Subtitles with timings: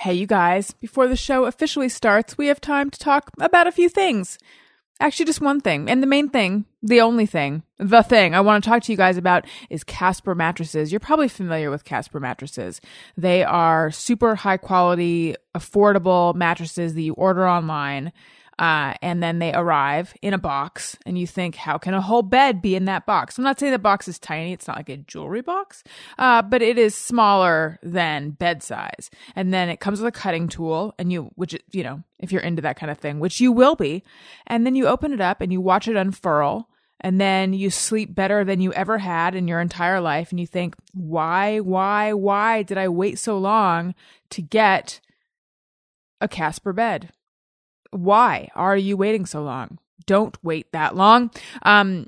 [0.00, 3.70] Hey, you guys, before the show officially starts, we have time to talk about a
[3.70, 4.38] few things.
[4.98, 5.90] Actually, just one thing.
[5.90, 8.96] And the main thing, the only thing, the thing I want to talk to you
[8.96, 10.90] guys about is Casper mattresses.
[10.90, 12.80] You're probably familiar with Casper mattresses.
[13.18, 18.10] They are super high quality, affordable mattresses that you order online.
[18.60, 22.20] Uh, and then they arrive in a box, and you think, how can a whole
[22.20, 23.38] bed be in that box?
[23.38, 25.82] I'm not saying the box is tiny; it's not like a jewelry box,
[26.18, 29.08] uh, but it is smaller than bed size.
[29.34, 32.42] And then it comes with a cutting tool, and you, which you know, if you're
[32.42, 34.04] into that kind of thing, which you will be,
[34.46, 36.68] and then you open it up and you watch it unfurl,
[37.00, 40.46] and then you sleep better than you ever had in your entire life, and you
[40.46, 43.94] think, why, why, why did I wait so long
[44.28, 45.00] to get
[46.20, 47.10] a Casper bed?
[47.90, 49.78] Why are you waiting so long?
[50.06, 51.30] Don't wait that long.
[51.62, 52.06] Um,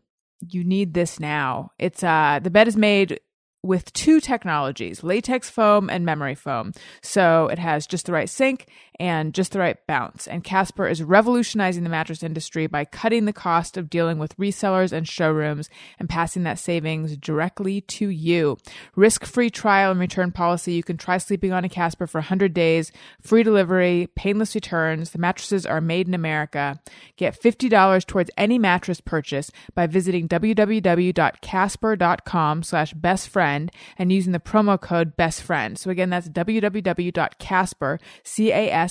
[0.50, 1.70] you need this now.
[1.78, 3.20] It's uh, the bed is made
[3.62, 6.72] with two technologies latex foam and memory foam.
[7.00, 8.66] So it has just the right sink
[9.02, 10.28] and just the right bounce.
[10.28, 14.92] And Casper is revolutionizing the mattress industry by cutting the cost of dealing with resellers
[14.92, 18.58] and showrooms and passing that savings directly to you.
[18.94, 20.74] Risk free trial and return policy.
[20.74, 25.10] You can try sleeping on a Casper for 100 days, free delivery, painless returns.
[25.10, 26.80] The mattresses are made in America.
[27.16, 34.38] Get $50 towards any mattress purchase by visiting www.casper.com slash best friend and using the
[34.38, 35.76] promo code best friend.
[35.76, 37.98] So again, that's www.casper,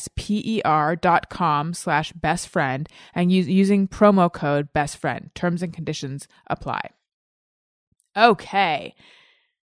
[0.02, 5.30] C-A-S-P-E-R dot com slash best friend and use, using promo code best friend.
[5.36, 6.90] Terms and conditions apply.
[8.18, 8.96] Okay.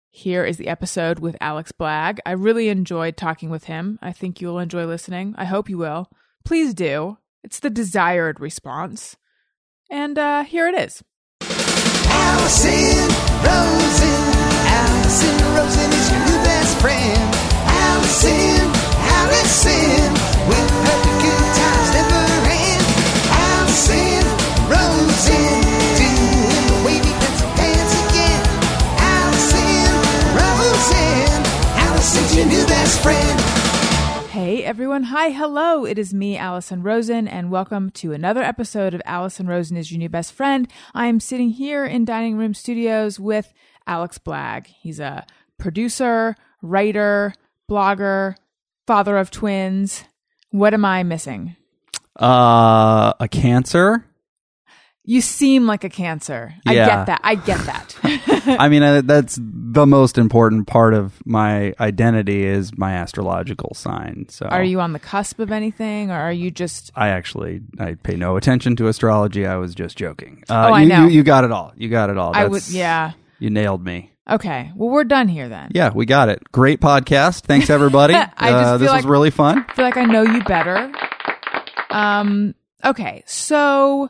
[0.09, 2.19] Here is the episode with Alex Blagg.
[2.25, 3.97] I really enjoyed talking with him.
[4.01, 5.33] I think you'll enjoy listening.
[5.37, 6.09] I hope you will.
[6.45, 7.17] Please do.
[7.43, 9.17] It's the desired response.
[9.89, 11.03] And uh, here it is.
[11.41, 13.09] Allison
[13.43, 14.33] Rosen.
[14.69, 17.35] Allison Rosen is your new best friend.
[17.65, 18.82] Allison,
[34.29, 35.85] Hey everyone, hi, hello.
[35.85, 39.99] It is me, Allison Rosen, and welcome to another episode of Allison Rosen is Your
[39.99, 40.67] New Best Friend.
[40.93, 43.53] I am sitting here in Dining Room Studios with
[43.87, 44.67] Alex Blagg.
[44.67, 45.25] He's a
[45.57, 47.33] producer, writer,
[47.69, 48.35] blogger,
[48.87, 50.03] father of twins.
[50.51, 51.55] What am I missing?
[52.19, 54.05] Uh, a cancer.
[55.05, 56.53] You seem like a cancer.
[56.65, 57.19] I get that.
[57.25, 57.95] I get that.
[58.57, 64.27] I mean, uh, that's the most important part of my identity is my astrological sign.
[64.29, 67.95] So, are you on the cusp of anything, or are you just I actually I
[67.95, 69.45] pay no attention to astrology.
[69.45, 70.43] I was just joking.
[70.49, 71.03] Uh, Oh, I you, know.
[71.07, 71.73] You, you got it all.
[71.75, 72.31] You got it all.
[72.33, 72.65] I would?
[72.69, 73.11] Yeah.
[73.39, 74.12] You nailed me.
[74.29, 74.71] Okay.
[74.75, 75.71] Well, we're done here then.
[75.73, 76.41] Yeah, we got it.
[76.51, 77.41] Great podcast.
[77.41, 78.13] Thanks everybody.
[78.15, 79.65] I just uh, this like- was really fun.
[79.67, 80.91] I feel like I know you better.
[81.89, 82.55] Um.
[82.83, 83.23] Okay.
[83.25, 84.09] So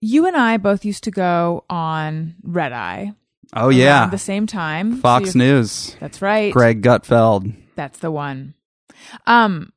[0.00, 3.12] you and I both used to go on Red Eye.
[3.54, 4.96] Oh yeah, the same time.
[4.96, 5.96] Fox So News.
[6.00, 6.52] That's right.
[6.52, 7.54] Greg Gutfeld.
[7.76, 8.54] That's the one.
[9.26, 9.72] Um,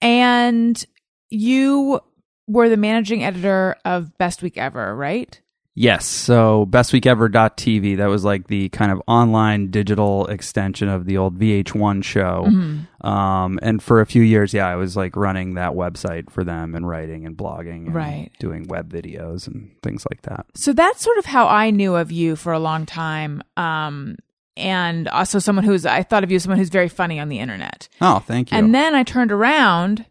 [0.00, 0.82] and
[1.28, 2.00] you
[2.46, 5.38] were the managing editor of Best Week Ever, right?
[5.74, 6.04] Yes.
[6.06, 12.02] So bestweekever.tv, that was like the kind of online digital extension of the old VH1
[12.04, 12.44] show.
[12.46, 13.06] Mm-hmm.
[13.06, 16.74] Um, and for a few years, yeah, I was like running that website for them
[16.74, 18.30] and writing and blogging and Right.
[18.38, 20.46] doing web videos and things like that.
[20.54, 23.42] So that's sort of how I knew of you for a long time.
[23.56, 24.16] Um,
[24.56, 27.38] and also someone who's I thought of you as someone who's very funny on the
[27.38, 27.88] internet.
[28.00, 28.58] Oh, thank you.
[28.58, 30.04] And then I turned around.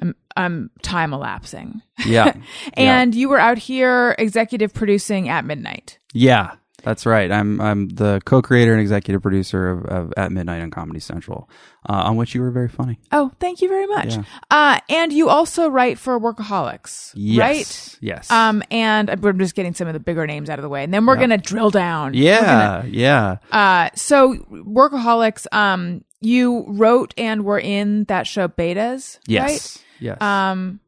[0.00, 1.82] I'm I'm time elapsing.
[2.06, 2.32] yeah.
[2.74, 5.98] And you were out here executive producing at midnight.
[6.14, 6.52] Yeah.
[6.84, 7.30] That's right.
[7.30, 11.48] I'm I'm the co-creator and executive producer of, of At Midnight on Comedy Central,
[11.88, 12.98] uh, on which you were very funny.
[13.12, 14.16] Oh, thank you very much.
[14.16, 14.24] Yeah.
[14.50, 17.38] Uh, and you also write for Workaholics, Yes.
[17.38, 17.98] right?
[18.00, 18.30] Yes.
[18.32, 20.92] Um, and I'm just getting some of the bigger names out of the way, and
[20.92, 21.20] then we're Yeah.
[21.20, 22.14] gonna drill down.
[22.14, 22.82] Yeah.
[22.86, 23.36] Yeah.
[23.52, 29.78] gonna- uh, so Workaholics, um, you wrote and were in that show Betas, Yes.
[30.00, 30.20] Yes.
[30.20, 30.80] Um,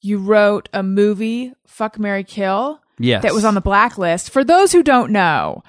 [0.00, 3.22] you wrote a movie, Fuck Marry Kill, yes.
[3.22, 4.30] that was on the blacklist.
[4.30, 5.62] For those who don't know,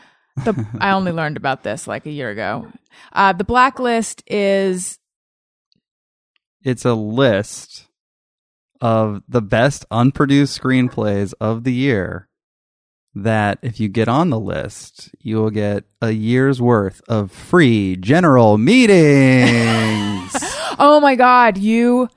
[0.44, 2.68] the I only learned about this like a year ago.
[3.12, 5.00] Uh, the blacklist is
[6.64, 7.88] it's a list
[8.82, 12.28] of the best unproduced screenplays of the year
[13.16, 17.96] that if you get on the list you will get a year's worth of free
[17.96, 20.04] general meetings
[20.80, 22.10] oh my god, you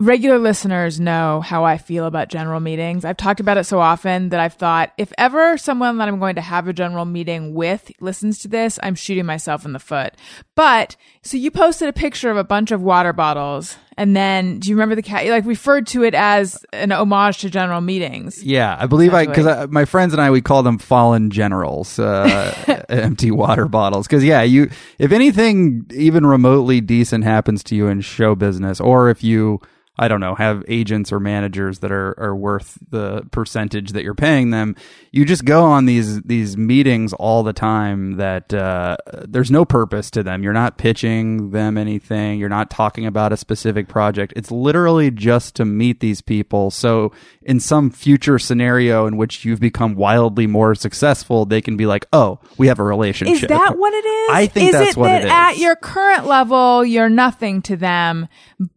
[0.00, 3.04] regular listeners know how I feel about general meetings.
[3.04, 6.34] I've talked about it so often that I've thought if ever someone that I'm going
[6.34, 10.14] to have a general meeting with listens to this, I'm shooting myself in the foot.
[10.56, 14.70] But so you posted a picture of a bunch of water bottles and then do
[14.70, 15.24] you remember the cat?
[15.24, 18.42] You like referred to it as an homage to general meetings.
[18.42, 22.84] Yeah, I believe I because my friends and I we call them fallen generals, uh,
[22.88, 24.06] empty water bottles.
[24.06, 29.10] Because yeah, you if anything even remotely decent happens to you in show business, or
[29.10, 29.60] if you
[29.98, 34.14] I don't know have agents or managers that are are worth the percentage that you're
[34.14, 34.74] paying them,
[35.10, 38.96] you just go on these these meetings all the time that uh,
[39.28, 40.42] there's no purpose to them.
[40.42, 42.40] You're not pitching them anything.
[42.40, 44.32] You're not talking about a specific project.
[44.34, 46.70] It's literally just to meet these people.
[46.70, 47.12] So
[47.42, 52.06] in some future scenario in which you've become wildly more successful, they can be like,
[52.12, 54.30] "Oh, we have a relationship." Is that what it is?
[54.32, 57.76] I think is that's it what that it at your current level you're nothing to
[57.76, 58.28] them,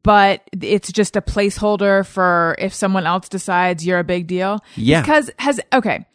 [0.04, 4.64] but it's just a placeholder for if someone else decides you're a big deal?
[4.76, 5.02] Yeah.
[5.02, 6.06] Because has okay.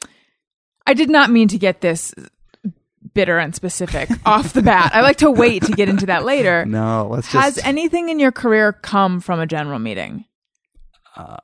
[0.87, 2.15] I did not mean to get this
[3.15, 4.93] bitter and specific off the bat.
[4.95, 6.65] I like to wait to get into that later.
[6.71, 7.45] No, let's just.
[7.45, 10.25] Has anything in your career come from a general meeting?
[11.17, 11.37] uh,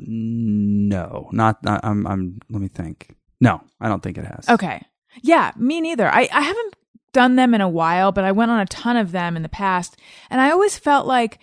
[0.00, 1.62] no, not.
[1.62, 2.06] not I'm.
[2.06, 2.40] I'm.
[2.50, 3.14] Let me think.
[3.40, 4.48] No, I don't think it has.
[4.48, 4.82] Okay.
[5.22, 6.08] Yeah, me neither.
[6.08, 6.76] I, I haven't
[7.12, 9.48] done them in a while, but I went on a ton of them in the
[9.48, 9.96] past.
[10.28, 11.38] And I always felt like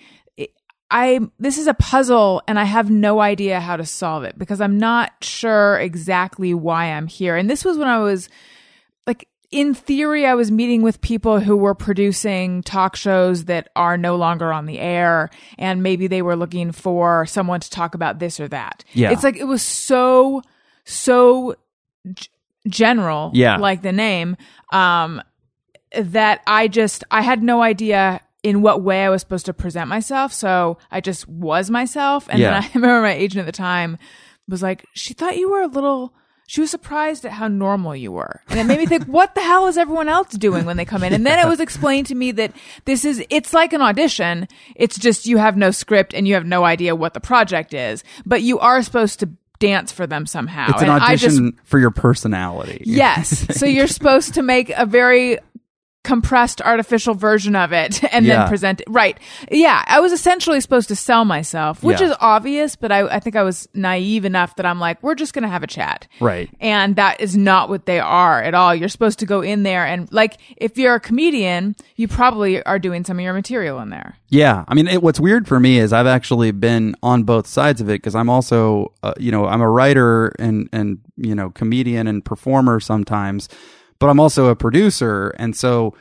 [0.92, 4.60] I, this is a puzzle and I have no idea how to solve it because
[4.60, 7.38] I'm not sure exactly why I'm here.
[7.38, 8.28] And this was when I was
[9.08, 13.98] like, in theory, I was meeting with people who were producing talk shows that are
[13.98, 18.20] no longer on the air, and maybe they were looking for someone to talk about
[18.20, 18.86] this or that.
[18.94, 19.12] Yeah.
[19.12, 20.42] It's like it was so,
[20.86, 21.56] so
[22.14, 22.30] g-
[22.68, 23.58] general, Yeah.
[23.58, 24.38] like the name,
[24.72, 25.22] um,
[25.96, 29.88] that I just I had no idea in what way I was supposed to present
[29.88, 30.34] myself.
[30.34, 32.28] So I just was myself.
[32.30, 32.54] And Yeah.
[32.62, 33.98] then I remember my agent at the time
[34.48, 36.14] was like, she thought you were a little.
[36.48, 38.42] She was surprised at how normal you were.
[38.50, 41.04] And it made me think, what the hell is everyone else doing when they come
[41.04, 41.14] in?
[41.14, 42.52] And then it was explained to me that
[42.86, 44.48] this is, it's like an audition.
[44.76, 48.04] It's just you have no script and you have no idea what the project is,
[48.26, 49.30] but you are supposed to
[49.60, 50.72] dance for them somehow.
[50.72, 52.82] It's an and I just audition for your personality.
[52.86, 53.46] Yes.
[53.58, 55.38] so you're supposed to make a very
[56.04, 58.40] compressed artificial version of it and Yeah.
[58.40, 58.88] then present it.
[58.90, 59.18] Right.
[59.52, 59.84] Yeah.
[59.86, 62.08] I was essentially supposed to sell myself, which Yeah.
[62.10, 65.34] is obvious, but I, I think I was naive enough that I'm like, we're just
[65.34, 66.08] going to have a chat.
[66.20, 66.50] Right.
[66.60, 68.74] And that is not what they are at all.
[68.74, 72.80] You're supposed to go in there and like, if you're a comedian, you probably are
[72.80, 74.16] doing some of your material in there.
[74.30, 77.82] Yeah, I mean, it, what's weird for me is I've actually been on both sides
[77.82, 81.50] of it because I'm also, uh, you know, I'm a writer and and you know,
[81.50, 83.50] comedian and performer sometimes,
[84.02, 85.96] but I'm also a producer, and so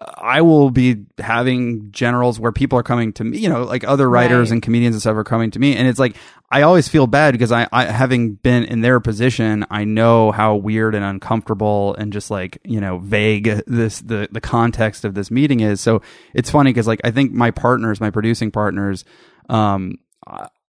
[0.00, 3.82] uh, I will be having generals where people are coming to me, you know, like
[3.82, 4.54] other writers Right.
[4.56, 6.14] and comedians and stuff are coming to me, and it's like
[6.52, 10.54] I always feel bad because I, I having been in their position, I know how
[10.54, 15.30] weird and uncomfortable and just like you know vague this the the context of this
[15.30, 15.80] meeting is.
[15.80, 16.02] So
[16.34, 19.04] it's funny because like I think my partners, my producing partners,
[19.48, 19.96] um,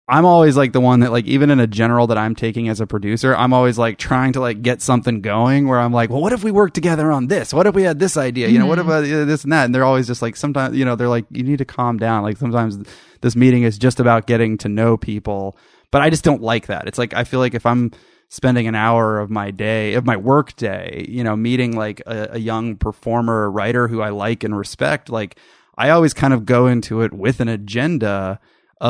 [0.08, 2.80] I'm always like the one that like even in a general that I'm taking as
[2.80, 6.22] a producer, I'm always like trying to like get something going where I'm like, well,
[6.22, 7.52] what if we work together on this?
[7.54, 8.50] What if we had this idea?
[8.50, 9.66] You know, what if uh, this and that?
[9.66, 12.22] And they're always just like sometimes you know they're like you need to calm down.
[12.22, 12.78] Like sometimes
[13.22, 15.58] this meeting is just about getting to know people,
[15.90, 16.88] but I just don't like that.
[16.88, 17.92] It's like I feel like if I'm
[18.30, 22.30] spending an hour of my day of my work day you know meeting like a,
[22.32, 25.38] a young performer or writer who i like and respect like
[25.78, 28.40] i always kind of go into it with an agenda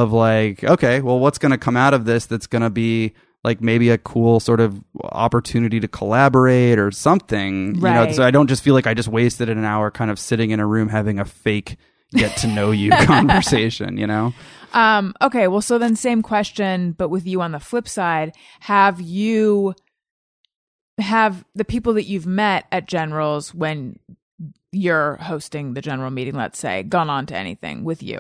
[0.02, 3.14] of like okay well what's going to come out of this that's going to be
[3.44, 8.16] like maybe a cool sort of opportunity to collaborate or something you know Right.
[8.16, 10.60] so i don't just feel like i just wasted an hour kind of sitting in
[10.60, 11.78] a room having a fake
[12.12, 14.34] get to know you conversation you know
[14.74, 19.00] Um, okay, well, so then same question, but with you on the flip side, have
[19.00, 19.74] you
[21.00, 23.98] have the people that you've met at generals when
[24.74, 28.20] you're hosting the general meeting, let's say, gone on to anything with you?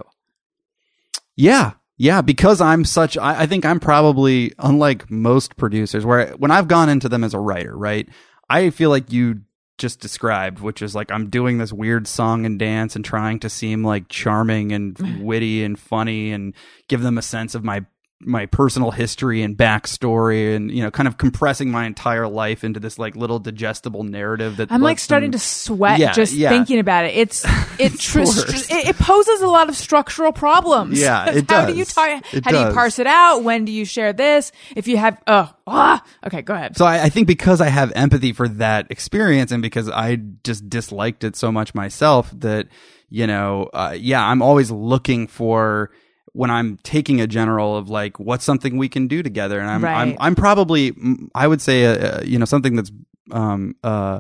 [1.35, 1.73] Yeah.
[1.97, 6.67] Yeah, because I'm such, I, I think I'm probably unlike most producers where when I've
[6.67, 8.09] gone into them as a writer, right?
[8.49, 9.41] I feel like you
[9.77, 13.49] just described, which is like I'm doing this weird song and dance and trying to
[13.49, 16.53] seem like charming and witty and funny and
[16.87, 17.85] give them a sense of my
[18.21, 22.79] my personal history and backstory and you know kind of compressing my entire life into
[22.79, 26.49] this like little digestible narrative that I'm like starting them- to sweat Yeah, just yeah.
[26.49, 27.13] thinking about it.
[27.15, 27.43] It's
[27.79, 30.99] it, tr- it it poses a lot of structural problems.
[30.99, 33.43] Yeah, it how do you tar- It how do you parse it out?
[33.43, 34.53] When do you share this?
[34.77, 36.77] If you have oh ah okay, go ahead.
[36.77, 40.69] So I, I think because I have empathy for that experience and because I just
[40.69, 42.69] disliked it so much myself that,
[43.09, 45.91] you know, uh, yeah, I'm always looking for
[46.35, 49.83] when I'm taking a general of like what's something we can do together, and I'm
[49.83, 49.95] Right.
[49.95, 50.93] I'm I'm probably
[51.33, 52.91] I would say uh, uh, you know something that's
[53.31, 54.19] um uh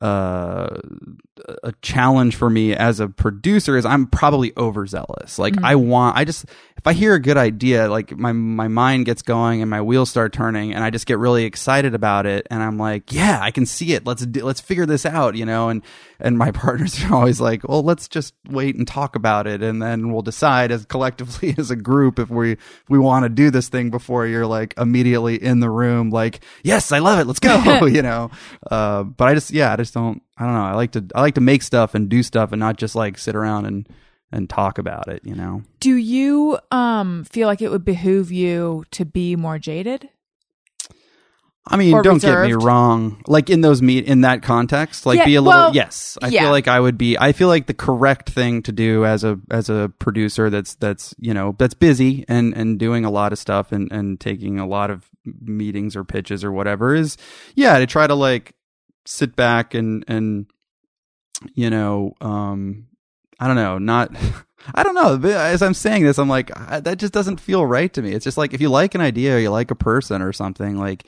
[0.00, 0.68] uh
[1.62, 5.38] a challenge for me as a producer is I'm probably overzealous.
[5.38, 9.06] Like I want I just if I hear a good idea, like my my mind
[9.06, 12.46] gets going and my wheels start turning and I just get really excited about it
[12.50, 14.06] and I'm like, yeah, I can see it.
[14.06, 15.82] Let's do, let's figure this out, you know, and
[16.18, 19.82] and my partners are always like, "Well, let's just wait and talk about it and
[19.82, 23.50] then we'll decide as collectively as a group if we if we want to do
[23.50, 27.26] this thing before you're like immediately in the room like, "Yes, I love it.
[27.26, 28.30] Let's go." you know.
[28.70, 30.64] Uh but I just yeah, I just don't I don't know.
[30.64, 33.18] I like to I like to make stuff and do stuff and not just like
[33.18, 33.88] sit around and
[34.32, 35.62] and talk about it, you know.
[35.80, 40.08] Do you um feel like it would behoove you to be more jaded?
[41.68, 43.24] I mean, don't get me wrong.
[43.26, 45.58] Like in those meet in that context, like Yeah, be a little.
[45.62, 46.42] well, yes, I yeah.
[46.42, 47.18] feel like I would be.
[47.18, 51.12] I feel like the correct thing to do as a as a producer that's that's
[51.18, 54.66] you know that's busy and and doing a lot of stuff and and taking a
[54.66, 57.16] lot of meetings or pitches or whatever is
[57.56, 58.54] yeah to try to like
[59.06, 60.46] sit back and and
[61.54, 62.86] you know um
[63.38, 64.14] I don't know not.
[64.74, 65.30] I don't know.
[65.30, 68.12] As I'm saying this, I'm like, I- that just doesn't feel right to me.
[68.12, 70.76] It's just like if you like an idea or you like a person or something,
[70.76, 71.04] like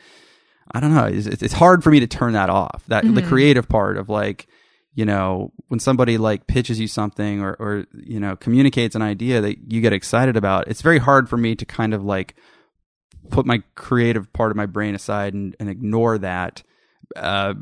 [0.73, 1.07] I don't know.
[1.07, 2.85] It's, it's it's hard for me to turn that off.
[2.89, 4.47] That the creative part of like,
[4.95, 9.41] you know, when somebody like pitches you something or or you know communicates an idea
[9.41, 10.69] that you get excited about.
[10.69, 12.37] It's very hard for me to kind of like
[13.31, 16.63] put my creative part of my brain aside and, and ignore that.
[17.17, 17.55] Uh,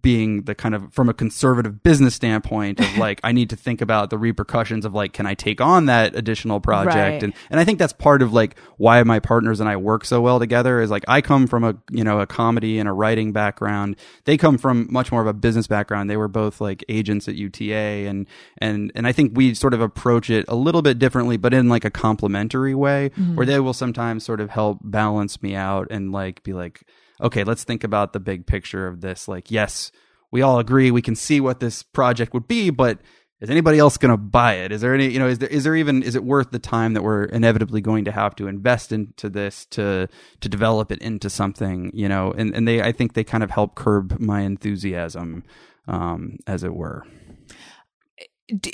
[0.00, 3.80] being the kind of from a conservative business standpoint of like I need to think
[3.82, 7.22] about the repercussions of like can I take on that additional project Right.
[7.22, 10.20] and and I think that's part of like why my partners and I work so
[10.20, 13.32] well together is like I come from a you know a comedy and a writing
[13.32, 13.96] background.
[14.24, 16.08] They come from much more of a business background.
[16.08, 18.26] They were both like agents at UTA and
[18.58, 21.68] and and I think we sort of approach it a little bit differently, but in
[21.68, 26.10] like a complementary way where they will sometimes sort of help balance me out and
[26.12, 26.82] like be like,
[27.20, 29.28] okay, let's think about the big picture of this.
[29.28, 29.90] Like, yes,
[30.30, 32.98] we all agree we can see what this project would be, but
[33.40, 34.72] is anybody else going to buy it?
[34.72, 36.94] Is there any, you know, is there is there even is it worth the time
[36.94, 40.08] that we're inevitably going to have to invest into this to
[40.40, 42.32] to develop it into something, you know?
[42.32, 45.44] And and they I think they kind of help curb my enthusiasm
[45.86, 47.06] um as it were.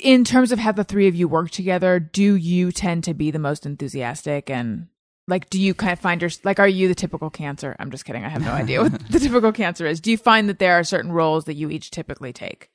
[0.01, 3.29] In terms of how the three of you work together, do you tend to be
[3.29, 4.87] the most enthusiastic and
[5.27, 7.75] like do you kind of find your like are you the typical cancer?
[7.79, 8.23] I'm just kidding.
[8.23, 9.99] I have no idea what the typical cancer is.
[9.99, 12.69] Do you find that there are certain roles that you each typically take?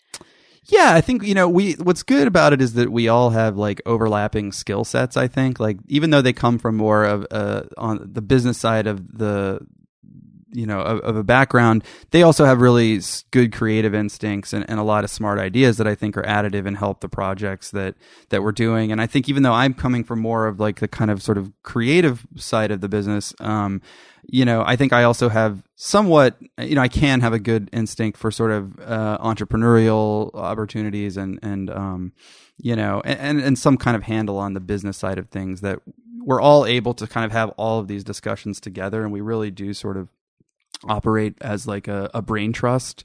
[0.64, 1.72] Yeah, I think you know we.
[1.74, 5.16] What's good about it is that we all have like overlapping skill sets.
[5.16, 8.86] I think like even though they come from more of uh, on the business side
[8.86, 9.60] of the
[10.52, 14.80] you know of, of a background, they also have really good creative instincts and, and
[14.80, 17.94] a lot of smart ideas that I think are additive and help the projects that
[18.30, 18.92] that we're doing.
[18.92, 21.38] And I think even though I'm coming from more of like the kind of sort
[21.38, 23.80] of creative side of the business, um,
[24.26, 27.70] you know, I think I also have somewhat, you know, I can have a good
[27.72, 32.12] instinct for sort of uh, entrepreneurial opportunities and and um,
[32.58, 35.60] you know, and, and and some kind of handle on the business side of things
[35.62, 35.80] that
[36.22, 39.50] we're all able to kind of have all of these discussions together, and we really
[39.50, 40.08] do sort of
[40.88, 43.04] operate as like a, a brain trust.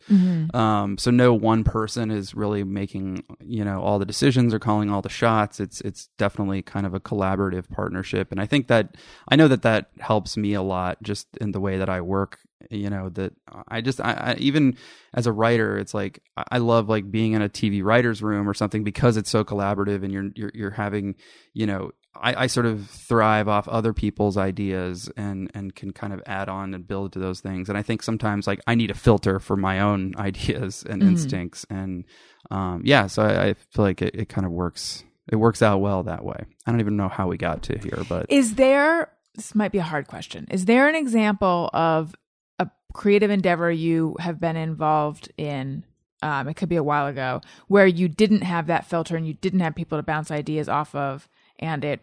[0.55, 4.89] Um, so no one person is really making you know all the decisions or calling
[4.89, 5.59] all the shots.
[5.59, 8.95] It's it's definitely kind of a collaborative partnership, and I think that
[9.27, 12.39] I know that that helps me a lot just in the way that I work.
[12.71, 13.33] You know that
[13.67, 14.77] I just I, I even
[15.13, 18.49] as a writer, it's like I I love like being in a TV writers room
[18.49, 21.15] or something because it's so collaborative and you're you're, you're having
[21.53, 26.13] you know I, I sort of thrive off other people's ideas and and can kind
[26.13, 27.69] of add on and build to those things.
[27.69, 31.65] And I think sometimes like I need a filter for my own ideas and instincts.
[31.69, 32.05] And
[32.51, 35.03] um, yeah, so I, I feel like it, it kind of works.
[35.31, 36.45] It works out well that way.
[36.65, 39.77] I don't even know how we got to here, but Is there this might be
[39.77, 40.47] a hard question.
[40.49, 42.15] Is there an example of
[42.59, 45.83] a creative endeavor you have been involved in?
[46.21, 49.33] Um, it could be a while ago where you didn't have that filter and you
[49.33, 51.27] didn't have people to bounce ideas off of,
[51.59, 52.01] and it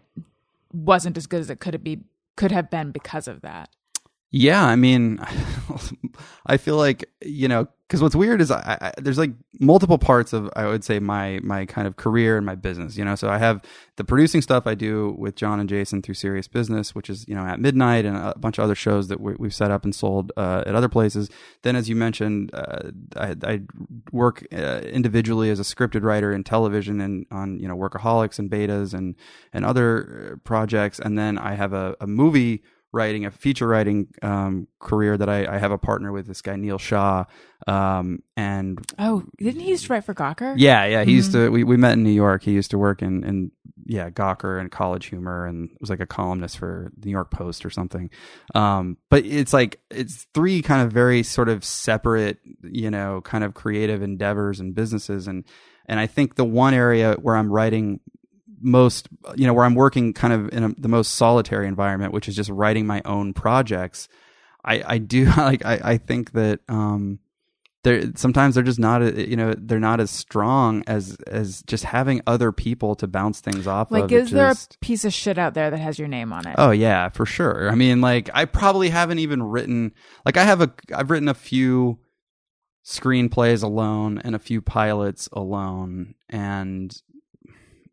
[0.73, 2.00] wasn't as good as it could be
[2.37, 3.68] could have been because of that.
[4.34, 5.18] Yeah, I mean,
[6.46, 10.32] I feel like you know, because what's weird is I, I, there's like multiple parts
[10.32, 12.96] of I would say my my kind of career and my business.
[12.96, 13.60] You know, so I have
[13.96, 17.34] the producing stuff I do with John and Jason through Serious Business, which is you
[17.34, 19.94] know at midnight, and a bunch of other shows that we, we've set up and
[19.94, 21.28] sold uh, at other places.
[21.60, 23.60] Then, as you mentioned, uh, I, I
[24.12, 28.50] work uh, individually as a scripted writer in television and on you know Workaholics and
[28.50, 29.14] Betas and
[29.52, 32.62] and other uh, projects, and then I have a, a movie
[32.92, 36.56] writing a feature writing um, career that I, I have a partner with this guy
[36.56, 37.25] Neel Shah,
[37.66, 40.54] um, and Oh, didn't he used to write for Gawker?
[40.56, 41.46] yeah, yeah, he used Mm-hmm.
[41.46, 41.50] to.
[41.50, 42.42] We, we met in New York.
[42.42, 43.50] He used to work in, in
[43.87, 47.64] yeah Gawker and College Humor, and was like a columnist for the New York Post
[47.64, 48.11] or something.
[48.54, 53.42] Um, but it's like it's three kind of very sort of separate, you know, kind
[53.44, 55.44] of creative endeavors and businesses, and
[55.87, 58.00] and I think the one area where I'm writing
[58.62, 62.28] most, you know, where I'm working kind of in a, the most solitary environment, which
[62.28, 64.09] is just writing my own projects.
[64.64, 67.19] I I do like I I think that um
[67.85, 71.83] they're sometimes they're just not a- you know they're not as strong as as just
[71.83, 74.12] having other people to bounce things off Like, of.
[74.12, 76.47] is It there just- a piece of shit out there that has your name on
[76.47, 76.54] it?
[76.59, 77.69] Oh yeah, for sure.
[77.69, 79.92] I mean, like I probably haven't even written
[80.25, 81.99] like I have a I've written a few
[82.85, 86.95] screenplays alone and a few pilots alone and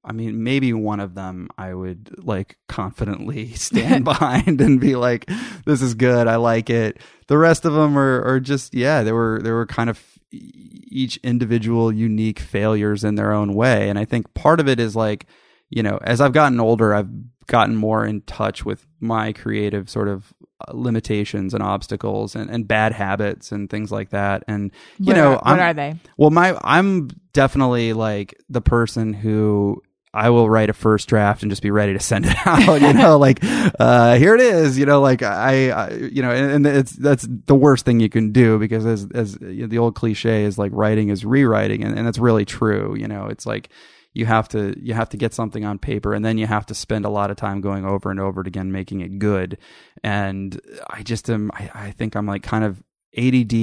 [0.10, 5.30] I mean maybe one of them I would like confidently stand behind and be like
[5.66, 6.28] this is good.
[6.28, 7.00] I like it.
[7.28, 11.18] The rest of them are are just yeah, they were they were kind of each
[11.18, 15.28] individual unique failures in their own way and I think part of it is like
[15.70, 17.10] you know, as I've gotten older, I've
[17.46, 20.34] gotten more in touch with my creative sort of
[20.68, 24.44] uh, limitations and obstacles and, and bad habits and things like that.
[24.48, 25.96] And you What know, are, what I'm, are they?
[26.18, 29.82] well, my I'm definitely like the person who
[30.14, 32.82] I will write a first draft and just be ready to send it out.
[32.82, 34.78] You know, like uh, here it is.
[34.78, 38.10] You know, like I, I you know, and, and it's that's the worst thing you
[38.10, 41.84] can do because as as you know, the old cliche is like writing is rewriting,
[41.84, 42.96] and, and that's really true.
[42.98, 43.70] You know, it's like
[44.14, 46.74] you have to you have to get something on paper and then you have to
[46.74, 49.58] spend a lot of time going over and over it again making it good
[50.04, 52.82] and i just am i, I think i'm like kind of
[53.18, 53.54] ADD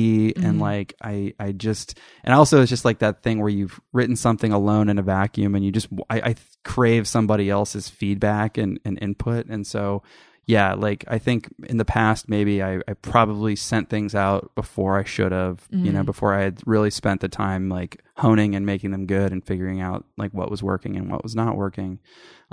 [0.44, 4.16] and like I I just and also it's just like that thing where you've written
[4.16, 6.34] something alone in a vacuum and you just I, I
[6.64, 9.46] crave somebody else's feedback and, and input.
[9.46, 10.02] And so
[10.46, 14.98] yeah like I think in the past maybe I, I probably sent things out before
[14.98, 18.66] I should have you know before I had really spent the time like honing and
[18.66, 22.00] making them good and figuring out like what was working and what was not working.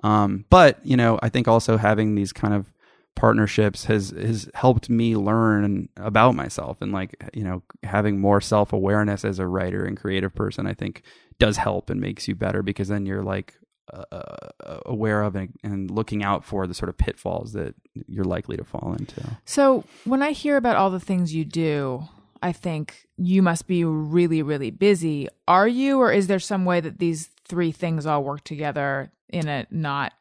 [0.04, 2.72] Um but you know I think also having these kind of
[3.16, 9.24] partnerships has has helped me learn about myself and like you know having more self-awareness
[9.24, 11.04] as a writer and creative person i think
[11.40, 13.56] does help and makes you better because then you're like
[13.92, 14.50] uh,
[14.86, 17.76] aware of and, and looking out for the sort of pitfalls that
[18.08, 22.08] you're likely to fall into So when I hear about all the things you do,
[22.42, 25.28] I think you must be really, really busy.
[25.48, 29.48] Are you, or is there some way that these three things all work together in
[29.48, 30.14] a not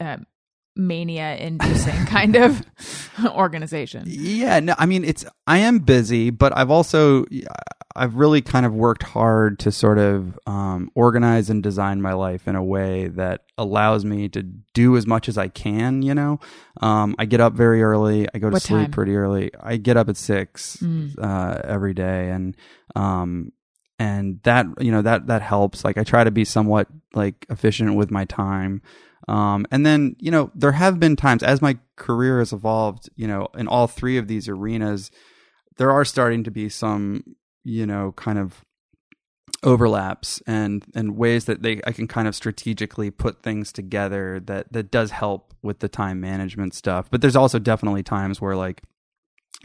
[0.00, 0.18] uh,
[0.80, 2.62] mania inducing kind of
[3.24, 4.04] organization?
[4.06, 7.24] Yeah, no, I mean it's I am busy, but I've also
[7.96, 12.46] I've really kind of worked hard to sort of um, organize and design my life
[12.46, 14.42] in a way that allows me to
[14.74, 16.02] do as much as I can.
[16.02, 16.40] You know,
[16.80, 18.28] um, I get up very early.
[18.32, 18.90] I go to What sleep time?
[18.92, 19.50] pretty early.
[19.60, 21.14] I get up at six Mm.
[21.20, 22.56] uh, every day, and
[22.94, 23.52] um,
[23.98, 25.84] and that you know that that helps.
[25.84, 28.82] Like I try to be somewhat like efficient with my time.
[29.28, 33.28] Um, and then, you know, there have been times as my career has evolved, you
[33.28, 35.10] know, in all three of these arenas,
[35.76, 37.22] there are starting to be some,
[37.62, 38.64] you know, kind of
[39.62, 44.72] overlaps and and ways that they I can kind of strategically put things together that
[44.72, 47.10] that does help with the time management stuff.
[47.10, 48.82] But there's also definitely times where like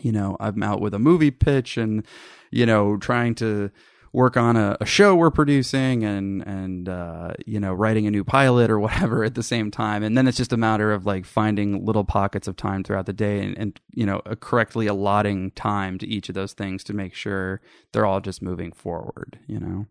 [0.02, 2.06] you know, I'm out with a movie pitch and
[2.52, 3.72] you know, trying to
[4.16, 8.24] work on a, a show we're producing and and uh, you know writing a new
[8.24, 11.26] pilot or whatever at the same time and then it's just a matter of like
[11.26, 15.98] finding little pockets of time throughout the day and, and you know correctly allotting time
[15.98, 19.86] to each of those things to make sure they're all just moving forward you know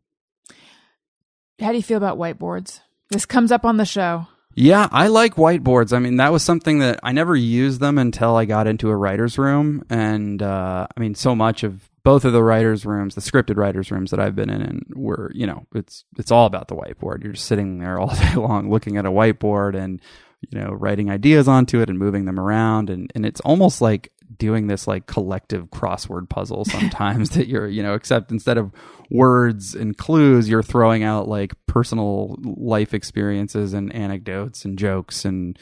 [1.60, 2.80] How do you feel about whiteboards?
[3.10, 4.26] This comes up on the show.
[4.56, 5.92] Yeah, I like whiteboards.
[5.92, 8.96] I mean, that was something that I never used them until I got into a
[8.96, 9.84] writer's room.
[9.90, 13.90] And uh, I mean, so much of both of the writers' rooms, the scripted writers'
[13.90, 17.24] rooms that I've been in, and were, you know, it's it's all about the whiteboard.
[17.24, 20.00] You're just sitting there all day long looking at a whiteboard and,
[20.42, 22.90] you know, writing ideas onto it and moving them around.
[22.90, 27.82] And, and it's almost like doing this like collective crossword puzzle sometimes that you're, you
[27.82, 28.70] know, except instead of
[29.10, 35.58] words and clues, you're throwing out like personal life experiences and anecdotes and jokes and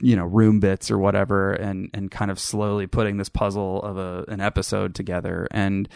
[0.00, 3.96] you know room bits or whatever and and kind of slowly putting this puzzle of
[3.98, 5.48] a an episode together.
[5.50, 5.88] And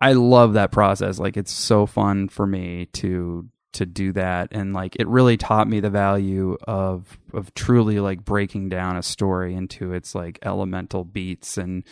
[0.00, 1.18] I love that process.
[1.18, 4.48] Like it's so fun for me to to do that.
[4.52, 9.02] And like it really taught me the value of of truly like breaking down a
[9.02, 11.84] story into its like elemental beats and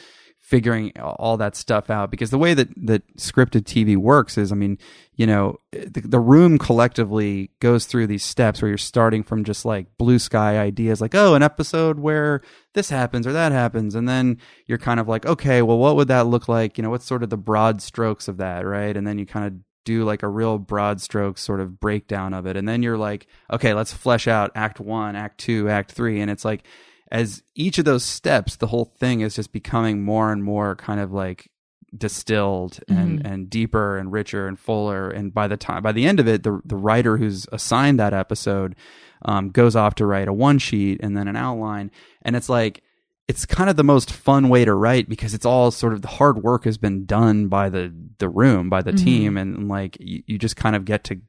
[0.46, 4.54] figuring all that stuff out because the way that that scripted TV works is I
[4.54, 4.78] mean
[5.16, 9.64] you know the, the room collectively goes through these steps where you're starting from just
[9.64, 12.42] like blue sky ideas like oh an episode where
[12.74, 16.06] this happens or that happens and then you're kind of like okay well what would
[16.06, 16.78] that look like?
[16.78, 18.96] You know what's sort of the broad strokes of that right?
[18.96, 19.54] And then you kind of
[19.84, 23.26] do like a real broad stroke sort of breakdown of it and then you're like
[23.52, 26.62] okay let's flesh out act 1 act 2 act 3 and it's like
[27.12, 31.00] as each of those steps, the whole thing is just becoming more and more kind
[31.00, 31.50] of like
[31.96, 33.26] distilled and Mm-hmm.
[33.26, 35.08] and deeper and richer and fuller.
[35.10, 38.12] And by the time by the end of it, the the writer who's assigned that
[38.14, 38.74] episode
[39.24, 41.90] um, goes off to write a one sheet and then an outline,
[42.22, 42.82] and it's like
[43.28, 46.08] it's kind of the most fun way to write because it's all sort of the
[46.08, 49.02] hard work has been done by the the room by the Mhm.
[49.04, 51.20] team and like you, you just kind of get to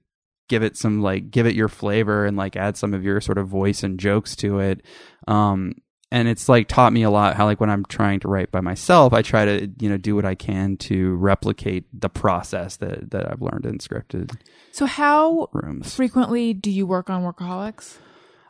[0.48, 3.38] give it some like give it your flavor and like add some of your sort
[3.38, 4.82] of voice and jokes to it
[5.28, 5.74] um
[6.10, 8.62] and it's like taught me a lot how like when i'm trying to write by
[8.62, 13.12] myself i try to you know do what i can to replicate the process that
[13.12, 14.32] that i've learned in scripted
[14.72, 17.98] So how rooms frequently do you work on Workaholics?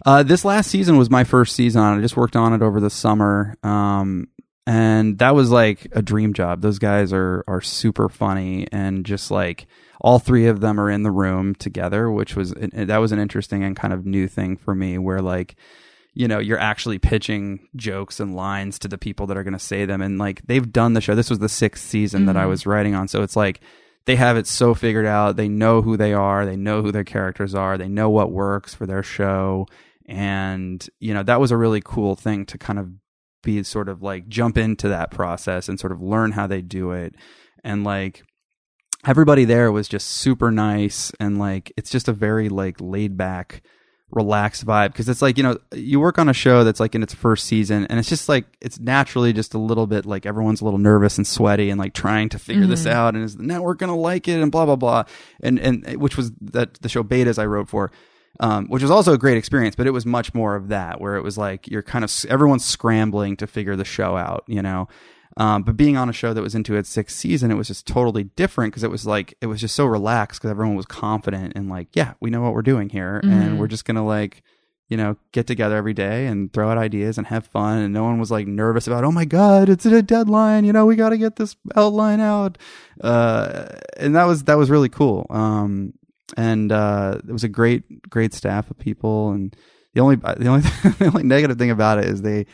[0.05, 1.99] uh, this last season was my first season on it.
[1.99, 3.57] I just worked on it over the summer.
[3.63, 4.27] Um,
[4.67, 6.61] and that was like a dream job.
[6.61, 9.65] Those guys are, are super funny and just like
[10.07, 13.61] all three of them are in the room together, which was, that was an interesting
[13.65, 15.55] and kind of new thing for me where like,
[16.13, 19.59] you know, you're actually pitching jokes and lines to the people that are going to
[19.59, 20.01] say them.
[20.01, 21.13] And like they've done the show.
[21.13, 22.49] This was the sixth season that I Mhm.
[22.49, 23.09] was writing on.
[23.09, 23.59] So it's like,
[24.05, 25.35] they have it so figured out.
[25.35, 26.45] They know who they are.
[26.45, 27.77] They know who their characters are.
[27.77, 29.67] They know what works for their show.
[30.07, 32.89] And, you know, that was a really cool thing to kind of
[33.43, 36.91] be sort of like jump into that process and sort of learn how they do
[36.91, 37.15] it.
[37.63, 38.23] And like,
[39.05, 41.11] everybody there was just super nice.
[41.19, 43.61] And like, it's just a very like laid back,
[44.09, 47.03] relaxed vibe because it's like you know you work on a show that's like in
[47.03, 50.61] its first season and it's just like it's naturally just a little bit like everyone's
[50.61, 52.91] a little nervous and sweaty and like trying to figure this Mhm.
[52.91, 55.03] out and is the network gonna like it and blah blah blah
[55.43, 57.91] and and which was that the show betas I wrote for
[58.39, 61.17] um, which was also a great experience but it was much more of that where
[61.17, 64.87] it was like you're kind of everyone's scrambling to figure the show out you know
[65.37, 67.87] um, but being on a show that was into its sixth season, it was just
[67.87, 71.53] totally different because it was like it was just so relaxed because everyone was confident
[71.55, 73.31] and like, yeah, we know what we're doing here, Mhm.
[73.31, 74.43] and we're just gonna like,
[74.89, 77.79] you know, get together every day and throw out ideas and have fun.
[77.79, 80.85] And no one was like nervous about, oh my god, it's a deadline, you know,
[80.85, 82.57] we got to get this outline out.
[83.03, 83.65] Uh,
[83.97, 85.27] and that was that was really cool.
[85.29, 85.93] Um,
[86.35, 89.31] and uh, it was a great great staff of people.
[89.31, 89.55] And
[89.93, 90.61] the only the only
[90.99, 92.45] the only negative thing about it is they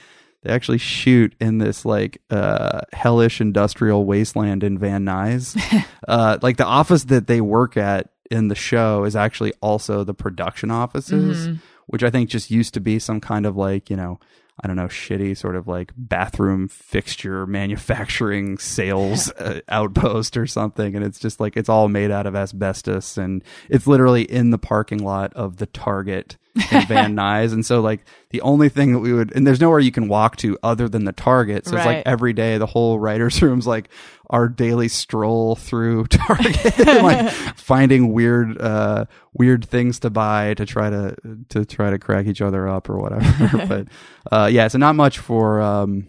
[0.43, 5.55] they actually shoot in this like uh hellish industrial wasteland in Van Nuys.
[6.07, 10.13] uh like the office that they work at in the show is actually also the
[10.13, 11.59] production offices, Mhm.
[11.87, 14.19] which I think just used to be some kind of like, you know,
[14.63, 17.45] I don't know, shitty sort of like bathroom fixture
[17.87, 20.95] manufacturing sales uh, outpost or something.
[20.95, 24.57] And it's just like, it's all made out of asbestos and it's literally in the
[24.59, 27.53] parking lot of the Target in Van Nuys.
[27.53, 30.35] And so, like, the only thing that we would, and there's nowhere you can walk
[30.37, 31.65] to other than the Target.
[31.65, 33.89] So it's like every day, the whole writer's room's like
[34.29, 40.65] our daily stroll through Target, and, like finding weird, uh, weird things to buy to
[40.65, 41.15] try to,
[41.49, 43.67] to try to crack each other up or whatever.
[43.67, 43.87] but,
[44.31, 46.07] uh, yeah, so not much for, um,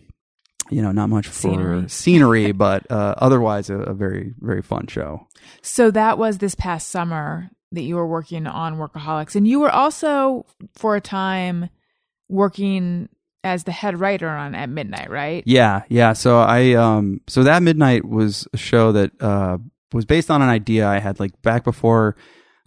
[0.70, 1.88] you know, not much for Scenery.
[1.88, 5.26] scenery, but uh, otherwise a, a very, very fun show.
[5.60, 9.34] So that was this past summer that you were working on Workaholics.
[9.36, 11.68] And you were also, for a time,
[12.28, 13.08] working
[13.44, 15.44] as the head writer on At Midnight, right?
[15.46, 16.14] Yeah, yeah.
[16.14, 19.58] So I um so that midnight was a show that uh
[19.92, 22.16] was based on an idea I had like back before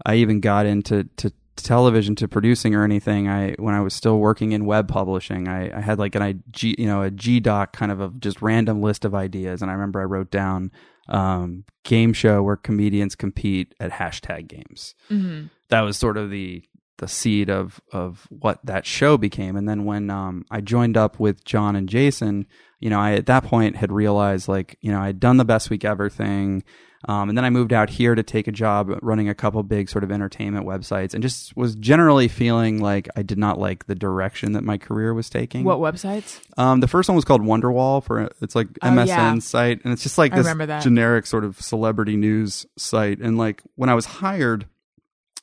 [0.05, 3.27] I even got into to television to producing or anything.
[3.27, 6.35] I when I was still working in web publishing, I, I had like an I
[6.51, 9.71] G you know a G doc kind of a just random list of ideas, and
[9.71, 10.71] I remember I wrote down
[11.09, 15.47] um game show where comedians compete at hashtag games Mm-hmm.
[15.69, 16.63] that was sort of the
[16.97, 19.55] the seed of of what that show became.
[19.55, 22.47] And then when um, I joined up with John and Jason,
[22.79, 25.45] you know, I at that point had realized like you know I had done the
[25.45, 26.63] best week ever thing.
[27.07, 29.89] Um, and then I moved out here to take a job running a couple big
[29.89, 33.95] sort of entertainment websites, and just was generally feeling like I did not like the
[33.95, 35.63] direction that my career was taking.
[35.63, 36.41] What websites?
[36.57, 39.39] Um, the first one was called Wonderwall for it's like Oh, MSN yeah.
[39.39, 43.19] site, and it's just like I this generic sort of celebrity news site.
[43.19, 44.65] And like when I was hired,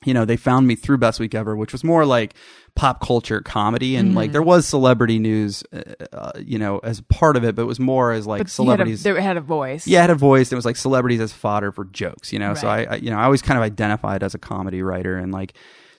[0.05, 2.35] you know, they found me through Best Week Ever, which was more like
[2.75, 4.33] pop culture comedy, and like Mhm.
[4.33, 7.79] there was celebrity news, uh, uh, you know, as part of it, but it was
[7.79, 9.05] more as like but celebrities.
[9.05, 9.87] You had a, they had a voice.
[9.87, 10.51] Yeah, it had a voice.
[10.51, 12.55] It was like celebrities as fodder for jokes, you know.
[12.55, 15.31] So I, I, you know, I always kind of identified as a comedy writer, and
[15.33, 15.55] like,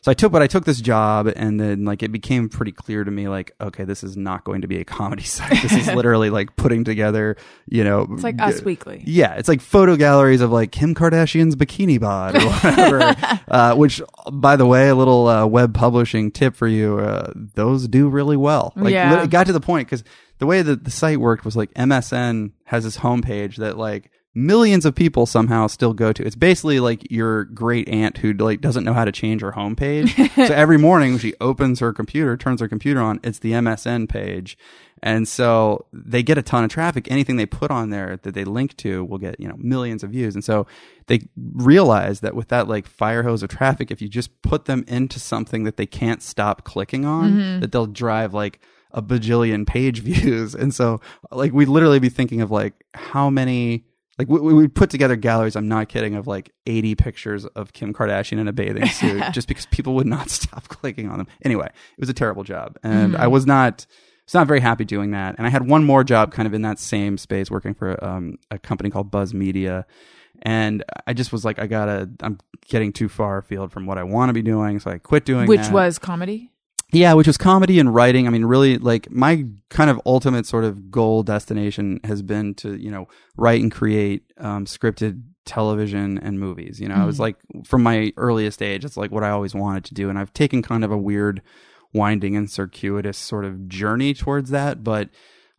[0.06, 3.04] so I took, but I took this job, and then like it became pretty clear
[3.04, 5.60] to me, like, okay, this is not going to be a comedy site.
[5.64, 9.02] This is literally like putting together, you know, It's like Us Weekly.
[9.08, 13.40] yeah, it's like photo galleries of like Kim Kardashian's bikini bod or whatever.
[13.48, 14.00] uh, which,
[14.32, 18.38] by the way, a little uh, web publishing tip for you: uh, those do really
[18.38, 18.74] well.
[18.76, 19.24] Like, Yeah.
[19.24, 20.04] it got to the point because
[20.38, 24.86] the way that the site worked was like MSN has this homepage that like millions
[24.86, 26.24] of people somehow still go to.
[26.24, 30.14] It's basically like your great aunt who like doesn't know how to change her homepage.
[30.36, 34.58] so every morning she opens her computer, turns her computer on, it's the MSN page.
[35.02, 37.10] And so they get a ton of traffic.
[37.10, 40.10] Anything they put on there that they link to will get, you know, millions of
[40.10, 40.36] views.
[40.36, 40.68] And so
[41.08, 44.84] they realize that with that like fire hose of traffic, if you just put them
[44.88, 47.60] into something that they can't stop clicking on, mm-hmm.
[47.62, 48.60] that they'll drive like
[48.92, 50.56] a bajillion page views.
[50.56, 51.00] And so
[51.32, 53.86] like we'd literally be thinking of like how many
[54.18, 55.56] like we, we put together galleries.
[55.56, 56.16] I'm not kidding.
[56.16, 60.08] Of like 80 pictures of Kim Kardashian in a bathing suit, just because people would
[60.08, 61.28] not stop clicking on them.
[61.44, 63.86] Anyway, it was a terrible job, and I was not
[64.26, 65.36] was not very happy doing that.
[65.38, 68.38] And I had one more job, kind of in that same space, working for um,
[68.50, 69.86] a company called Buzz Media.
[70.42, 74.04] And I just was like, I gotta, I'm getting too far afield from what I
[74.04, 75.72] want to be doing, so I quit doing Which that.
[75.72, 76.52] was comedy.
[76.92, 78.28] Yeah, which was comedy and writing.
[78.28, 82.76] I mean, really, like my kind of ultimate sort of goal destination has been to,
[82.76, 86.80] you know, write and create um, scripted television and movies.
[86.80, 89.86] You know, I was like from my earliest age, it's like what I always wanted
[89.86, 90.10] to do.
[90.10, 91.42] And I've taken kind of a weird,
[91.94, 94.84] winding and circuitous sort of journey towards that.
[94.84, 95.10] But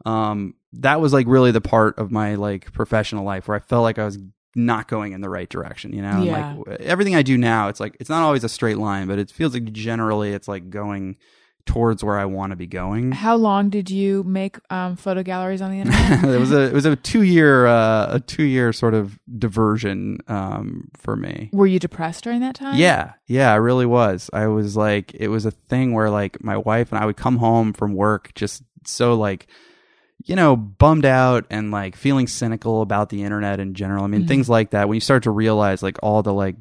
[0.04, 3.82] um, that was like really the part of my like professional life where I felt
[3.82, 4.18] like I was
[4.56, 6.22] not going in the right direction, you know?
[6.22, 6.56] Yeah.
[6.56, 9.30] like everything I do now, it's like it's not always a straight line, but it
[9.30, 11.16] feels like generally it's like going
[11.66, 13.12] towards where I want to be going.
[13.12, 16.24] How long did you make um, photo galleries on the internet?
[16.34, 20.18] it was a it was a two year uh, a two year sort of diversion
[20.28, 21.50] um, for me.
[21.52, 22.78] Were you depressed during that time?
[22.78, 24.30] Yeah, yeah, I really was.
[24.32, 27.36] I was like, it was a thing where like my wife and I would come
[27.36, 29.48] home from work just so like,
[30.24, 34.04] you know, bummed out and like feeling cynical about the internet in general.
[34.04, 34.28] I mean, Mhm.
[34.28, 34.88] things like that.
[34.88, 36.56] When you start to realize like all the like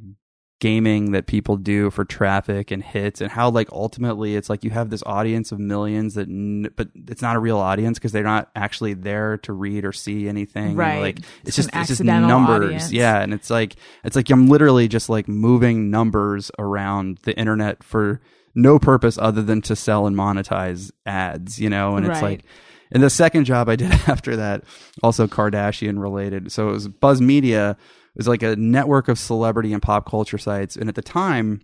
[0.61, 4.69] gaming that people do for traffic and hits and how like ultimately it's like you
[4.69, 8.23] have this audience of millions that n- but it's not a real audience because they're
[8.23, 11.01] not actually there to read or see anything Right.
[11.01, 12.91] like It's it's, just it's just numbers audience.
[12.93, 17.83] yeah and it's like it's like i'm literally just like moving numbers around the internet
[17.83, 18.21] for
[18.55, 22.29] no purpose other than to sell and monetize ads you know and it's Right.
[22.39, 22.45] like
[22.95, 24.63] and the second job i did after that
[25.03, 26.51] also kardashian related.
[26.51, 27.71] So it was buzz media.
[27.71, 30.75] It was like a network of celebrity and pop culture sites.
[30.75, 31.61] And at the time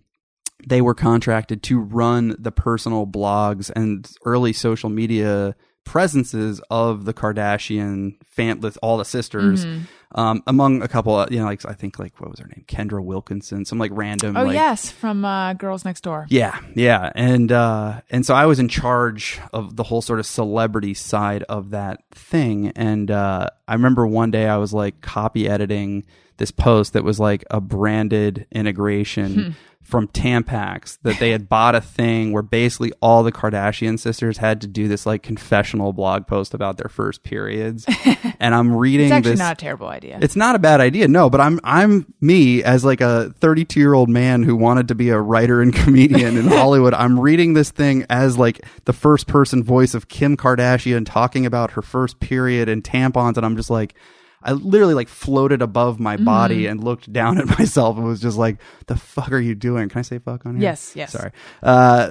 [0.68, 7.12] they were contracted to run the personal blogs and early social media presences of the
[7.14, 8.14] Kardashian
[8.62, 10.18] with all the sisters, Mm-hmm.
[10.18, 12.64] um, among a couple, of, you know, like I think like what was her name,
[12.66, 14.36] Kendra Wilkinson, some like random.
[14.36, 16.26] Oh like, yes, from uh, Girls Next Door.
[16.30, 20.26] yeah, yeah, and uh, and so I was in charge of the whole sort of
[20.26, 25.46] celebrity side of that thing, and uh, I remember one day I was like copy
[25.48, 26.04] editing
[26.38, 31.80] this post that was like a branded integration from Tampax that they had bought a
[31.80, 36.54] thing where basically all the Kardashian sisters had to do this like confessional blog post
[36.54, 37.84] about their first periods,
[38.40, 39.38] and I'm reading It's actually this.
[39.40, 40.18] not a terrible idea.
[40.22, 41.28] It's not a bad idea, no.
[41.28, 45.10] But I'm I'm me as like a 32 year old man who wanted to be
[45.10, 46.94] a writer and comedian in Hollywood.
[46.94, 51.72] I'm reading this thing as like the first person voice of Kim Kardashian talking about
[51.72, 53.94] her first period and tampons, and I'm just like.
[54.44, 56.24] I literally like floated above my Mm-hmm.
[56.24, 59.88] body and looked down at myself and was just like, "The fuck are you doing?"
[59.88, 60.62] Can I say "fuck" on here?
[60.62, 61.12] Yes, yes.
[61.12, 61.30] Sorry.
[61.62, 62.08] Uh,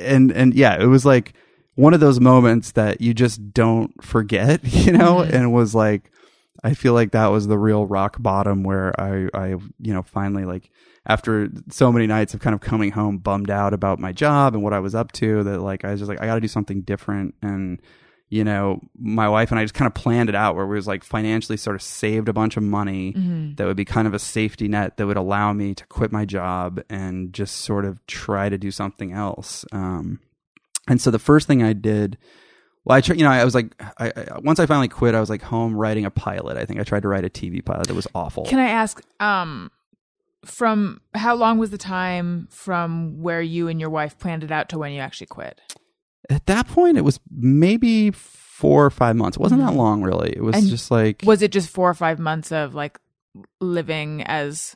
[0.00, 1.34] and and yeah, it was like
[1.76, 5.34] one of those moments that you just don't forget, you know, Mm-hmm.
[5.34, 6.10] and was like,
[6.62, 9.48] I feel like that was the real rock bottom where I, I,
[9.80, 10.70] you know, finally like
[11.06, 14.62] after so many nights of kind of coming home bummed out about my job and
[14.62, 16.48] what I was up to that like I was just like I got to do
[16.48, 17.82] something different and
[18.34, 20.86] you know my wife and I just kind of planned it out where we was
[20.86, 23.54] like financially sort of saved a bunch of money Mm-hmm.
[23.56, 26.24] that would be kind of a safety net that would allow me to quit my
[26.24, 30.18] job and just sort of try to do something else um
[30.88, 32.18] and so the first thing I did
[32.86, 33.68] well, I tried, you know, I was like,
[33.98, 36.58] I, I, once I finally quit, I was like home writing a pilot.
[36.58, 38.44] I think I tried to write a TV pilot that was awful.
[38.44, 39.70] Can I ask, um,
[40.44, 44.68] from how long was the time from where you and your wife planned it out
[44.68, 45.62] to when you actually quit?
[46.30, 49.36] At that point, it was maybe four or five months.
[49.36, 50.32] It wasn't that long, really.
[50.34, 52.98] It was And just like, Was it just four or five months of like
[53.60, 54.74] living as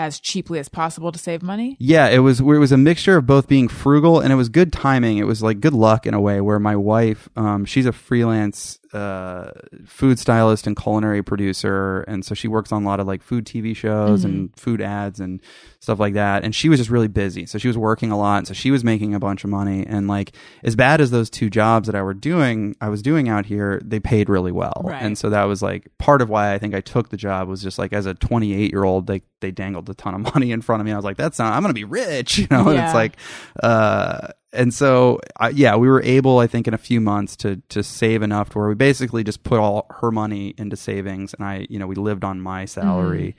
[0.00, 1.76] as cheaply as possible to save money.
[1.78, 4.72] Yeah, it was it was a mixture of both being frugal and it was good
[4.72, 5.18] timing.
[5.18, 8.79] It was like good luck in a way where my wife, um, she's a freelance
[8.92, 9.50] uh,
[9.86, 13.44] food stylist and culinary producer, and so she works on a lot of like food
[13.44, 15.40] TV shows and food ads and
[15.78, 16.42] stuff like that.
[16.44, 18.82] And she was just really busy, so she was working a lot, so she was
[18.82, 19.86] making a bunch of money.
[19.86, 20.32] And like
[20.64, 23.80] as bad as those two jobs that I were doing, I was doing out here,
[23.84, 25.00] they paid really well, Right.
[25.02, 27.62] and so that was like part of why I think I took the job was
[27.62, 30.60] just like as a 28 year old, they they dangled a ton of money in
[30.62, 30.92] front of me.
[30.92, 32.68] I was like, that's not, I'm gonna be rich, you know.
[32.68, 33.16] And it's like,
[33.62, 37.56] uh, and so I, yeah, we were able, I think, in a few months to
[37.68, 41.44] to save enough to where we basically just put all her money into savings, and
[41.44, 43.36] I, you know, we lived on my salary,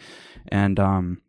[0.47, 1.21] and um,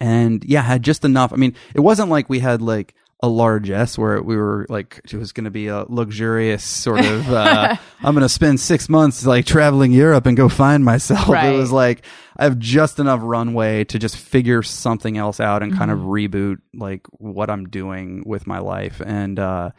[0.00, 1.32] and yeah, had just enough.
[1.32, 5.14] I mean, it wasn't like we had like a largesse where we were like it
[5.14, 9.24] was going to be a luxurious sort of uh, I'm going to spend 6 months
[9.24, 11.28] like traveling Europe and go find myself.
[11.28, 11.54] Right.
[11.54, 12.04] It was like
[12.36, 16.58] I have just enough runway to just figure something else out and kind of reboot
[16.74, 19.70] like what I'm doing with my life and uh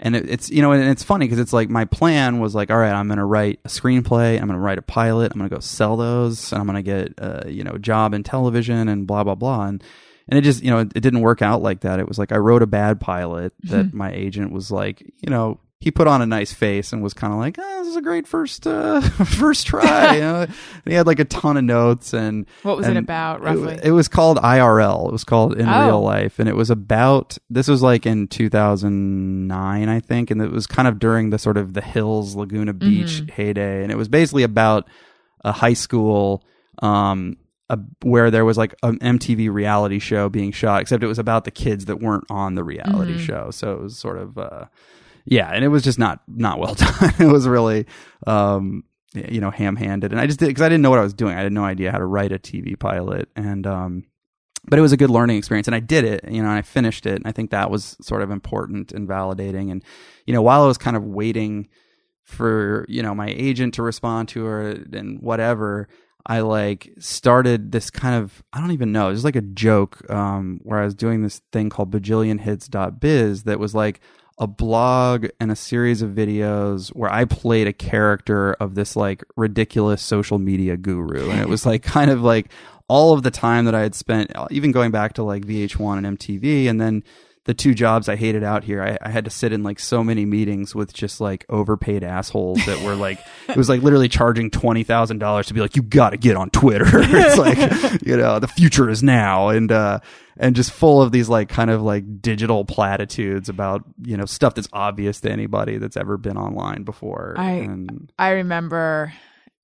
[0.00, 2.70] and it, it's you know and it's funny because it's like my plan was like
[2.70, 5.38] all right i'm going to write a screenplay i'm going to write a pilot i'm
[5.38, 8.14] going to go sell those and i'm going to get uh, you know a job
[8.14, 9.82] in television and blah blah blah and
[10.28, 12.32] and it just you know it, it didn't work out like that it was like
[12.32, 16.20] i wrote a bad pilot that my agent was like you know he put on
[16.20, 19.00] a nice face and was kind of like oh, this is a great first uh
[19.24, 20.40] first try you know?
[20.42, 20.52] and
[20.86, 23.78] he had like a ton of notes and What was it about, roughly?
[23.82, 25.06] it, was called IRL.
[25.06, 25.84] It was called in Oh.
[25.86, 27.38] real life, and it was about.
[27.48, 31.56] This was like in 2009, I think, and it was kind of during the sort
[31.56, 34.88] of the Hills Laguna Beach heyday, and it was basically about
[35.44, 36.42] a high school.
[36.82, 37.36] Um,
[37.70, 41.44] a, where there was like an MTV reality show being shot, except it was about
[41.44, 43.50] the kids that weren't on the reality show.
[43.50, 44.66] So it was sort of, uh,
[45.24, 47.14] yeah, and it was just not not well done.
[47.18, 47.86] it was really,
[48.26, 51.02] um, you know, ham handed, and I just did because I didn't know what I
[51.02, 51.36] was doing.
[51.36, 54.04] I had no idea how to write a TV pilot, and um,
[54.66, 56.62] but it was a good learning experience, and I did it, you know, and I
[56.62, 59.84] finished it, and I think that was sort of important and validating, and
[60.26, 61.68] you know, while I was kind of waiting
[62.22, 65.88] for you know my agent to respond to her and whatever
[66.28, 70.08] i like started this kind of i don't even know it was like a joke
[70.10, 74.00] um where i was doing this thing called bajillionhits.biz that was like
[74.40, 79.24] a blog and a series of videos where i played a character of this like
[79.36, 81.28] ridiculous social media guru.
[81.30, 82.50] And it was like kind of like
[82.88, 86.18] all of the time that i had spent even going back to like vh1 and
[86.18, 87.02] mtv and then
[87.48, 90.04] the two jobs I hated out here, I, I had to sit in like so
[90.04, 94.50] many meetings with just like overpaid assholes that were like, it was like literally charging
[94.50, 96.84] twenty thousand dollars to be like, you got to get on Twitter.
[96.92, 97.56] it's like,
[98.06, 100.00] you know, the future is now, and uh,
[100.36, 104.54] and just full of these like kind of like digital platitudes about you know stuff
[104.54, 107.34] that's obvious to anybody that's ever been online before.
[107.38, 109.14] I- and I remember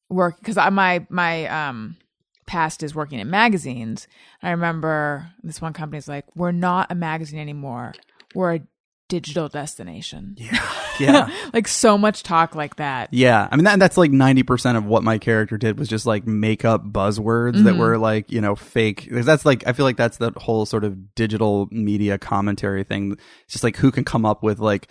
[0.09, 1.97] work because I my my um
[2.47, 4.07] past is working in magazines.
[4.43, 7.95] I remember this one company's like, "We're not a magazine anymore.
[8.35, 8.61] We're a
[9.09, 10.59] digital destination." yeah.
[11.01, 11.29] Yeah.
[11.53, 13.13] like so much talk like that.
[13.13, 16.07] Yeah, I mean that that's like ninety percent of what my character did was just
[16.07, 18.03] like make up buzzwords that were mm-hmm.
[18.03, 19.09] like you know fake.
[19.11, 23.19] 'Cause That's like I feel like that's the whole sort of digital media commentary thing.
[23.45, 24.87] It's just like who can come up with like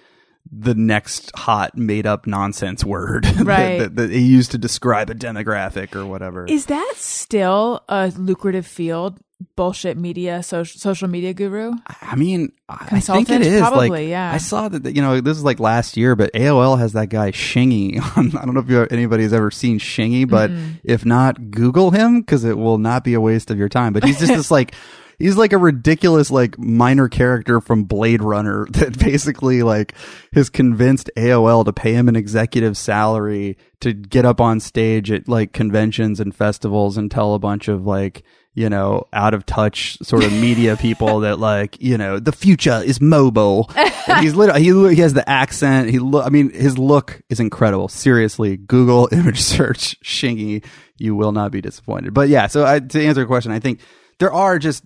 [0.51, 3.79] the next hot made up nonsense word that- Right.
[3.79, 6.45] that, that, they use to describe a demographic or whatever.
[6.45, 9.19] Is that still a lucrative field?
[9.57, 11.73] Bullshit media, social social media guru.
[12.01, 13.41] I mean, I think Consultant?
[13.41, 13.59] it is.
[13.59, 14.31] Probably, like, yeah.
[14.31, 17.09] I saw that, that, you know, this is like last year, but AOL has that
[17.09, 17.99] guy Shingy.
[18.17, 20.75] I don't know if you, anybody's ever seen Shingy, but mm-hmm.
[20.85, 23.91] if not, Google him because it will not be a waste of your time.
[23.91, 24.75] But he's just this like,
[25.19, 29.93] he's like a ridiculous, like minor character from Blade Runner that basically like
[30.33, 35.27] has convinced AOL to pay him an executive salary to get up on stage at
[35.27, 38.23] like conventions and festivals and tell a bunch of like,
[38.55, 42.81] you know, out of touch sort of media people that like, you know, the future
[42.85, 43.69] is mobile.
[44.19, 45.89] he's literally, he, he has the accent.
[45.89, 47.87] He look, I mean, his look is incredible.
[47.87, 50.63] Seriously, Google image search Shingy.
[50.97, 52.13] You will not be disappointed.
[52.13, 53.79] But yeah, so I, to answer your question, I think
[54.19, 54.83] there are just,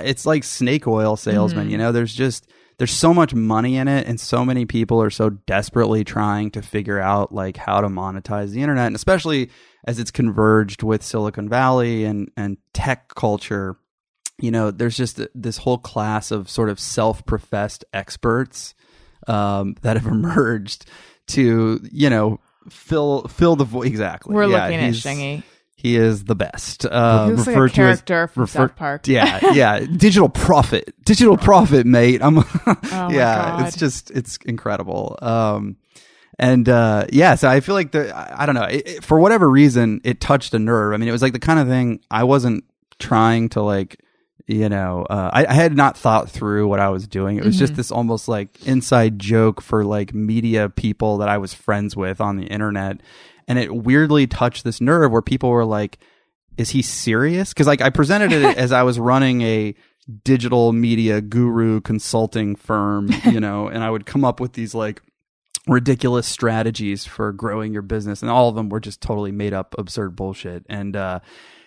[0.00, 4.06] it's like snake oil salesmen, you know, there's just, there's so much money in it
[4.06, 8.50] and so many people are so desperately trying to figure out like how to monetize
[8.50, 9.50] the internet and especially
[9.84, 13.76] as it's converged with silicon valley and and tech culture
[14.40, 18.74] you know there's just this whole class of sort of self-professed experts
[19.28, 20.86] um, that have emerged
[21.28, 24.34] to you know fill fill the void exactly.
[24.34, 25.42] We're Yeah, looking at Shingy.
[25.82, 26.86] He is the best.
[26.86, 29.02] Um, He like a to as- character from refer- South Park.
[29.08, 29.80] Yeah, yeah.
[29.96, 32.22] Digital prophet, digital prophet, mate.
[32.22, 32.38] I'm.
[32.94, 33.66] Oh my yeah, God.
[33.66, 35.18] it's just it's incredible.
[35.20, 35.76] Um,
[36.38, 39.18] and uh, yeah, so I feel like the I, I don't know it, it- for
[39.18, 40.94] whatever reason it touched a nerve.
[40.94, 42.62] I mean, it was like the kind of thing I wasn't
[43.00, 43.98] trying to like
[44.46, 47.38] you know, uh, I, I had not thought through what I was doing.
[47.38, 51.54] It was just this almost like inside joke for like media people that I was
[51.54, 53.00] friends with on the internet.
[53.52, 55.98] And it weirdly touched this nerve where people were like,
[56.56, 57.52] is he serious?
[57.52, 59.74] Cause like I presented it as I was running a
[60.24, 65.02] digital media guru consulting firm, you know, and I would come up with these like
[65.66, 69.74] ridiculous strategies for growing your business and all of them were just totally made up
[69.76, 71.20] absurd bullshit and uh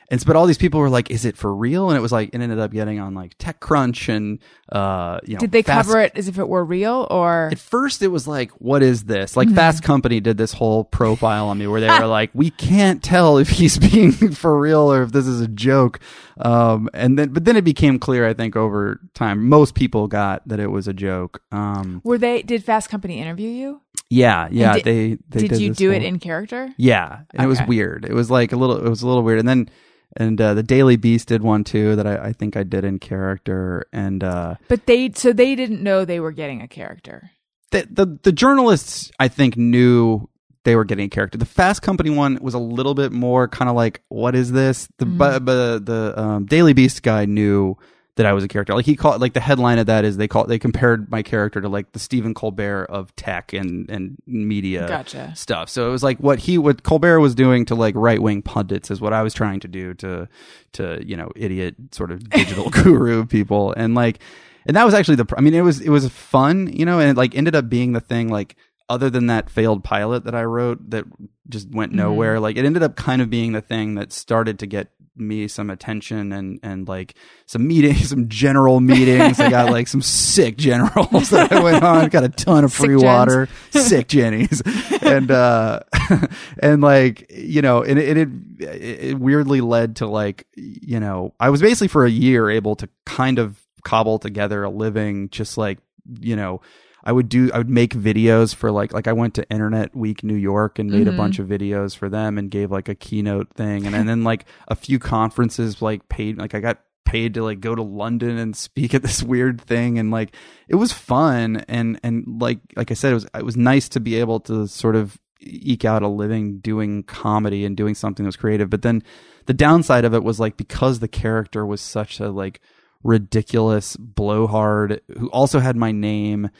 [0.09, 2.29] and but all these people were like, "Is it for real?" And it was like,
[2.33, 4.39] it ended up getting on like TechCrunch and
[4.71, 7.59] uh, you know, Did they Fast- cover it as if it were real or At
[7.59, 11.57] first, it was like, "What is this?" Like Fast Company did this whole profile on
[11.57, 15.11] me where they were like, "We can't tell if he's being for real or if
[15.11, 15.99] this is a joke."
[16.37, 20.45] Um, and then, but then it became clear, I think, over time, most people got
[20.47, 21.41] that it was a joke.
[21.51, 22.41] Um, were they?
[22.41, 23.81] Did Fast Company interview you?
[24.09, 26.69] yeah, yeah, did- they, they did, you this do it in character?
[26.77, 28.05] Yeah, and it was weird.
[28.05, 28.85] It was like a little.
[28.85, 29.39] It was a little weird.
[29.39, 29.69] And then,
[30.17, 32.99] and uh, the Daily Beast did one too that I, I think I did in
[32.99, 33.85] character.
[33.91, 37.31] And uh, But they so they didn't know they were getting a character.
[37.71, 40.29] the, the the journalists I think knew
[40.63, 41.37] they were getting a character.
[41.37, 44.87] The Fast Company one was a little bit more kind of like, what is this?
[44.97, 47.77] The but, but the um, Daily Beast guy knew
[48.16, 48.74] that I was a character.
[48.74, 51.59] Like he called like the headline of that is they call they compared my character
[51.59, 55.34] to like the Stephen Colbert of tech and and media Gotcha.
[55.36, 55.70] stuff.
[55.70, 58.89] So it was like what he what Colbert was doing to like right wing pundits
[58.89, 60.30] is what I was trying to do to
[60.74, 64.20] to you know idiot sort of digital guru people and like
[64.66, 67.09] and that was actually the I mean it was it was fun you know and
[67.09, 68.55] it like ended up being the thing like
[68.88, 71.05] other than that failed pilot that I wrote that
[71.49, 72.39] just went nowhere.
[72.39, 75.69] Like it ended up kind of being the thing that started to get me some
[75.69, 77.15] attention and and like
[77.45, 79.39] some meetings some general meetings.
[79.39, 82.09] I got like some sick generals that I went on.
[82.09, 83.03] Got a ton of free gens.
[83.03, 83.49] water.
[83.71, 84.61] Sick jennies.
[85.01, 85.81] And uh
[86.59, 88.29] and like you know and it, it
[88.59, 92.89] it weirdly led to like you know i was basically for a year able to
[93.05, 95.77] kind of cobble together a living just like
[96.19, 96.59] you know
[97.05, 100.23] I would do I would make videos for like like I went to Internet Week
[100.23, 101.17] New York and made a mm-hmm.
[101.17, 103.85] bunch of videos for them and gave like a keynote thing.
[103.85, 107.59] And, and then like a few conferences like paid like I got paid to like
[107.59, 109.99] go to London and speak at this weird thing.
[109.99, 110.35] And like
[110.67, 111.57] it was fun.
[111.67, 114.67] And and like like I said it was it was nice to be able to
[114.67, 118.71] sort of eke out a living doing comedy and doing something that was creative.
[118.71, 119.03] But then
[119.45, 122.61] the downside of it was like because the character was such a like
[123.05, 126.49] ridiculous blowhard who also had my name.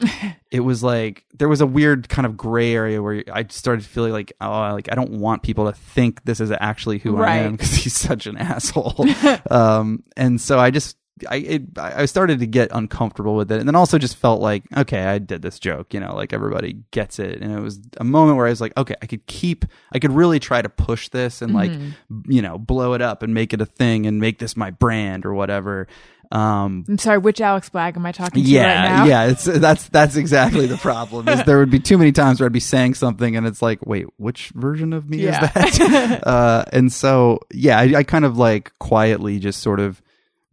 [0.52, 4.12] It was like there was a weird kind of gray area where i started feeling
[4.12, 7.52] like oh like i don't want people to think this is actually who i am
[7.56, 9.04] because he's such an asshole.
[9.50, 10.96] Um and so i just
[11.30, 14.64] I it, I started to get uncomfortable with it, and then also just felt like,
[14.76, 18.04] okay, I did this joke, you know, like everybody gets it, and it was a
[18.04, 21.08] moment where I was like, okay, I could keep, I could really try to push
[21.08, 21.70] this and like,
[22.28, 25.24] you know, blow it up and make it a thing and make this my brand
[25.24, 25.88] or whatever.
[26.32, 29.04] Um, I'm sorry, which Alex Blagg am I talking to yeah, right now?
[29.06, 31.28] yeah, it's that's that's exactly the problem.
[31.28, 33.84] Is there would be too many times where I'd be saying something and it's like,
[33.86, 35.44] wait, which version of me Yeah.
[35.66, 36.26] is that?
[36.26, 40.02] uh, and so yeah, I, I kind of like quietly just sort of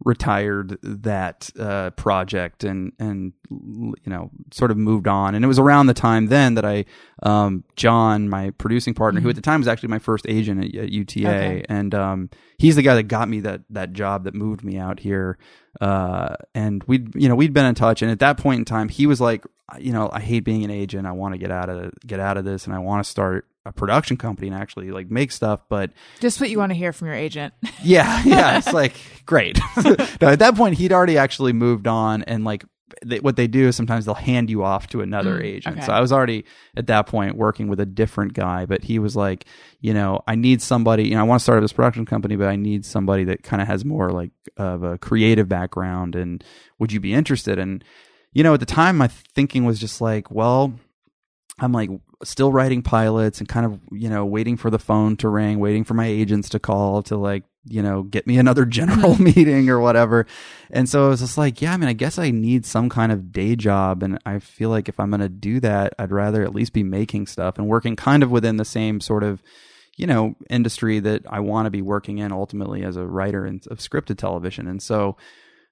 [0.04, 5.34] retired that uh, project and and you know sort of moved on.
[5.34, 6.84] And it was around the time then that I,
[7.22, 10.74] um, John, my producing partner, who at the time was actually my first agent at,
[10.74, 11.28] at UTA, Mm-hmm.
[11.28, 11.64] Okay.
[11.68, 15.00] and um, he's the guy that got me that that job that moved me out
[15.00, 15.38] here.
[15.80, 18.88] Uh, and we'd you know we'd been in touch, and at that point in time,
[18.88, 19.44] he was like,
[19.78, 21.06] you know, I hate being an agent.
[21.06, 23.46] I want to get out of get out of this, and I want to start
[23.66, 25.60] a production company and actually like make stuff.
[25.70, 25.90] But
[26.20, 27.54] Just what you want to hear from your agent.
[27.82, 28.94] yeah, yeah, it's like
[29.26, 29.58] great.
[30.20, 32.64] no, at that point, he'd already actually moved on, and like
[33.04, 35.76] they, what they do is sometimes they'll hand you off to another Mm, agent.
[35.78, 35.86] okay.
[35.86, 36.44] So I was already
[36.76, 39.46] at that point working with a different guy, but he was like,
[39.80, 41.04] you know, I need somebody.
[41.08, 43.60] You know, I want to start this production company, but I need somebody that kind
[43.62, 46.14] of has more like of a creative background.
[46.14, 46.44] And
[46.78, 47.58] would you be interested?
[47.58, 47.82] And
[48.34, 50.74] you know, at the time, my thinking was just like, well.
[51.60, 51.88] I'm like
[52.24, 55.84] still writing pilots and kind of, you know, waiting for the phone to ring, waiting
[55.84, 59.80] for my agents to call to like, you know, get me another general meeting or
[59.80, 60.26] whatever.
[60.70, 63.12] And so I was just like, yeah, I mean, I guess I need some kind
[63.12, 64.02] of day job.
[64.02, 66.82] And I feel like if I'm going to do that, I'd rather at least be
[66.82, 69.42] making stuff and working kind of within the same sort of,
[69.96, 73.60] you know, industry that I want to be working in ultimately as a writer in,
[73.70, 74.66] of scripted television.
[74.66, 75.16] And so,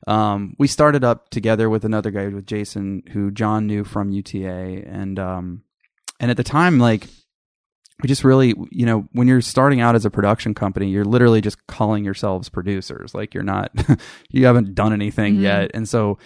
[0.06, 4.84] um, we started up together with another guy with Jason who John knew from UTA
[4.86, 5.62] and um
[6.18, 7.06] and at the time like
[8.02, 11.40] we just really you know when you're starting out as a production company you're literally
[11.40, 13.14] just calling yourselves producers.
[13.14, 13.70] Like you're not
[14.30, 15.70] you haven't done anything yet.
[15.74, 16.18] And so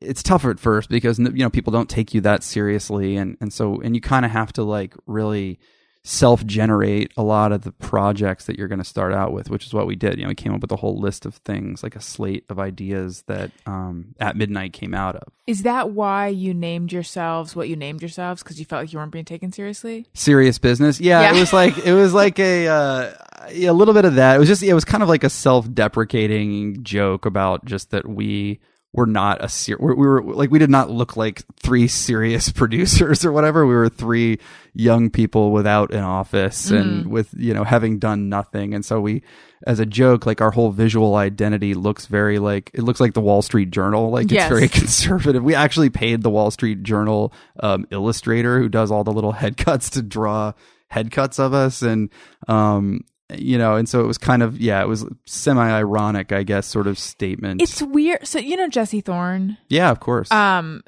[0.00, 3.16] it's tougher at first because you know people don't take you that seriously.
[3.16, 5.60] And and so and you kind of have to like really
[6.04, 9.66] self generate a lot of the projects that you're going to start out with, which
[9.66, 10.18] is what we did.
[10.18, 12.58] You know, we came up with a whole list of things, like a slate of
[12.58, 15.28] ideas that um, at midnight came out of.
[15.46, 18.42] Is that why you named yourselves what you named yourselves?
[18.42, 20.06] Because you felt like you weren't being taken seriously?
[20.14, 21.20] Serious business, yeah.
[21.20, 21.36] Yeah.
[21.36, 23.14] It was like it was like a uh,
[23.50, 24.36] a little bit of that.
[24.36, 28.08] It was just it was kind of like a self deprecating joke about just that
[28.08, 28.60] we
[28.92, 32.50] were not a ser- we we were like we did not look like three serious
[32.52, 33.66] producers or whatever.
[33.66, 34.38] We were three
[34.74, 39.22] young people without an office and with you know having done nothing, and so we.
[39.64, 43.20] As a joke, like our whole visual identity looks very like it looks like the
[43.20, 44.10] Wall Street Journal.
[44.10, 45.44] Like it's very conservative.
[45.44, 49.56] We actually paid the Wall Street Journal um, illustrator who does all the little head
[49.56, 50.54] cuts to draw
[50.88, 52.10] head cuts of us, and
[52.48, 53.02] um,
[53.38, 56.66] you know, and so it was kind of yeah, it was semi ironic, I guess,
[56.66, 57.60] sort of statement.
[57.62, 58.26] It's weird.
[58.26, 59.56] So, you know Jesse Thorn?
[59.68, 60.30] yeah, of course.
[60.30, 60.82] Um,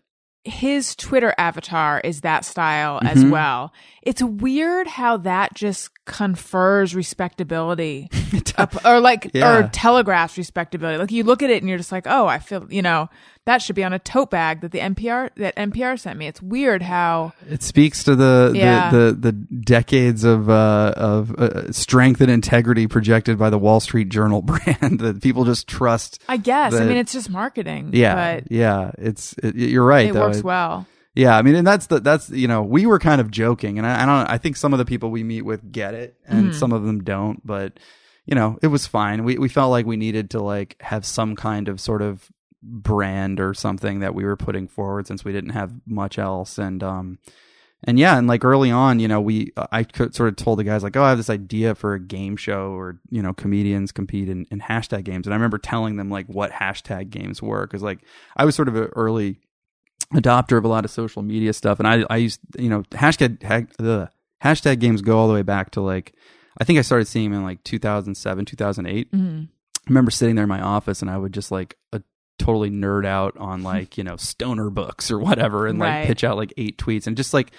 [0.45, 3.31] his Twitter avatar is that style as Mm-hmm.
[3.31, 3.73] well.
[4.03, 8.11] It's weird how that just confers respectability,
[8.59, 9.59] up, or like, Yeah.
[9.59, 10.99] or telegraphs respectability.
[10.99, 13.09] Like you look at it and you're just like, oh, I feel, you know,
[13.47, 16.27] that should be on a tote bag that the NPR that NPR sent me.
[16.27, 18.91] It's weird how it speaks to the Yeah.
[18.91, 23.81] the, the the decades of uh, of uh, strength and integrity projected by the Wall
[23.81, 26.23] Street Journal brand that people just trust.
[26.29, 26.73] I guess.
[26.75, 27.91] I mean, it's just marketing.
[27.93, 30.09] Yeah, but yeah, it's it, you're right.
[30.09, 30.21] it though.
[30.27, 30.87] works It- well.
[31.15, 33.87] Yeah, I mean, and that's the that's you know we were kind of joking, and
[33.87, 36.55] I, I don't I think some of the people we meet with get it, and
[36.55, 37.79] some of them don't, but
[38.27, 39.23] you know it was fine.
[39.25, 42.31] We we felt like we needed to like have some kind of sort of
[42.63, 46.83] brand or something that we were putting forward since we didn't have much else, and
[46.83, 47.19] um
[47.85, 50.65] and yeah, and like early on, you know, we I could sort of told the
[50.65, 53.93] guys like, oh, I have this idea for a game show, or you know, comedians
[53.93, 57.67] compete in, in hashtag games, and I remember telling them like what hashtag games were
[57.67, 58.01] because like
[58.37, 59.39] I was sort of an early
[60.13, 63.43] adopter of a lot of social media stuff, and I I used you know hashtag
[63.43, 64.09] hag, ugh,
[64.43, 66.15] hashtag games go all the way back to like
[66.61, 69.13] I think I started seeing them in like 2007 2008.
[69.13, 69.49] Mhm.
[69.49, 72.01] I remember sitting there in my office and I would just like a,
[72.39, 76.07] totally nerd out on like you know stoner books or whatever and like Right.
[76.07, 77.53] pitch out like eight tweets and just like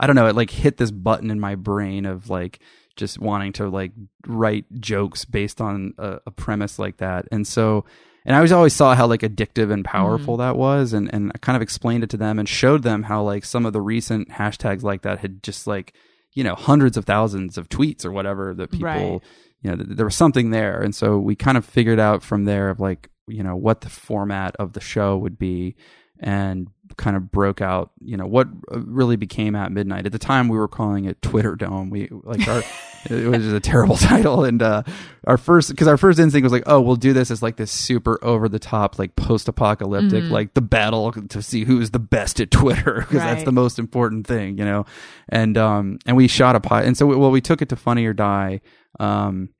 [0.00, 2.58] I don't know it like hit this button in my brain of like
[2.96, 3.92] just wanting to like
[4.26, 7.84] write jokes based on a, a premise like that and so
[8.24, 10.42] and I was always saw how like addictive and powerful mm-hmm.
[10.42, 13.22] that was and and I kind of explained it to them and showed them how
[13.22, 15.94] like some of the recent hashtags like that had just like
[16.32, 19.20] you know hundreds of thousands of tweets or whatever that people Right.
[19.62, 20.80] you know, th- there was something there.
[20.80, 23.88] And so we kind of figured out from there of like, you know, what the
[23.88, 25.76] format of the show would be
[26.18, 30.06] and kind of broke out, you know, what uh, really became at midnight.
[30.06, 31.90] At the time we were calling it Twitter Dome.
[31.90, 32.62] We like our,
[33.10, 34.44] it was just a terrible title.
[34.44, 34.82] And, uh,
[35.26, 37.70] our first, cause our first instinct was like, oh, we'll do this as like this
[37.70, 42.40] super over the top, like post apocalyptic, like the battle to see who's the best
[42.40, 43.02] at Twitter.
[43.08, 44.86] Cause that's the most important thing, you know?
[45.28, 46.86] And, um, and we shot a pilot.
[46.86, 48.60] And so, we, well, we took it to Funny or Die.
[49.00, 49.50] Um,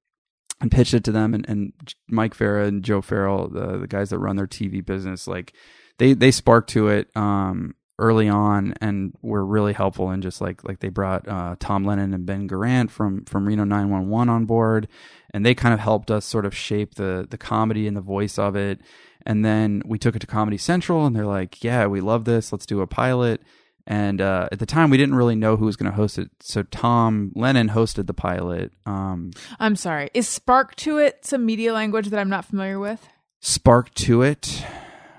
[0.63, 1.73] and pitched it to them and, and
[2.09, 5.53] Mike Farah and Joe Farrell, the, the guys that run their TV business, like
[5.99, 10.65] they, they sparked to it, um, early on and were really helpful and just like,
[10.65, 14.89] like they brought, uh, Tom Lennon and Ben Garant from, from Reno 911 on board
[15.33, 18.39] and they kind of helped us sort of shape the, the comedy and the voice
[18.39, 18.81] of it.
[19.25, 22.51] And then we took it to Comedy Central and they're like, yeah, we love this.
[22.51, 23.41] Let's do a pilot.
[23.87, 26.31] And uh, at the time, we didn't really know who was going to host it.
[26.41, 28.73] So Tom Lennon hosted the pilot.
[28.87, 30.11] Um, I'm sorry.
[30.15, 33.07] Is Spark to it some media language that I'm not familiar with?
[33.43, 34.65] spark to it.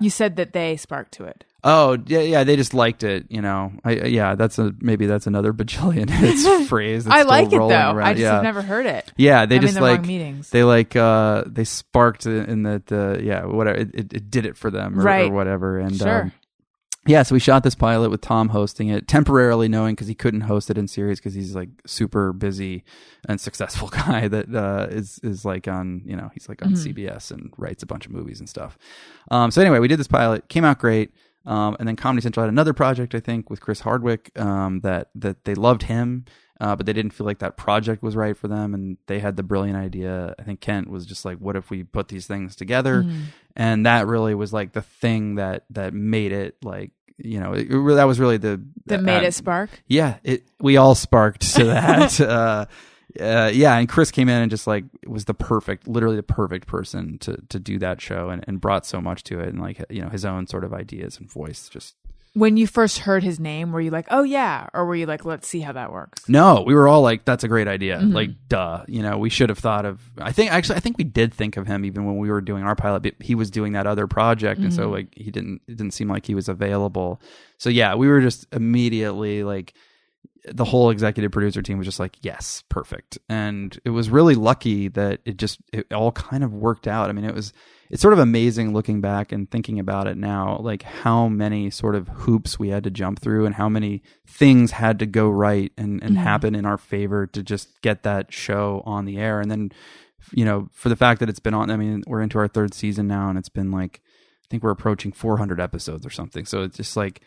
[0.00, 1.44] You said that they sparked to it.
[1.66, 2.44] Oh yeah, yeah.
[2.44, 3.72] They just liked it, you know.
[3.84, 7.06] I uh, yeah, that's a maybe that's another bajillion hits phrase.
[7.06, 7.68] I like it though.
[7.68, 8.00] around.
[8.00, 8.34] I just yeah.
[8.34, 9.10] have never heard it.
[9.16, 10.50] Yeah, they I'm just the like meetings.
[10.50, 14.58] they like uh they sparked in that uh, yeah whatever it, it, it did it
[14.58, 15.32] for them or, or Right.
[15.32, 16.22] whatever and Sure.
[16.24, 16.32] um,
[17.06, 20.42] yeah so we shot this pilot with Tom hosting it temporarily knowing because he couldn't
[20.42, 22.84] host it in series because he's like super busy
[23.28, 26.90] and successful guy that uh is is like on you know he's like on Mm-hmm.
[26.90, 28.78] CBS and writes a bunch of movies and stuff
[29.30, 31.10] um so anyway we did this pilot came out great
[31.46, 35.10] um, and then Comedy Central had another project, I think, with Chris Hardwick um, that
[35.14, 36.24] that they loved him,
[36.60, 39.36] uh, but they didn't feel like that project was right for them, and they had
[39.36, 40.34] the brilliant idea.
[40.38, 43.22] I think Kent was just like, "What if we put these things together?" Mm-hmm.
[43.56, 47.68] And that really was like the thing that that made it like you know it,
[47.70, 49.70] it that was really the That made uh, it spark.
[49.86, 52.20] yeah, it we all sparked to that.
[52.20, 52.66] uh,
[53.20, 56.66] uh, yeah, and Chris came in and just like was the perfect, literally the perfect
[56.66, 59.84] person to to do that show, and, and brought so much to it, and like
[59.90, 61.68] you know his own sort of ideas and voice.
[61.68, 61.94] Just
[62.34, 65.24] When you first heard his name, were you like, "Oh yeah," or were you like,
[65.24, 66.28] "Let's see how that works"?
[66.28, 68.12] no, we were all like, "That's a great idea." Mm-hmm.
[68.12, 70.00] Like, duh, you know, we should have thought of.
[70.18, 72.64] I think actually, I think we did think of him even when we were doing
[72.64, 73.04] our pilot.
[73.04, 74.92] But he was doing that other project, and so mm-hmm.
[74.92, 75.62] like he didn't.
[75.68, 77.20] It didn't seem like he was available.
[77.58, 79.74] So yeah, we were just immediately like.
[80.46, 83.18] The whole executive producer team was just like, yes, perfect.
[83.28, 87.08] And it was really lucky that it just it all kind of worked out.
[87.08, 87.52] I mean, it was
[87.90, 91.94] it's sort of amazing looking back and thinking about it now, like how many sort
[91.94, 95.72] of hoops we had to jump through and how many things had to go right
[95.76, 99.40] and, and happen in our favor to just get that show on the air.
[99.40, 99.70] And then,
[100.32, 102.74] you know, for the fact that it's been on, I mean, we're into our third
[102.74, 104.00] season now and it's been like,
[104.42, 106.46] I think we're approaching 400 episodes or something.
[106.46, 107.22] So it's just like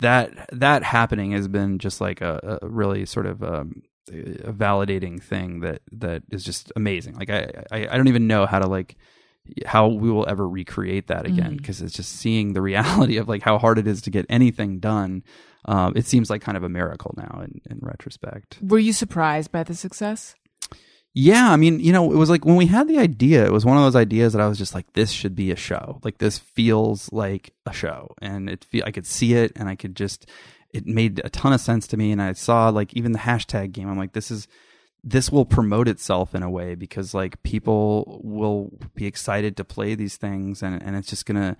[0.00, 5.20] that, that happening has been just like a, a really sort of, um, a validating
[5.20, 7.14] thing that that is just amazing.
[7.14, 8.96] Like I, I I don't even know how to like
[9.64, 13.42] how we will ever recreate that again because it's just seeing the reality of like
[13.42, 15.22] how hard it is to get anything done.
[15.64, 18.58] Um, it seems like kind of a miracle now in, in retrospect.
[18.62, 20.36] Were you surprised by the success?
[21.18, 23.64] Yeah, I mean, you know, it was like when we had the idea, it was
[23.64, 25.98] one of those ideas that I was just like, this should be a show.
[26.04, 29.76] Like this feels like a show, and it fe- I could see it, and I
[29.76, 30.28] could just
[30.74, 32.12] it made a ton of sense to me.
[32.12, 33.88] And I saw like even the hashtag game.
[33.88, 34.46] I'm like, this is
[35.02, 39.94] this will promote itself in a way because like people will be excited to play
[39.94, 41.56] these things, and and it's just gonna,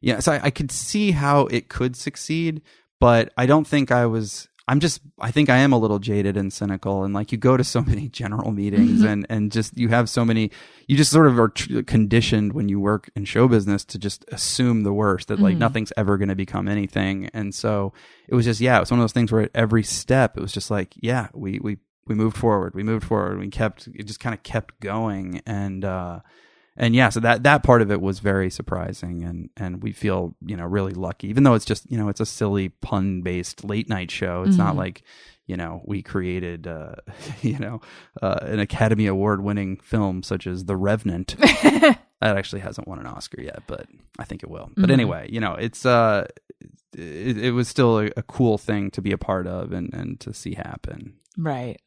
[0.00, 0.20] yeah.
[0.20, 2.62] So I, I could see how it could succeed,
[3.00, 4.46] but I don't think I was.
[4.70, 7.56] I'm just I think I am a little jaded and cynical and like you go
[7.56, 10.52] to so many general meetings and and just you have so many
[10.86, 14.24] you just sort of are tr- conditioned when you work in show business to just
[14.28, 17.28] assume the worst that like nothing's ever going to become anything.
[17.34, 17.92] And so
[18.28, 20.40] it was just yeah it was one of those things where at every step it
[20.40, 24.04] was just like yeah we we we moved forward we moved forward we kept it
[24.04, 25.42] just kind of kept going.
[25.46, 26.20] And uh
[26.80, 30.34] and yeah, so that that part of it was very surprising, and and we feel
[30.44, 33.64] you know really lucky, even though it's just you know it's a silly pun based
[33.64, 34.44] late night show.
[34.46, 35.02] It's not like
[35.46, 36.94] you know we created uh,
[37.42, 37.82] you know
[38.22, 41.36] uh, an Academy Award winning film such as The Revenant.
[41.38, 43.86] that actually hasn't won an Oscar yet, but
[44.18, 44.70] I think it will.
[44.74, 46.28] But anyway, you know it's uh
[46.94, 50.18] it, it was still a, a cool thing to be a part of and and
[50.20, 51.18] to see happen.
[51.36, 51.78] Right.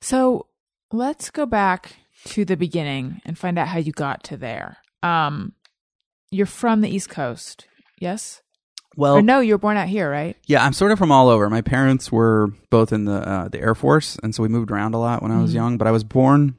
[0.00, 0.46] So
[0.90, 1.96] let's go back
[2.26, 4.78] to the beginning and find out how you got to there.
[5.02, 5.52] Um,
[6.30, 7.66] you're from the East Coast,
[8.00, 8.42] yes?
[8.96, 10.36] Well, or no, you were born out here, right?
[10.46, 11.48] Yeah, I'm sort of from all over.
[11.48, 14.94] My parents were both in the uh, the Air Force, and so we moved around
[14.94, 15.78] a lot when I was young.
[15.78, 16.56] But I was born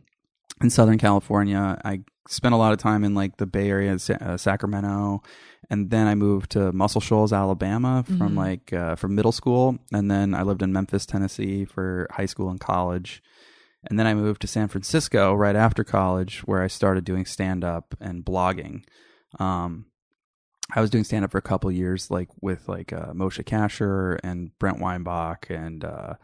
[0.62, 1.78] in Southern California.
[1.84, 5.22] I spent a lot of time in like the Bay Area, uh, Sacramento,
[5.70, 10.10] and then I moved to Muscle Shoals, Alabama, from like uh, from middle school, and
[10.10, 13.22] then I lived in Memphis, Tennessee, for high school and college.
[13.88, 17.64] And then I moved to San Francisco right after college, where I started doing stand
[17.64, 18.84] up and blogging.
[19.40, 19.86] Um,
[20.76, 24.20] I was doing stand up for a couple years, like with like uh, Moshe Kasher
[24.24, 26.16] and Brent Weinbach and uh,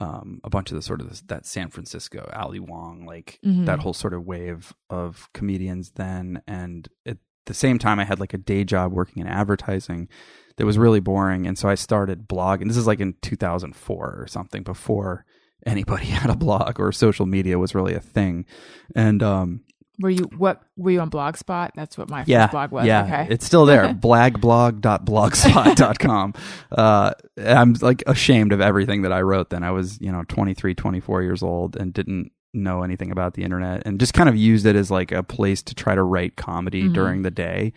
[0.00, 3.78] um, a bunch of the sort of this, that San Francisco Ali Wong, like that
[3.80, 6.42] whole sort of wave of comedians then.
[6.46, 10.08] And at the same time, I had like a day job working in advertising
[10.56, 12.68] that was really boring, and so I started blogging.
[12.68, 15.24] This is like in 2004 or something before
[15.66, 18.46] anybody had a blog or social media was really a thing.
[18.94, 19.60] And um,
[20.00, 21.70] Were you what were you on Blogspot?
[21.74, 22.86] That's what my first yeah, blog was.
[22.86, 23.26] yeah, okay.
[23.30, 23.84] it's still there.
[23.94, 26.34] blagblog.blogspot.com.
[26.72, 29.62] uh, I'm like ashamed of everything that I wrote then.
[29.62, 33.82] I was, you know, 23, 24 years old and didn't know anything about the internet
[33.84, 36.88] and just kind of used it as like a place to try to write comedy
[36.88, 37.72] during the day.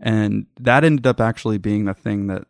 [0.00, 2.46] And that ended up actually being the thing that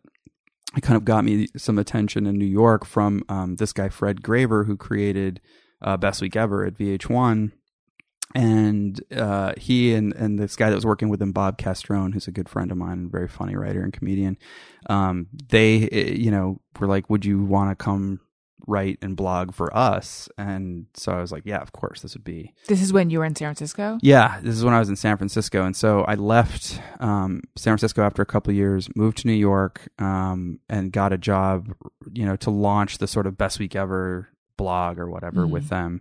[0.77, 4.23] it kind of got me some attention in New York from um, this guy Fred
[4.23, 5.41] Graver who created
[5.83, 7.53] uh, Best Week Ever at VH1,
[8.35, 12.27] and uh, he and and this guy that was working with him, Bob Castrone, who's
[12.27, 14.37] a good friend of mine very funny writer and comedian.
[14.89, 18.21] Um, they, eh, you know, were like, "Would you want to come
[18.67, 22.25] write and blog for us?" And so I was like, "Yeah, of course, this would
[22.25, 23.99] be." this is when you were in San Francisco?
[24.03, 27.73] Yeah, this is when I was in San Francisco, and so I left um, San
[27.73, 31.75] Francisco after a couple of years, moved to New York, um, and got a job,
[32.13, 36.01] you know, to launch the sort of best week ever blog or whatever with them,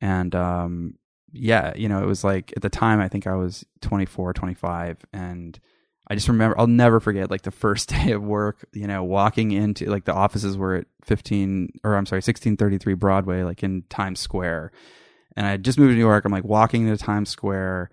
[0.00, 0.94] and um,
[1.32, 4.98] yeah, you know, it was like at the time I think I was 24, 25,
[5.12, 5.58] and
[6.10, 9.50] I just remember I'll never forget like the first day of work, you know, walking
[9.52, 14.20] into like the offices were at 15 or I'm sorry, 1633 Broadway, like in Times
[14.20, 14.72] Square.
[15.36, 16.24] And I just moved to New York.
[16.24, 17.90] I'm like walking into Times Square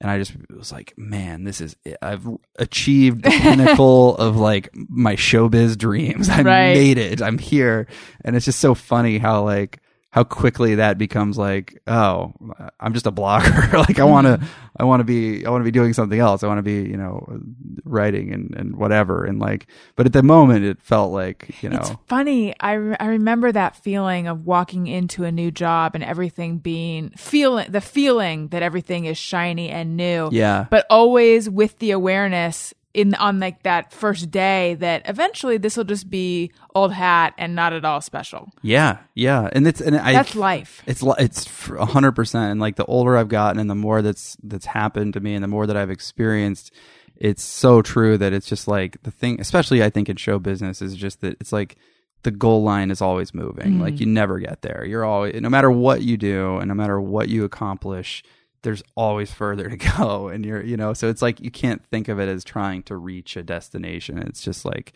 [0.00, 1.96] and I just was like, man, this is it.
[2.00, 6.28] I've achieved the pinnacle of like my showbiz dreams.
[6.30, 6.74] I Right.
[6.74, 7.20] made it.
[7.20, 7.86] I'm here.
[8.24, 9.80] And it's just so funny how like
[10.10, 12.32] how quickly that becomes like, oh,
[12.80, 13.72] I'm just a blogger.
[13.74, 14.10] like I mm-hmm.
[14.10, 14.40] want to,
[14.78, 16.42] I want to be, I want to be doing something else.
[16.42, 17.40] I want to be, you know,
[17.84, 19.26] writing and, and whatever.
[19.26, 22.54] And like, but at the moment it felt like, you know, It's funny.
[22.58, 27.10] I, re- I remember that feeling of walking into a new job and everything being
[27.10, 30.30] feeling the feeling that everything is shiny and new.
[30.32, 30.66] Yeah.
[30.70, 35.84] But always with the awareness in on like that first day that eventually this will
[35.84, 38.50] just be old hat and not at all special.
[38.60, 40.82] Yeah, yeah, and it's and I That's life.
[40.84, 42.50] It's it's a hundred percent.
[42.50, 45.44] And like the older I've gotten, and the more that's that's happened to me, and
[45.44, 46.72] the more that I've experienced,
[47.16, 49.40] it's so true that it's just like the thing.
[49.40, 51.76] Especially I think in show business is just that it's like
[52.24, 53.78] the goal line is always moving.
[53.78, 54.00] Like mm-hmm.
[54.00, 54.84] you never get there.
[54.84, 58.24] You're always no matter what you do, and no matter what you accomplish.
[58.62, 62.08] There's always further to go, and you're, you know, so it's like you can't think
[62.08, 64.18] of it as trying to reach a destination.
[64.18, 64.92] It's just like,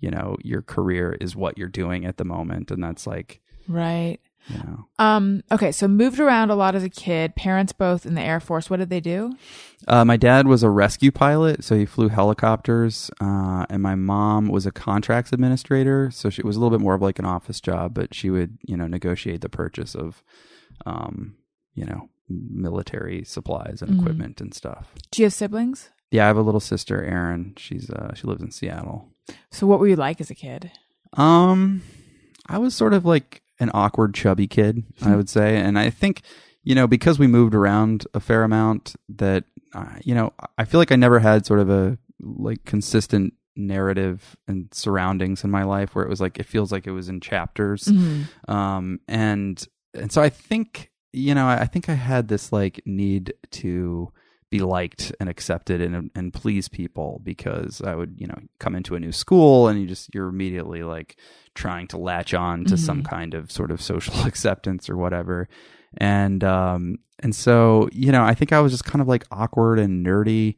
[0.00, 4.18] you know, your career is what you're doing at the moment, and that's like, Right.
[4.48, 8.14] you know, Um, okay, so moved around a lot as a kid, parents both in
[8.14, 8.68] the Air Force.
[8.68, 9.32] What did they do?
[9.88, 14.48] Uh, my dad was a rescue pilot, so he flew helicopters, uh, and my mom
[14.48, 17.60] was a contracts administrator, so she was a little bit more of like an office
[17.60, 20.22] job, but she would, you know, negotiate the purchase of,
[20.84, 21.36] um,
[21.74, 24.92] you know, military supplies and equipment and stuff.
[25.10, 25.90] Do you have siblings?
[26.10, 27.54] Yeah, I have a little sister, Erin.
[27.56, 29.08] She's uh, she lives in Seattle.
[29.50, 30.70] So what were you like as a kid?
[31.14, 31.82] Um,
[32.46, 36.22] I was sort of like an awkward, chubby kid, I would say, and I think
[36.62, 39.44] you know because we moved around a fair amount that
[39.74, 44.36] uh, you know I feel like I never had sort of a like consistent narrative
[44.48, 47.20] and surroundings in my life where it was like it feels like it was in
[47.20, 47.86] chapters
[48.48, 53.34] um and and so i think you know I, think i had this like need
[53.52, 54.12] to
[54.50, 58.94] be liked and accepted and and please people because i would you know come into
[58.94, 61.16] a new school and you just you're immediately like
[61.54, 65.48] trying to latch on to some kind of sort of social acceptance or whatever.
[65.96, 69.78] And um and so you know i think i was just kind of like awkward
[69.78, 70.56] and nerdy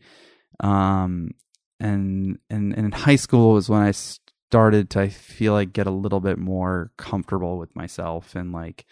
[0.60, 1.30] um
[1.78, 5.86] and and, and in high school was when i started to i feel like get
[5.86, 8.86] a little bit more comfortable with myself and like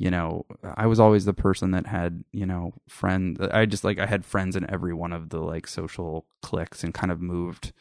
[0.00, 0.46] you know
[0.76, 4.24] i was always the person that had you know friend i just like i had
[4.24, 7.72] friends in every one of the like social cliques and kind of moved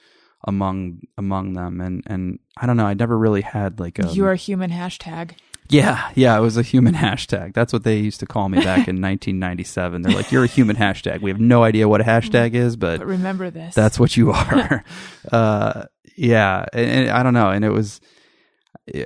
[0.45, 4.31] among among them and and i don't know i never really had like a You're
[4.33, 5.31] a human hashtag.
[5.69, 7.53] yeah, yeah, it was a human hashtag.
[7.53, 10.01] That's what they used to call me back in 1997.
[10.01, 12.97] They're like, "You're a human hashtag." We have no idea what a hashtag is, but
[12.99, 13.75] But remember this.
[13.75, 14.83] that's what you are.
[15.31, 15.83] uh,
[16.15, 18.01] yeah, and, and I don't know, and it was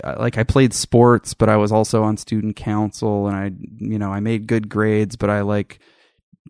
[0.04, 4.12] like I played sports, but I was also on student council, and I, you know,
[4.12, 5.80] I made good grades, but I like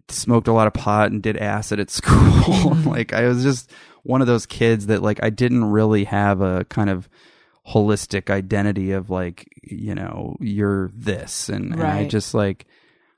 [0.09, 2.73] smoked a lot of pot and did acid at school.
[2.85, 3.71] like I was just
[4.03, 7.09] one of those kids that like I didn't really have a kind of
[7.65, 11.49] holistic identity of like you know you're this.
[11.49, 12.65] And, and I just like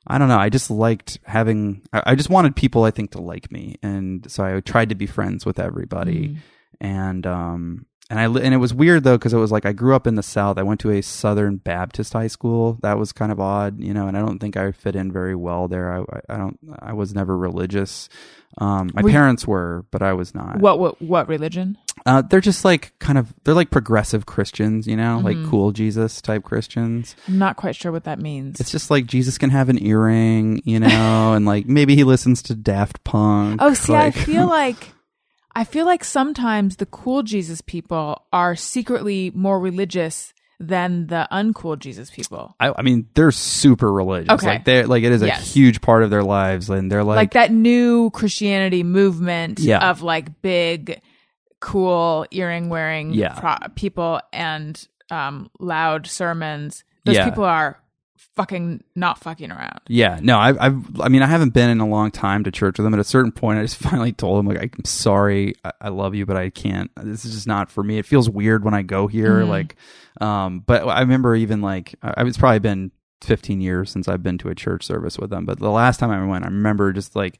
[0.07, 0.37] I don't know.
[0.37, 3.75] I just liked having I, I just wanted people I think to like me.
[3.81, 6.37] And so I tried to be friends with everybody.
[6.79, 9.95] And um and I and it was weird though because it was like I grew
[9.95, 13.31] up in the South I went to a Southern Baptist high school that was kind
[13.31, 16.03] of odd you know and I don't think I fit in very well there I
[16.33, 18.07] I, don't I was never religious
[18.57, 21.77] um my Were you- parents were but I was not what what what religion?
[22.05, 25.25] uh, they're just like kind of they're like progressive Christians, you know, Mm-hmm.
[25.25, 27.15] like cool Jesus type Christians.
[27.27, 28.59] I'm not quite sure what that means.
[28.59, 32.43] It's just like Jesus can have an earring, you know, and like maybe he listens
[32.43, 33.59] to Daft Punk.
[33.65, 34.89] Oh, see, like, I feel like
[35.55, 41.77] I feel like sometimes the cool Jesus people are secretly more religious than the uncool
[41.79, 42.55] Jesus people.
[42.59, 44.29] I, I mean, they're super religious.
[44.31, 44.47] Okay.
[44.47, 45.53] Like they're like it is a Yes.
[45.53, 49.89] huge part of their lives, and they're Like, like, that new Christianity movement Yeah.
[49.89, 51.01] of like big,
[51.59, 53.33] cool earring wearing Yeah.
[53.39, 54.81] pro- people and
[55.11, 56.83] um, loud sermons.
[57.05, 57.29] Those Yeah.
[57.29, 57.77] people are
[58.35, 59.79] fucking not fucking around.
[59.87, 62.77] Yeah, no, I've, I've, I mean, I haven't been in a long time to church
[62.77, 62.93] with them.
[62.93, 66.15] At a certain point, I just finally told them, like, I'm sorry, I, I love
[66.15, 66.91] you, but I can't.
[66.97, 67.97] This is just not for me.
[67.97, 69.75] It feels weird when I go here, like,
[70.21, 74.37] um, but I remember even like, I, it's probably been 15 years since I've been
[74.39, 75.45] to a church service with them.
[75.45, 77.39] But the last time I went, I remember just like,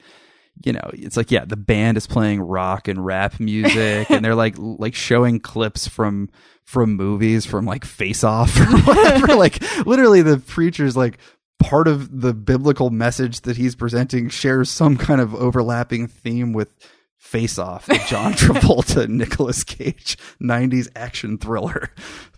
[0.64, 4.36] you know, it's like, yeah, the band is playing rock and rap music, and they're
[4.36, 6.30] like, like showing clips from
[6.64, 9.36] from movies, from like Face Off or whatever.
[9.36, 11.20] like, literally, the preacher's like
[11.60, 16.70] part of the biblical message that he's presenting shares some kind of overlapping theme with
[17.18, 21.90] Face Off, the John Travolta, Nicolas Cage '90s action thriller.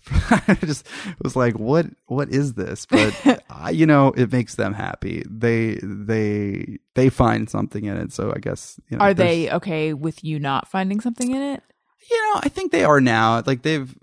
[0.47, 0.88] I just
[1.22, 2.86] was like, what What is this?
[2.86, 5.24] But I, you know, it makes them happy.
[5.30, 8.14] They they they find something in it.
[8.14, 11.64] So I guess you know, Are they okay with you not finding something in it?
[12.10, 13.41] you know, I think they are now.
[13.45, 13.93] Like they've,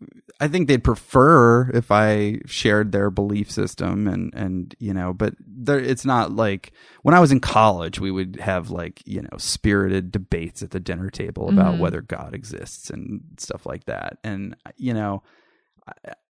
[0.40, 5.34] I think they'd prefer if I shared their belief system and and you know, but
[5.38, 9.36] there, it's not like when I was in college, we would have like you know
[9.38, 11.82] spirited debates at the dinner table about mm-hmm.
[11.82, 14.18] whether God exists and stuff like that.
[14.22, 15.22] And you know,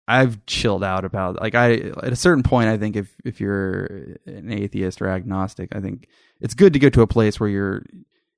[0.06, 4.16] I've chilled out about like I at a certain point, I think if if you're
[4.26, 6.08] an atheist or agnostic, I think
[6.40, 7.82] it's good to go to a place where you're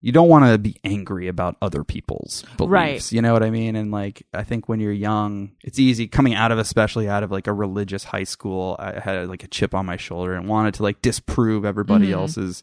[0.00, 2.70] you don't want to be angry about other people's beliefs.
[2.70, 3.12] Right.
[3.12, 3.74] You know what I mean?
[3.74, 7.32] And like, I think when you're young, it's easy coming out of, especially out of
[7.32, 8.76] like a religious high school.
[8.78, 12.12] I had like a chip on my shoulder and wanted to like disprove everybody Mhm.
[12.12, 12.62] else's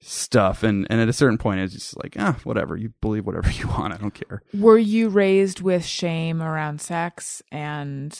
[0.00, 0.62] stuff.
[0.62, 2.76] And, and at a certain point, it's just like, ah, whatever.
[2.76, 3.94] You believe whatever you want.
[3.94, 4.42] I don't care.
[4.54, 8.18] Were you raised with shame around sex and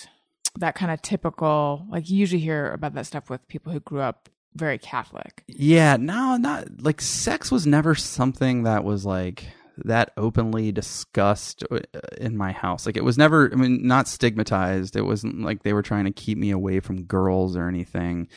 [0.58, 4.00] that kind of typical, like you usually hear about that stuff with people who grew
[4.00, 5.44] up very Catholic?
[5.46, 9.46] Yeah, no, not like sex was never something that was like
[9.84, 11.78] that openly discussed uh,
[12.18, 12.84] in my house.
[12.84, 14.96] Like it was never, I mean, not stigmatized.
[14.96, 18.28] It wasn't like they were trying to keep me away from girls or anything.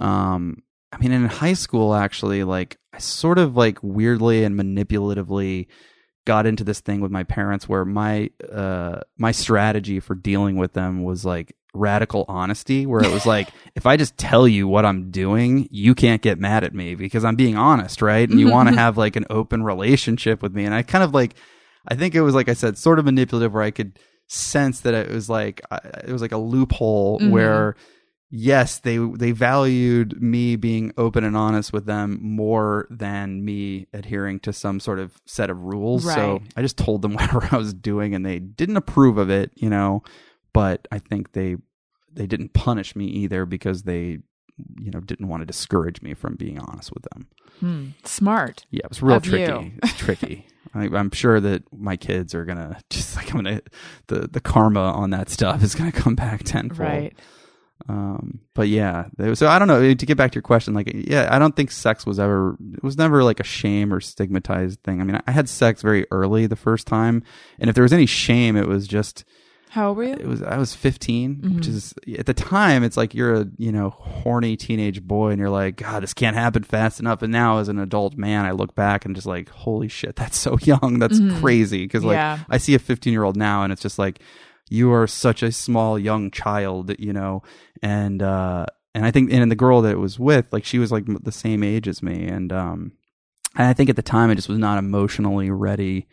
[0.00, 0.62] Um,
[0.92, 5.66] I mean, in high school, actually, like I sort of like weirdly and manipulatively
[6.26, 10.74] got into this thing with my parents where my uh my strategy for dealing with
[10.74, 14.84] them was like radical honesty where it was like if i just tell you what
[14.84, 18.28] i'm doing you can't get mad at me because i'm being honest right?
[18.28, 20.64] And you want to have like an open relationship with me.
[20.66, 21.34] And i kind of like
[21.88, 24.94] i think it was like i said sort of manipulative where i could sense that
[24.94, 25.62] it was like
[26.04, 27.30] it was like a loophole Mhm.
[27.30, 27.76] where
[28.30, 34.38] yes they they valued me being open and honest with them more than me adhering
[34.40, 37.74] to some sort of set of rules so i just told them whatever i was
[37.74, 40.02] doing and they didn't approve of it you know
[40.52, 41.56] but i think they
[42.12, 44.18] they didn't punish me either because they
[44.78, 47.26] you know didn't want to discourage me from being honest with them
[47.60, 47.88] Hmm.
[48.04, 48.64] Smart.
[48.70, 52.78] yeah it was real tricky it's tricky I, i'm sure that my kids are gonna
[52.90, 53.60] just like i'm gonna
[54.06, 57.18] the the karma on that stuff is gonna come back tenfold Right.
[57.90, 59.92] Um, but yeah, so I don't know.
[59.94, 62.82] To get back to your question, like, yeah, I don't think sex was ever, it
[62.84, 65.00] was never like a shame or stigmatized thing.
[65.00, 67.22] I mean, I had sex very early the first time,
[67.58, 69.24] and if there was any shame, it was just,
[69.70, 70.12] How old were you?
[70.14, 71.68] it was, I was 15, which Mhm.
[71.68, 75.48] is at the time, it's like you're a, you know, horny teenage boy, and you're
[75.50, 77.22] like, God, this can't happen fast enough.
[77.22, 80.38] And now, as an adult man, I look back and just like, holy shit, that's
[80.38, 80.98] so young.
[80.98, 81.40] That's Mhm.
[81.40, 81.88] crazy.
[81.88, 82.38] Cause like, Yeah.
[82.48, 84.20] I see a 15 year old now, and it's just like,
[84.70, 87.42] you are such a small young child, you know,
[87.82, 88.64] and uh,
[88.94, 91.32] and I think and the girl that it was with, like she was like the
[91.32, 92.92] same age as me, and um,
[93.56, 96.06] and I think at the time I just was not emotionally ready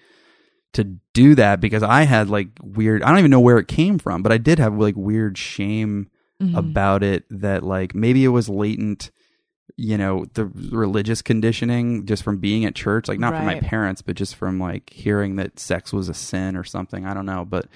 [0.74, 0.84] to
[1.14, 3.02] do that because I had like weird.
[3.04, 6.10] I don't even know where it came from, but I did have like weird shame
[6.40, 6.56] Mhm.
[6.56, 9.10] about it that like maybe it was latent
[9.76, 14.04] you know the religious conditioning just from being at church like not from my parents
[14.04, 17.44] but just from like hearing that sex was a sin or something i don't know
[17.44, 17.68] but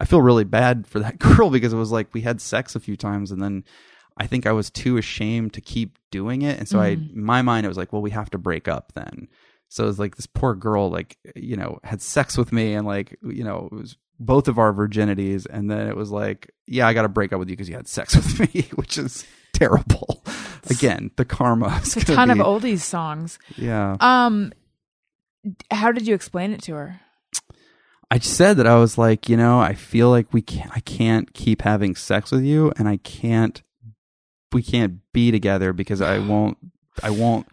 [0.00, 2.80] i feel really bad for that girl because it was like we had sex a
[2.80, 3.62] few times and then
[4.16, 7.14] i think i was too ashamed to keep doing it and so i Mhm.
[7.16, 9.28] in my mind it was like well we have to break up then
[9.68, 12.86] so it was like this poor girl like you know had sex with me and
[12.86, 16.86] like you know it was both of our virginities and then it was like yeah
[16.88, 19.24] i got to break up with you because you had sex with me which is
[19.52, 20.22] terrible
[20.70, 23.38] again the karma It's a ton of oldies songs.
[23.56, 24.52] yeah Um,
[25.70, 27.00] how did you explain it to her?
[28.10, 30.80] I just said that i was like you know i feel like we can't i
[30.80, 33.62] can't keep having sex with you and i can't
[34.52, 36.56] we can't be together because i won't
[37.02, 37.46] i won't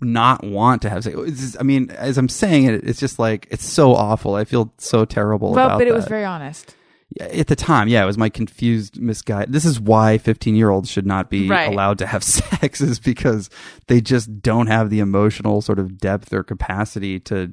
[0.00, 3.46] not want to have sex just- i mean as i'm saying it it's just like
[3.50, 6.74] it's so awful i feel so terrible well, but it was very honest.
[7.20, 9.52] At the time, yeah, it was my confused, misguided.
[9.52, 11.70] This is why 15 year olds should not be Right.
[11.70, 13.50] allowed to have sex, is because
[13.86, 17.52] they just don't have the emotional sort of depth or capacity to,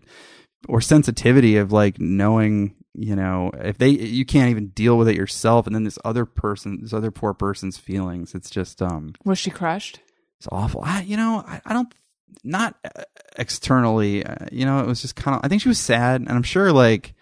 [0.68, 5.16] or sensitivity of like knowing, you know, if they, you can't even deal with it
[5.16, 5.66] yourself.
[5.66, 9.49] And then this other person, this other poor person's feelings, it's just, um, Was she
[9.49, 9.99] crushed?
[10.38, 10.82] it's awful.
[10.84, 11.93] I, you know, I, I don't,
[12.43, 13.03] not uh,
[13.38, 16.30] externally, uh, you know, it was just kind of, I think she was sad and
[16.30, 17.14] I'm sure like,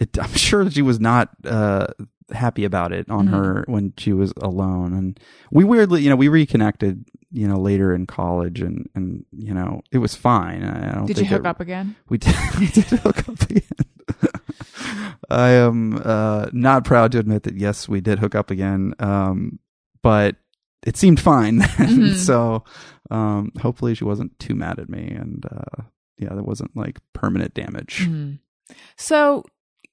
[0.00, 1.86] it, I'm sure she was not, uh,
[2.32, 3.30] happy about it on Mhm.
[3.32, 4.92] her when she was alone.
[4.94, 5.20] And
[5.50, 9.82] we weirdly, you know, we reconnected, you know, later in college and, and, you know,
[9.92, 10.62] it was fine.
[10.64, 11.96] I, don't Did you hook it- up again?
[12.08, 13.62] we did, we did hook up again.
[15.30, 19.58] I am uh, not proud to admit that yes, we did hook up again, um,
[20.02, 20.36] but
[20.86, 21.60] it seemed fine.
[21.62, 22.14] Mhm.
[22.14, 22.64] so
[23.10, 25.82] um, hopefully she wasn't too mad at me, and uh,
[26.18, 28.06] yeah, there wasn't like permanent damage.
[28.08, 28.38] Mhm.
[28.96, 29.44] So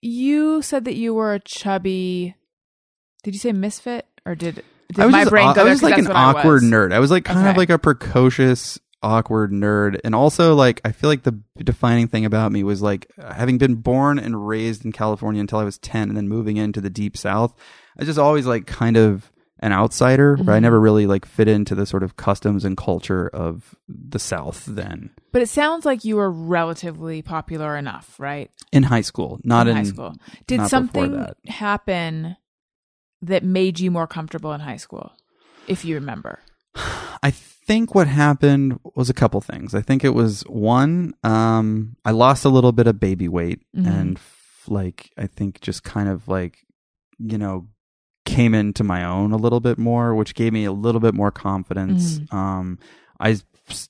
[0.02, 2.36] you said that you were a chubby.
[3.24, 5.84] Did you say misfit or did, did I was my just, brain go I was
[5.84, 6.94] like an awkward nerd.
[6.94, 11.10] I was like kind of like a precocious, awkward nerd, and also like I feel
[11.10, 15.42] like the defining thing about me was like having been born and raised in California
[15.42, 17.54] until I was ten, and then moving into the deep South.
[18.00, 19.32] I just always like kind of
[19.62, 20.64] an outsider, where I Mhm.
[20.64, 24.66] never really like fit into the sort of customs and culture of the South.
[24.66, 28.50] Then But it sounds like you were relatively popular enough, right?
[28.72, 30.16] in high school, not in, high school.
[30.48, 32.38] Did something happen
[33.22, 35.12] that made you more comfortable in high school?
[35.68, 36.40] If you remember.
[37.24, 39.76] I think what happened was a couple things.
[39.76, 43.86] I think it was one, um, I lost a little bit of baby weight Mhm.
[43.88, 46.60] and f- like I think just kind of like
[47.20, 47.68] you know
[48.26, 51.32] came into my own a little bit more, which gave me a little bit more
[51.32, 52.20] confidence.
[52.20, 52.34] Mhm.
[52.34, 52.80] Um,
[53.20, 53.38] I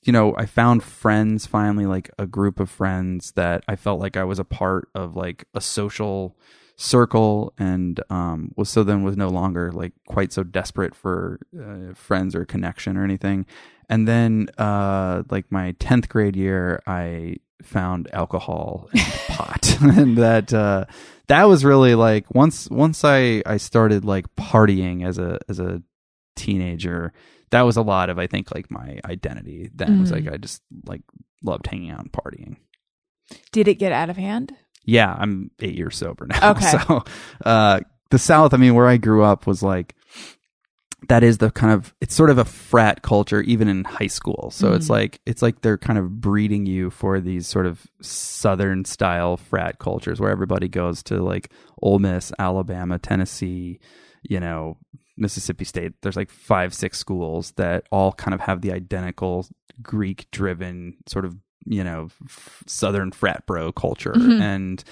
[0.04, 4.16] you know I found friends finally, like a group of friends that I felt like
[4.16, 6.36] I was a part of like a social
[6.76, 11.94] circle and um was so then was no longer like quite so desperate for uh,
[11.94, 13.46] friends or connection or anything
[13.88, 20.52] and then uh like my 10th grade year i found alcohol and pot and that
[20.52, 20.84] uh
[21.28, 25.82] that was really like once once i i started like partying as a as a
[26.36, 27.12] teenager
[27.50, 30.24] that was a lot of i think like my identity then was Mhm.
[30.24, 31.02] like i just like
[31.42, 32.56] loved hanging out and partying
[33.52, 34.54] Did it get out of hand?
[34.84, 36.50] yeah, I'm eight years sober now.
[36.52, 36.72] Okay.
[36.76, 37.04] So,
[37.46, 39.94] uh, the South, I mean, where I grew up was like,
[41.08, 44.50] that is the kind of, it's sort of a frat culture, even in high school.
[44.52, 44.90] So it's Mhm.
[44.90, 49.78] like, it's like they're kind of breeding you for these sort of Southern style frat
[49.78, 51.50] cultures where everybody goes to like
[51.82, 53.80] Ole Miss, Alabama, Tennessee,
[54.22, 54.76] you know,
[55.16, 55.92] Mississippi State.
[56.02, 59.46] There's like five, six schools that all kind of have the identical
[59.82, 61.36] Greek driven sort of,
[61.66, 64.12] you know, f- Southern frat bro culture.
[64.14, 64.40] Mhm.
[64.40, 64.84] And,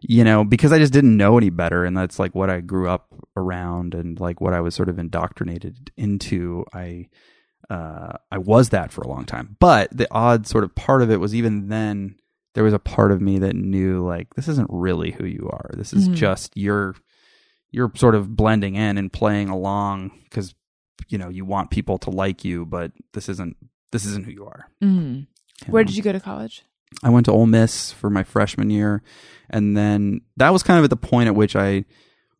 [0.00, 1.84] you know, because I just didn't know any better.
[1.84, 4.98] And that's like what I grew up around and like what I was sort of
[4.98, 6.64] indoctrinated into.
[6.72, 7.08] I,
[7.70, 9.56] uh, I was that for a long time.
[9.60, 12.16] But the odd sort of part of it was even then,
[12.54, 15.70] there was a part of me that knew like this isn't really who you are.
[15.74, 16.14] This is Mhm.
[16.14, 16.94] just you're
[17.70, 20.54] you're sort of blending in and playing along because
[21.08, 23.56] you know you want people to like you, but this isn't
[23.92, 24.66] this isn't who you are.
[24.82, 25.26] Mm.
[25.66, 25.86] you Where know?
[25.88, 26.62] did you go to college?
[27.02, 29.02] I went to Ole Miss for my freshman year,
[29.50, 31.84] and then that was kind of at the point at which I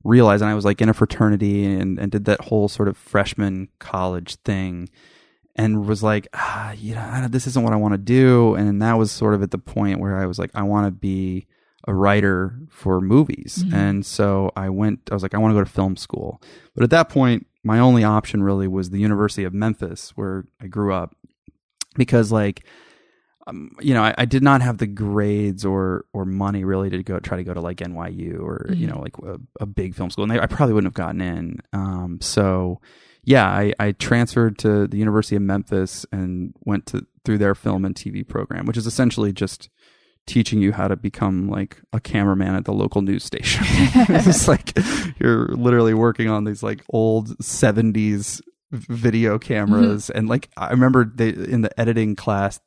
[0.04, 2.96] realized, and I was like in a fraternity and, and did that whole sort of
[2.96, 4.88] freshman college thing,
[5.56, 8.94] and was like, ah, you know, this isn't what I want to do, and that
[8.98, 11.46] was sort of at the point where I was like, I want to be
[11.86, 13.72] a writer for movies, Mhm.
[13.74, 15.00] and so I went.
[15.10, 16.40] I was like, I want to go to film school,
[16.74, 20.66] but at that point, my only option really was the University of Memphis, where I
[20.68, 21.14] grew up,
[21.96, 22.64] because like
[23.48, 27.02] um, you know, I, I did not have the grades or or money really to
[27.02, 28.90] go try to go to like NYU or you Mhm.
[28.94, 31.58] know like a, a big film school, and they, I probably wouldn't have gotten in.
[31.72, 32.80] Um, so
[33.24, 37.84] yeah, I, I transferred to the University of Memphis and went to through their film
[37.84, 39.68] and TV program, which is essentially just
[40.26, 43.64] teaching you how to become like a cameraman at the local news station.
[43.66, 44.78] it's like
[45.18, 48.40] you're literally working on these like old 70s
[48.70, 52.60] video cameras and like I remember they in the editing class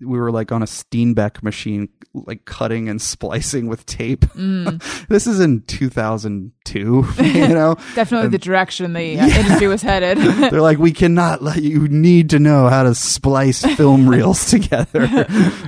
[0.00, 4.20] we were like on a Steenbeck machine like cutting and splicing with tape.
[4.20, 5.06] Mm.
[5.08, 6.78] this is in 2002,
[7.22, 7.76] you know.
[7.94, 10.18] Definitely the direction the uh, industry was headed.
[10.18, 15.26] They're like, we cannot let you need to know how to splice film reels together.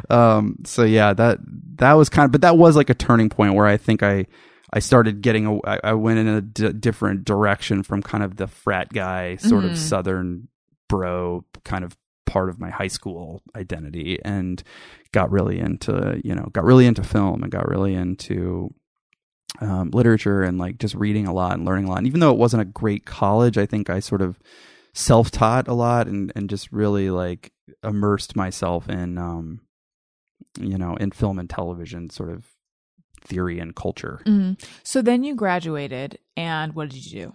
[0.08, 1.38] Um, so yeah, that
[1.76, 4.26] that was kind of, but that was like a turning point where I think I
[4.72, 8.36] I started getting, a, I, I went in a d- different direction from kind of
[8.36, 9.70] the frat guy, sort Mhm.
[9.70, 10.48] of southern
[10.88, 11.96] bro kind of
[12.26, 14.62] part of my high school identity, and
[15.12, 18.72] got really into, you know, got really into film and got really into
[19.60, 21.98] um, literature and like just reading a lot and learning a lot.
[21.98, 24.38] And even though it wasn't a great college, I think I sort of
[24.94, 27.52] self taught a lot and, and just really like
[27.82, 29.60] immersed myself in, um,
[30.60, 32.46] you know, in film and television sort of
[33.20, 34.20] theory and culture.
[34.26, 34.62] Mhm.
[34.82, 37.32] So then you graduated, and what did you do?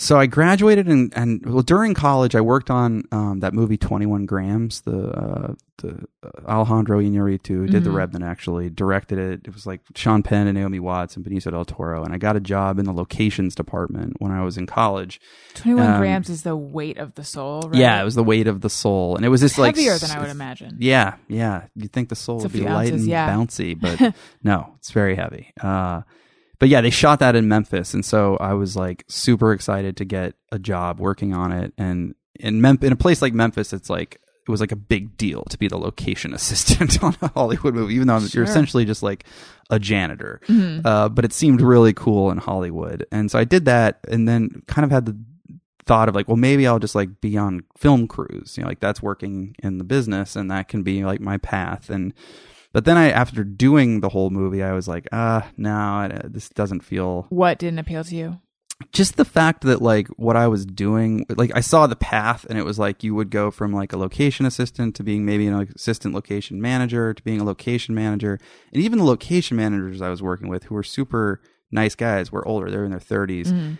[0.00, 4.26] So I graduated and, and well, during college, I worked on um, that movie 21
[4.26, 7.94] Grams, the, uh, the uh, Alejandro Iñárritu, who did the Mhm.
[7.96, 9.40] Revenant actually, directed it.
[9.44, 12.04] It was like Sean Penn and Naomi Watts and Benicio del Toro.
[12.04, 15.20] And I got a job in the locations department when I was in college.
[15.54, 17.74] 21 Um, grams is the weight of the soul, right?
[17.74, 19.16] Yeah, it was the weight of the soul.
[19.16, 20.76] And it was just like heavier than I would imagine.
[20.78, 21.64] Yeah, yeah.
[21.74, 23.28] You'd think the soul It's would be few light ounces, and yeah.
[23.34, 25.52] bouncy, but no, it's very heavy.
[25.60, 26.02] Uh,
[26.58, 30.04] but yeah, they shot that in Memphis, and so I was like super excited to
[30.04, 31.72] get a job working on it.
[31.78, 35.16] And in Mem- in a place like Memphis, it's like it was like a big
[35.18, 38.30] deal to be the location assistant on a Hollywood movie, even though Sure.
[38.42, 39.24] you're essentially just like
[39.70, 40.40] a janitor.
[40.46, 40.80] Mhm.
[40.84, 44.62] Uh, but it seemed really cool in Hollywood, and so I did that, and then
[44.66, 45.16] kind of had the
[45.86, 48.80] thought of like, well, maybe I'll just like be on film crews, you know, like
[48.80, 51.88] that's working in the business, and that can be like my path.
[51.88, 52.12] And
[52.78, 56.48] but then I, after doing the whole movie, I was like, ah, no, I- this
[56.48, 58.38] doesn't feel What didn't appeal to you?
[58.92, 62.56] just the fact that like what I was doing, like I saw the path, and
[62.56, 65.68] it was like you would go from like a location assistant to being maybe an
[65.74, 68.38] assistant location manager to being a location manager,
[68.72, 71.40] and even the location managers I was working with, who were super
[71.72, 73.78] nice guys, were older, they were in their 30s Mhm.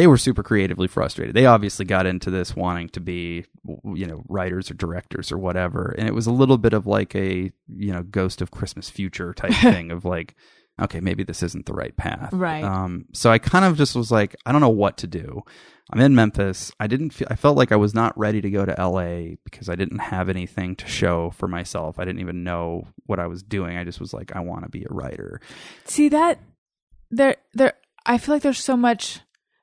[0.00, 1.36] They were super creatively frustrated.
[1.36, 3.44] They obviously got into this wanting to be,
[3.84, 5.94] you know, writers or directors or whatever.
[5.98, 9.34] And it was a little bit of like a, you know, ghost of Christmas future
[9.34, 10.36] type thing of like,
[10.80, 12.30] okay, maybe this isn't the right path.
[12.32, 12.64] Right.
[12.64, 15.42] Um, so I kind of just was like, I don't know what to do.
[15.92, 16.72] I'm in Memphis.
[16.80, 19.68] I didn't feel, I felt like I was not ready to go to LA because
[19.68, 21.98] I didn't have anything to show for myself.
[21.98, 23.76] I didn't even know what I was doing.
[23.76, 25.42] I just was like, I want to be a writer.
[25.84, 26.38] See that
[27.10, 27.74] there there
[28.06, 29.20] I feel like there's so much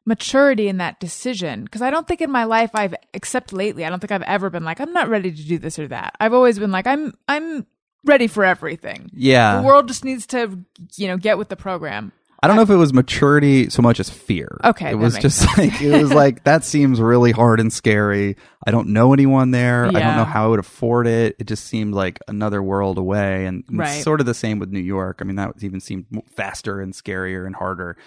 [0.08, 3.90] maturity in that decision because I don't think in my life I've except lately I
[3.90, 6.16] don't think I've ever been like I'm not ready to do this or that.
[6.20, 7.68] I've always been like I'm I'm
[8.06, 9.12] ready for everything.
[9.14, 9.58] Yeah.
[9.58, 10.60] The world just needs to
[10.96, 12.14] you know get with the program.
[12.42, 14.60] I don't know if it was maturity so much as fear.
[14.64, 18.38] Okay, It was just like it was like that seems really hard and scary.
[18.66, 19.88] I don't know anyone there.
[19.88, 21.36] I don't know how I would afford it.
[21.40, 24.04] It just seemed like another world away and it's Right.
[24.04, 25.18] sort of the same with New York.
[25.20, 26.06] I mean that even seemed
[26.38, 27.98] faster and scarier and harder.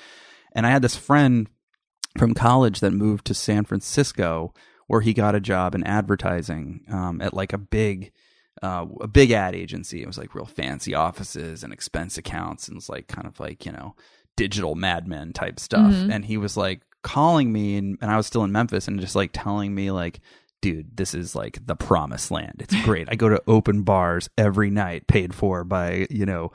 [0.53, 1.49] And I had this friend
[2.19, 4.53] from college that moved to San Francisco
[4.87, 8.13] where he got a job in advertising um, at like a big
[8.63, 10.03] uh, a big ad agency.
[10.03, 13.39] It was like real fancy offices and expense accounts and it was like kind of
[13.39, 13.95] like, you know,
[14.37, 15.93] digital madmen type stuff.
[16.11, 19.15] And he was like calling me and, and I was still in Memphis and just
[19.15, 20.21] like telling me like
[20.63, 22.57] Dude, this is like the promised land.
[22.59, 23.09] It's great.
[23.11, 26.53] I go to open bars every night, paid for by, you know,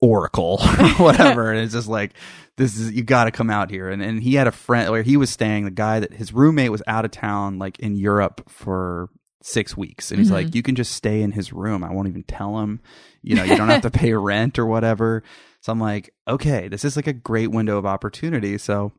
[0.00, 1.50] Oracle or whatever.
[1.50, 2.12] and it's just like,
[2.56, 3.88] this is, you got to come out here.
[3.88, 6.72] And, and he had a friend where he was staying, the guy that his roommate
[6.72, 9.08] was out of town, like in Europe for
[9.42, 10.10] six weeks.
[10.10, 10.56] And he's like, mm-hmm.
[10.56, 11.84] you can just stay in his room.
[11.84, 12.80] I won't even tell him,
[13.22, 15.22] you know, you don't have to pay rent or whatever.
[15.60, 18.58] So I'm like, okay, this is like a great window of opportunity.
[18.58, 18.92] So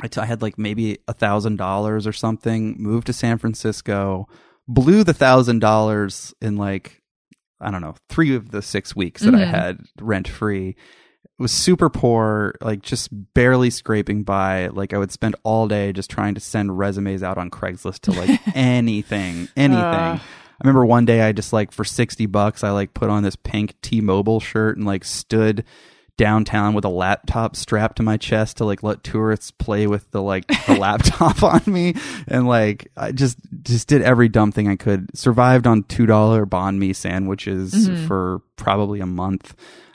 [0.00, 4.28] I, t- I had like maybe a thousand dollars or something, moved to San Francisco,
[4.66, 6.97] blew the thousand dollars in like,
[7.60, 9.46] I don't know, three of the six weeks that I Mhm.
[9.50, 10.76] had rent free.
[11.38, 14.68] Was super poor, like just barely scraping by.
[14.68, 18.12] Like I would spend all day just trying to send resumes out on Craigslist to
[18.12, 19.84] like anything, anything.
[19.84, 20.20] Ugh.
[20.20, 23.36] I remember one day I just like for 60 bucks, I like put on this
[23.36, 25.64] pink T Mobile shirt and like stood
[26.18, 30.20] downtown with a laptop strapped to my chest to like let tourists play with the
[30.20, 31.94] like the laptop on me.
[32.26, 35.16] And like I just just did every dumb thing I could.
[35.16, 39.54] Survived on two dollar banh mi sandwiches for probably a month.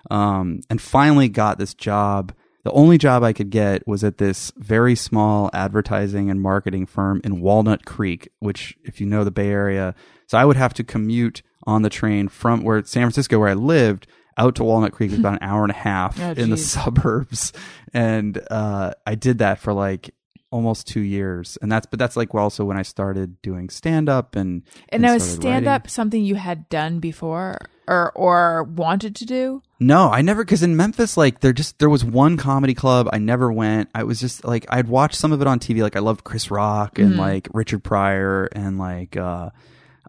[0.09, 2.33] Um and finally got this job.
[2.63, 7.19] The only job I could get was at this very small advertising and marketing firm
[7.25, 9.93] in Walnut Creek, which, if you know the Bay Area,
[10.27, 13.53] so I would have to commute on the train from where San Francisco, where I
[13.53, 14.07] lived,
[14.37, 17.53] out to Walnut Creek is about an hour and a half Oh, in the suburbs,
[17.93, 20.13] and uh, I did that for like
[20.51, 24.35] almost two years, and that's but that's like also when I started doing stand up
[24.35, 27.57] and And now is stand up something you had done before
[27.87, 29.61] or or wanted to do?
[29.79, 33.09] No, I never because in Memphis, like there just there was one comedy club.
[33.11, 33.89] I never went.
[33.95, 35.81] I was just like I'd watched some of it on TV.
[35.81, 39.49] Like I loved Chris Rock and like Richard Pryor and like uh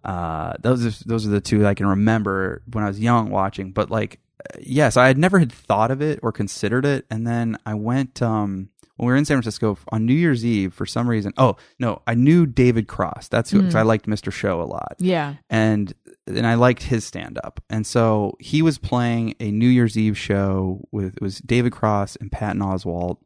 [0.05, 3.73] uh those are, those are the two I can remember when I was young watching.
[3.73, 4.21] But like
[4.61, 7.07] yes, I had never had thought of it or considered it.
[7.11, 10.73] And then I went um when we were in San Francisco on New Year's Eve
[10.73, 11.33] for some reason.
[11.37, 13.29] Oh no, I knew David Cross.
[13.29, 14.31] That's who 'cause I liked Mr.
[14.33, 15.35] Show a lot Yeah.
[15.51, 15.93] and
[16.27, 17.61] and I liked his stand up.
[17.69, 22.17] And so he was playing a New Year's Eve show with it was David Cross
[22.17, 23.19] and Patton Oswalt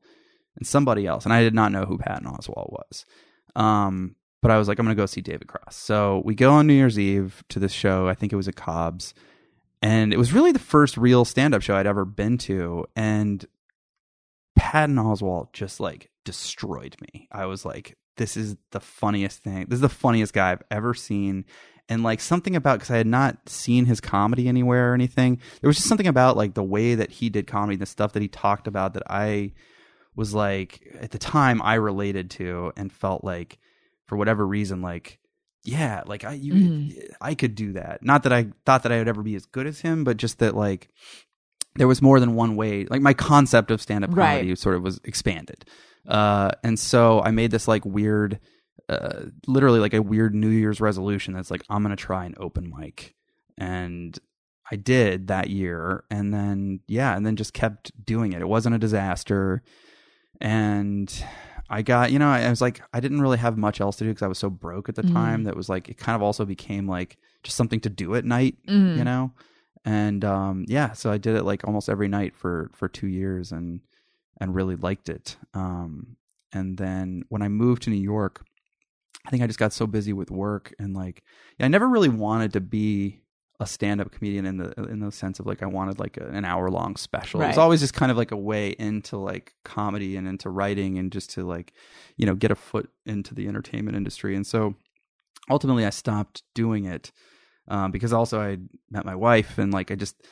[0.57, 1.24] and somebody else.
[1.24, 3.05] And I did not know who Patton Oswalt was.
[3.55, 5.76] Um, but I was like, I'm gonna go see David Cross.
[5.76, 8.09] So we go on New Year's Eve to this show.
[8.09, 9.14] I think it was at Cobb's.
[9.80, 12.86] And it was really the first real stand up show I'd ever been to.
[12.97, 13.45] And
[14.57, 17.28] Patton Oswalt just like destroyed me.
[17.30, 19.66] I was like, this is the funniest thing.
[19.68, 21.45] This is the funniest guy I've ever seen.
[21.89, 25.41] And like something about because I had not seen his comedy anywhere or anything.
[25.61, 28.22] There was just something about like the way that he did comedy, the stuff that
[28.22, 29.53] he talked about that I
[30.14, 33.59] was like at the time I related to and felt like
[34.09, 35.19] for whatever reason like
[35.65, 37.03] yeah like I you Mhm.
[37.21, 38.03] I could do that.
[38.03, 40.39] Not that I thought that I would ever be as good as him, but just
[40.41, 40.89] that like
[41.77, 42.87] there was more than one way.
[42.87, 44.39] Like my concept of stand up Right.
[44.39, 45.65] comedy sort of was expanded.
[46.09, 48.41] Uh, and so I made this like weird,
[48.89, 52.35] uh, literally like a weird New Year's resolution that's like, I'm going to try an
[52.39, 53.15] open mic.
[53.59, 54.19] And
[54.71, 56.05] I did that year.
[56.11, 58.41] And then, yeah, and then just kept doing it.
[58.41, 59.63] It wasn't a disaster.
[60.41, 61.13] And
[61.71, 64.11] I got, you know, I was like, I didn't really have much else to do
[64.11, 65.12] because I was so broke at the Mhm.
[65.12, 68.25] time that was like, it kind of also became like just something to do at
[68.25, 68.97] night Mhm.
[68.97, 69.33] you know
[69.85, 73.53] and um yeah so i did it like almost every night for for two years
[73.53, 73.81] and
[74.41, 76.16] and really liked it um
[76.53, 78.45] and then when i moved to new york
[79.25, 81.23] i think i just got so busy with work and like
[81.59, 83.20] yeah, i never really wanted to be
[83.60, 86.44] a stand-up comedian in the in the sense of like I wanted like a, an
[86.44, 87.43] hour long special.
[87.43, 90.98] It was always just kind of like a way into like comedy and into writing
[90.98, 91.72] and just to like
[92.16, 94.36] you know get a foot into the entertainment industry.
[94.36, 94.74] And so
[95.51, 97.10] ultimately, I stopped doing it
[97.66, 98.59] um, because also I
[98.90, 100.22] met my wife and like I just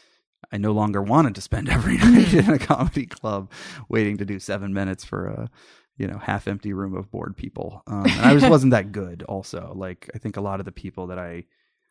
[0.52, 3.50] I no longer wanted to spend every night in a comedy club
[3.88, 5.50] waiting to do seven minutes for a
[5.96, 7.82] you know half empty room of bored people.
[7.88, 9.24] Um, and I just wasn't that good.
[9.24, 11.46] Also, like I think a lot of the people that I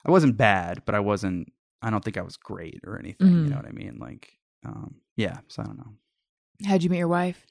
[0.05, 1.51] I wasn't bad, but I wasn't.
[1.81, 3.27] I don't think I was great or anything.
[3.27, 3.49] You Mhm.
[3.49, 3.97] know what I mean?
[3.99, 4.33] Like,
[4.65, 5.39] um, yeah.
[5.47, 5.93] So I don't know.
[6.65, 7.45] How'd you meet your wife?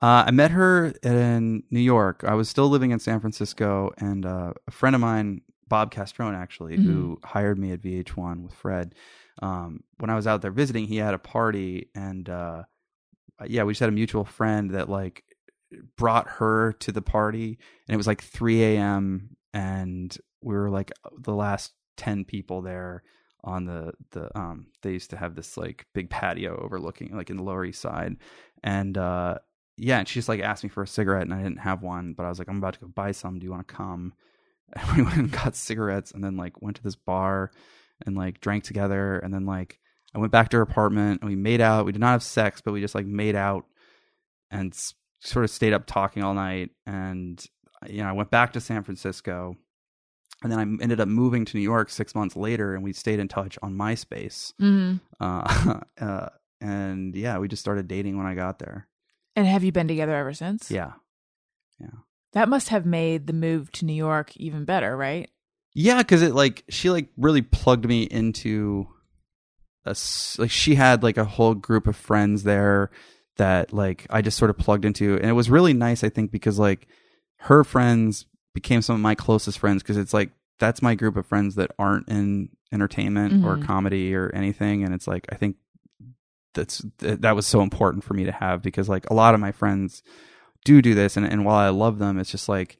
[0.00, 2.24] Uh, I met her in New York.
[2.26, 6.34] I was still living in San Francisco, and uh, a friend of mine, Bob Castrone,
[6.34, 8.94] actually, who hired me at VH1 with Fred.
[9.40, 12.64] Um, when I was out there visiting, he had a party, and uh,
[13.46, 15.24] yeah, we just had a mutual friend that like
[15.96, 17.58] brought her to the party,
[17.88, 19.36] and it was like 3 a.m.
[19.54, 23.02] and we were like the last 10 people there
[23.44, 27.36] on the the um they used to have this like big patio overlooking like in
[27.36, 28.16] the lower east side.
[28.62, 29.38] And uh
[29.76, 32.12] yeah and she just like asked me for a cigarette and i didn't have one
[32.12, 33.38] but i was like i'm about to go buy some.
[33.38, 34.14] Do you want to come?
[34.74, 37.50] And we went and got cigarettes and then like went to this bar
[38.06, 39.18] and like drank together.
[39.18, 39.78] And then like
[40.14, 41.84] i went back to her apartment and we made out.
[41.84, 43.66] We did not have sex but we just like made out
[44.50, 44.74] and
[45.20, 46.70] sort of stayed up talking all night.
[46.86, 47.44] And
[47.88, 49.56] you know i went back to san francisco
[50.42, 53.18] and then I ended up moving to New York six months later, and we stayed
[53.18, 54.52] in touch on MySpace.
[54.60, 54.96] Mm-hmm.
[55.20, 56.28] Uh, uh,
[56.60, 58.88] and yeah, we just started dating when I got there.
[59.34, 60.70] And have you been together ever since?
[60.70, 60.92] Yeah,
[61.80, 62.00] yeah.
[62.32, 65.28] That must have made the move to New York even better, right?
[65.74, 68.88] yeah, because it like she like really plugged me into
[69.84, 69.96] a
[70.38, 72.90] like she had like a whole group of friends there
[73.36, 76.04] that like I just sort of plugged into, and it was really nice.
[76.04, 76.86] I think because like
[77.38, 81.26] her friends became some of my closest friends because it's like that's my group of
[81.26, 83.62] friends that aren't in entertainment or Mhm.
[83.62, 85.56] comedy or anything, and it's like I think
[86.54, 89.40] that's th- that was so important for me to have because like a lot of
[89.40, 90.02] my friends
[90.64, 92.78] do do this, and and while I love them, it's just like.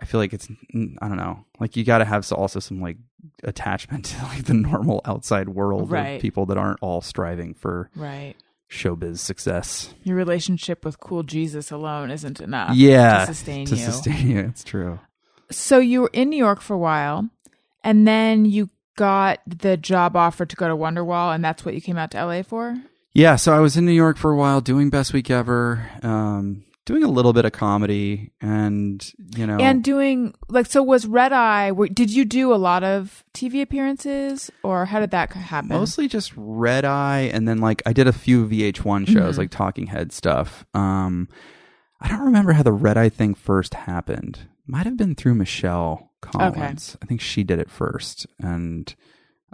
[0.00, 0.48] I feel like it's
[1.02, 2.96] I don't know like you got to have also some like
[3.44, 6.14] attachment to like the normal outside world Right.
[6.14, 8.34] of people that aren't all striving for Right.
[8.72, 9.94] Showbiz success.
[10.02, 13.84] Your relationship with cool Jesus alone isn't enough yeah, to sustain to you.
[13.84, 14.40] sustain you.
[14.40, 14.98] It's true.
[15.50, 17.28] so you were in New York for a while,
[17.84, 21.80] and then you got the job offer to go to Wonderwall, and that's what you
[21.80, 22.76] came out to LA for?
[23.14, 26.64] Yeah, so I was in New York for a while doing Best Week Ever, um,
[26.84, 31.32] doing a little bit of comedy, and you know, And doing like so was Red
[31.32, 31.70] Eye?
[31.92, 35.68] Did you do a lot of TV appearances, or how did that happen?
[35.68, 39.38] mostly just Red Eye, and then like I did a few VH1 shows, Mhm.
[39.38, 40.64] like Talking Head stuff.
[40.74, 41.28] Um,
[42.00, 44.40] I don't remember how the Red Eye thing first happened.
[44.66, 46.96] Might have been through Michelle Collins.
[47.02, 48.92] I think she did it first, and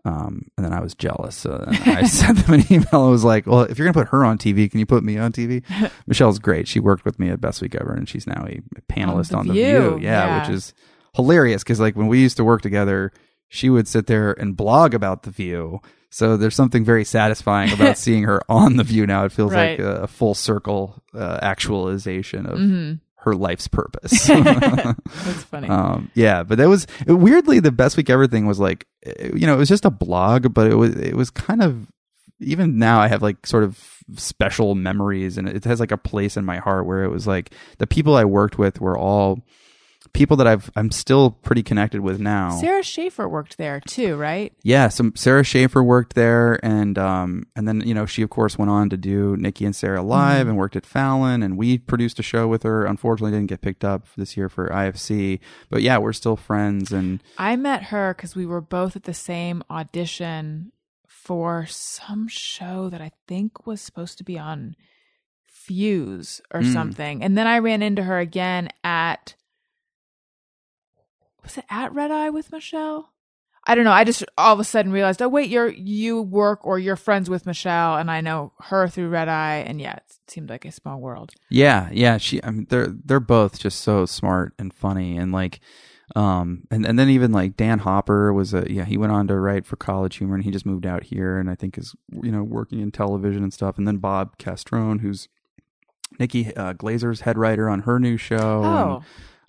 [0.04, 1.34] um, and then I was jealous.
[1.36, 2.88] So I sent them an email.
[3.06, 5.18] I was like, "Well, if you're gonna put her on TV, can you put me
[5.18, 5.62] on TV?"
[6.06, 6.68] Michelle's great.
[6.68, 8.60] She worked with me at Best Week Ever, and she's now a
[8.92, 9.98] panelist On on The The, View, View.
[10.02, 10.40] Yeah, yeah.
[10.40, 10.74] which is
[11.14, 13.12] hilarious because like when we used to work together,
[13.48, 15.80] she would sit there and blog about The View.
[16.10, 19.24] So there's something very satisfying about seeing her on The View now.
[19.26, 19.78] It feels Right.
[19.78, 22.92] like a, a full circle uh, actualization of hmm
[23.22, 24.28] her life's purpose.
[24.28, 25.68] That's funny.
[25.68, 28.86] Um, yeah, but that was weirdly the best week ever thing was like,
[29.34, 31.86] you know, it was just a blog, but it was it was kind of
[32.40, 33.82] even now I have like sort of
[34.16, 37.52] special memories, and it has like a place in my heart where it was like
[37.78, 39.42] the people I worked with were all
[40.12, 42.50] people that I've I'm still pretty connected with now.
[42.58, 44.52] Sara Schaefer worked there too, right?
[44.62, 48.56] Yeah, so Sara Schaefer worked there, and um, and then you know she of course
[48.58, 50.48] went on to do Nikki and Sara live, Mm-hmm.
[50.50, 52.84] and worked at Fallon, and we produced a show with her.
[52.84, 55.40] Unfortunately, didn't get picked up this year for IFC,
[55.70, 59.14] but yeah, we're still friends, and I met her because we were both at the
[59.14, 60.72] same audition
[61.06, 64.76] for some show that I think was supposed to be on
[65.46, 66.72] Fuse or Mm.
[66.72, 67.22] something.
[67.22, 69.34] And then I ran into her again at
[71.48, 73.10] was it at Red Eye with Michelle?
[73.64, 73.92] I don't know.
[73.92, 77.30] I just all of a sudden realized, oh wait, you're you work or you're friends
[77.30, 80.72] with Michelle, and I know her through Red Eye, and yeah, it seemed like a
[80.72, 81.32] small world.
[81.50, 85.60] yeah, yeah, she, I mean, they're they're both just so smart and funny, and like.
[86.16, 89.38] Um and, and then even like Dan Hopper was a yeah he went on to
[89.38, 92.32] write for College Humor and he just moved out here and I think is you
[92.32, 95.28] know working in television and stuff and then Bob Castrone who's
[96.18, 98.62] Nikki uh, Glaser's head writer on her new show.
[98.64, 99.02] Oh,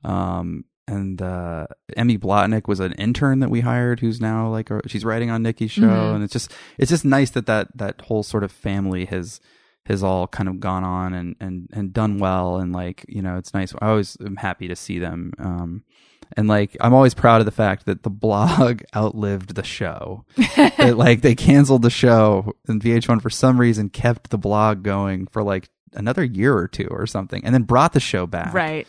[0.03, 4.69] And, um, and uh, Emmy Blotnick was an intern that we hired, who's now like
[4.71, 6.15] a, she's writing on Nikki's show, Mhm.
[6.15, 9.39] and it's just it's just nice that that that whole sort of family has
[9.85, 12.57] has all kind of gone on and and and done well.
[12.57, 13.73] And like you know it's nice.
[13.81, 15.83] I always am happy to see them um
[16.37, 20.25] and like i'm always proud of the fact that the blog outlived the show.
[20.55, 25.25] That like they canceled the show and vh1 for some reason kept the blog going
[25.27, 28.53] for like another year or two or something and then brought the show back.
[28.53, 28.87] Right.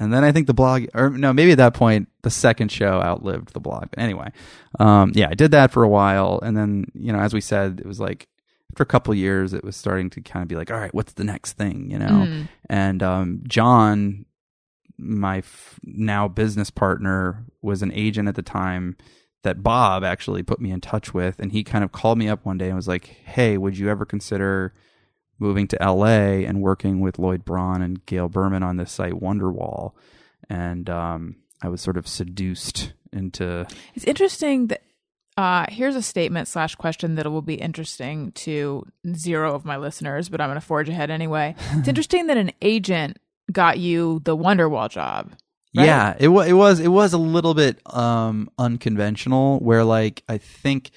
[0.00, 3.00] And then I think the blog, or no, maybe at that point the second show
[3.00, 3.90] outlived the blog.
[3.90, 4.32] But anyway,
[4.80, 7.80] um, yeah, I did that for a while, and then you know, as we said,
[7.80, 8.26] it was like
[8.72, 11.12] after a couple years, it was starting to kind of be like, all right, what's
[11.14, 12.06] the next thing, you know?
[12.06, 12.48] Mm.
[12.68, 14.26] And um, John,
[14.96, 18.96] my f- now business partner, was an agent at the time
[19.42, 22.44] that Bob actually put me in touch with, and he kind of called me up
[22.44, 24.72] one day and was like, "Hey, would you ever consider?"
[25.40, 29.92] Moving to LA and working with Lloyd Braun and Gail Berman on this site Wonderwall,
[30.48, 33.66] and um, I was sort of seduced into.
[33.94, 34.82] It's interesting that
[35.36, 40.28] uh, here's a statement slash question that will be interesting to zero of my listeners,
[40.28, 41.54] but I'm going to forge ahead anyway.
[41.72, 43.18] It's interesting that an agent
[43.50, 45.32] got you the Wonderwall job.
[45.74, 45.86] Right?
[45.86, 49.60] Yeah, it was it was it was a little bit um, unconventional.
[49.60, 50.90] Where like I think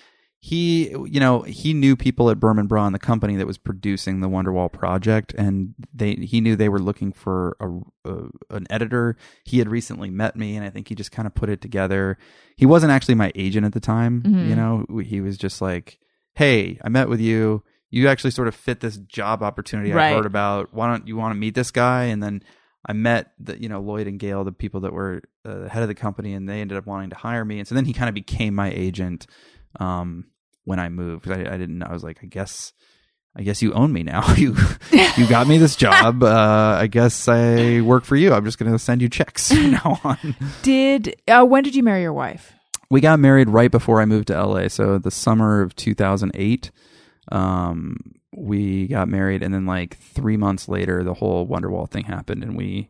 [0.45, 4.27] he you know he knew people at Berman Braun, the company that was producing the
[4.27, 7.69] Wonderwall project, and they he knew they were looking for a,
[8.09, 9.15] a an editor.
[9.45, 12.17] He had recently met me, and I think he just kind of put it together.
[12.57, 14.21] He wasn't actually my agent at the time.
[14.21, 14.49] Mhm.
[14.49, 15.97] You know, he was just like,
[16.33, 17.63] "Hey, I met with you.
[17.89, 20.11] You actually sort of fit this job opportunity Right.
[20.11, 20.73] I heard about.
[20.73, 22.43] Why don't you want to meet this guy?" And then
[22.85, 25.83] I met the you know Lloyd and Gail, the people that were uh, the head
[25.83, 27.59] of the company, and they ended up wanting to hire me.
[27.59, 29.25] And so then he kind of became my agent
[29.79, 30.25] um,
[30.65, 31.30] when I moved.
[31.30, 31.84] I, I didn't.
[31.84, 32.73] I was like, I guess,
[33.35, 34.34] I guess you own me now.
[34.38, 34.56] you
[35.18, 36.23] you got me this job.
[36.23, 38.34] Uh, I guess I work for you.
[38.34, 40.35] I'm just going to send you checks from now on.
[40.61, 42.53] Did uh, when did you marry your wife?
[42.90, 44.68] We got married right before I moved to LA.
[44.68, 46.72] So the summer of 2008.
[47.31, 47.98] Um,
[48.35, 52.57] we got married, and then like three months later, the whole Wonderwall thing happened, and
[52.57, 52.90] we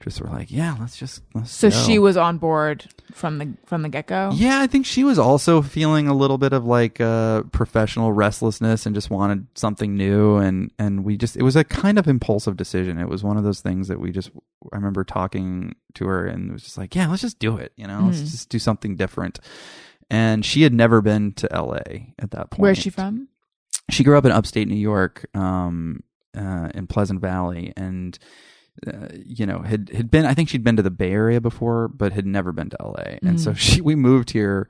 [0.00, 1.22] just were like, yeah, let's just.
[1.34, 1.76] Let's So go.
[1.76, 4.30] she was on board from the from the get go.
[4.34, 8.86] Yeah, I think she was also feeling a little bit of like uh, professional restlessness
[8.86, 10.36] and just wanted something new.
[10.36, 12.98] And and we just it was a kind of impulsive decision.
[12.98, 14.30] It was one of those things that we just
[14.72, 17.72] I remember talking to her and it was just like, yeah, let's just do it.
[17.76, 18.30] You know, let's Mhm.
[18.30, 19.40] just do something different.
[20.10, 22.14] And she had never been to L.A.
[22.18, 22.60] at that point.
[22.60, 23.28] Where's she from?
[23.90, 26.02] She grew up in upstate New York, um,
[26.36, 28.16] uh, in Pleasant Valley, and
[28.86, 30.24] uh, you know had had been.
[30.26, 33.18] I think she'd been to the Bay Area before, but had never been to L.A.
[33.22, 33.56] And so Mm.
[33.56, 34.68] she we moved here.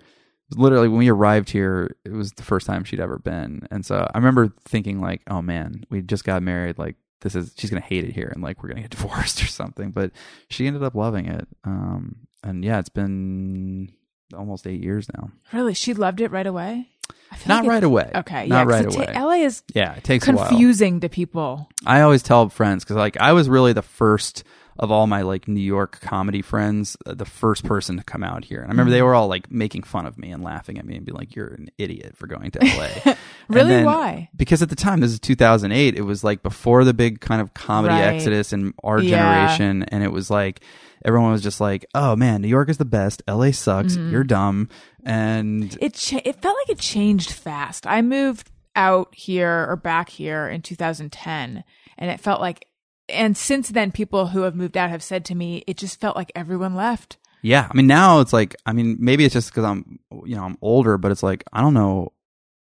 [0.55, 4.09] Literally, when we arrived here, it was the first time she'd ever been, and so
[4.15, 6.79] I remember thinking like, "Oh man, we just got married.
[6.79, 9.47] Like, this is she's gonna hate it here, and like we're gonna get divorced or
[9.49, 10.13] something." But
[10.49, 12.15] she ended up loving it, um,
[12.45, 13.91] and yeah, it's been
[14.37, 15.31] almost eight years now.
[15.53, 16.91] Really, she loved it right away.
[17.31, 18.11] I feel Not right away.
[18.15, 19.41] Okay, not yeah, right it ta- away.
[19.41, 20.49] LA is yeah, it takes a while.
[20.49, 21.69] confusing to people.
[21.85, 24.45] I always tell friends because like I was really the first
[24.79, 28.45] of all my like New York comedy friends, uh, the first person to come out
[28.45, 28.59] here.
[28.61, 29.07] And I remember they Mm-hmm.
[29.07, 31.49] were all like making fun of me and laughing at me and being like, "You're
[31.55, 33.15] an idiot for going to LA."
[33.49, 34.29] Really, then- why?
[34.37, 35.95] because at the time, this is 2008.
[35.97, 38.15] It was like before the big kind of comedy Right.
[38.15, 39.17] exodus in our Yeah.
[39.47, 40.61] generation, and it was like
[41.05, 43.23] everyone was just like, "Oh man, New York is the best.
[43.29, 43.97] LA sucks.
[43.97, 44.11] Mm-hmm.
[44.11, 44.69] You're dumb."
[45.05, 47.87] And It cha- it felt like it changed fast.
[47.87, 51.65] I moved out here or back here in 2010,
[51.99, 52.67] and it felt like.
[53.09, 56.17] And since then, people who have moved out have said to me, it just felt
[56.17, 57.19] like everyone left.
[57.43, 60.43] Yeah, I mean now it's like I mean maybe it's just because I'm you know
[60.43, 62.13] I'm older, but it's like I don't know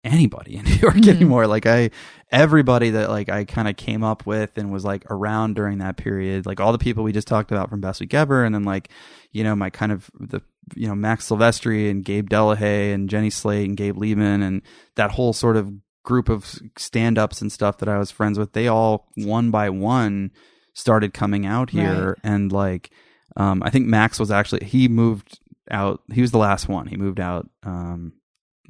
[0.04, 1.08] anybody in New York Mhm.
[1.16, 1.48] anymore.
[1.48, 1.92] Like I
[2.32, 5.98] everybody that like I kind of came up with and was like around during that
[5.98, 8.64] period, like all the people we just talked about from Best Week Ever, and then
[8.64, 8.90] like
[9.32, 10.42] you know my kind of the
[10.76, 14.62] you know Max Silvestri and Gabe Delahaye and Jenny Slate and Gabe Liedman and
[14.96, 15.72] that whole sort of
[16.04, 19.70] group of stand ups and stuff that I was friends with, they all one by
[19.70, 20.32] one
[20.74, 22.18] started coming out here Right.
[22.24, 22.90] and like
[23.38, 26.88] um I think Max was actually he moved out he was the last one.
[26.88, 28.14] He moved out um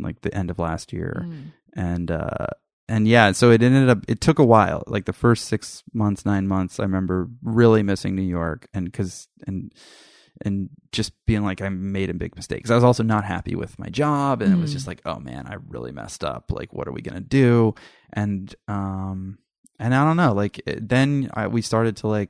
[0.02, 1.26] like the end of last year.
[1.28, 1.52] Mm.
[1.73, 2.48] and uh
[2.90, 4.84] and yeah so it ended up it took a while.
[4.88, 9.28] Like the first six months nine months i remember really missing new york and because
[9.48, 9.73] and
[10.44, 12.60] and just being like i made a big mistake.
[12.60, 15.19] Because i was also not happy with my job and it was just like oh
[15.19, 16.52] man i really messed up.
[16.52, 17.76] Like what are we gonna do?
[18.14, 19.38] And um
[19.80, 20.34] and i don't know.
[20.34, 22.30] Like then I, we started to like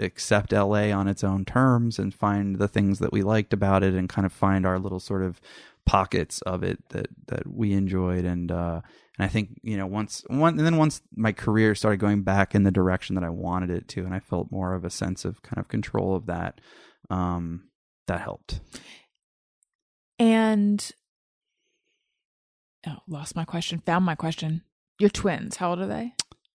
[0.00, 3.94] accept la on its own terms and find the things that we liked about it
[3.94, 5.40] and kind of find our little sort of
[5.86, 8.80] pockets of it that that we enjoyed and uh
[9.18, 12.54] and I think you know once one and then once my career started going back
[12.54, 15.24] in the direction that I wanted it to and I felt more of a sense
[15.24, 16.60] of kind of control of that
[17.08, 17.68] um
[18.08, 18.60] that helped
[20.18, 20.90] And
[22.86, 23.80] oh, lost my question.
[23.86, 24.62] Found my question.
[24.98, 25.56] Your twins.
[25.56, 26.14] How old are they?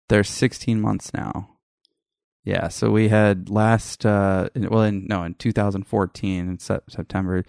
[0.10, 1.51] they're 16 months now.
[2.44, 7.44] Yeah, so we had last uh in- well in no in 2014 in sep- September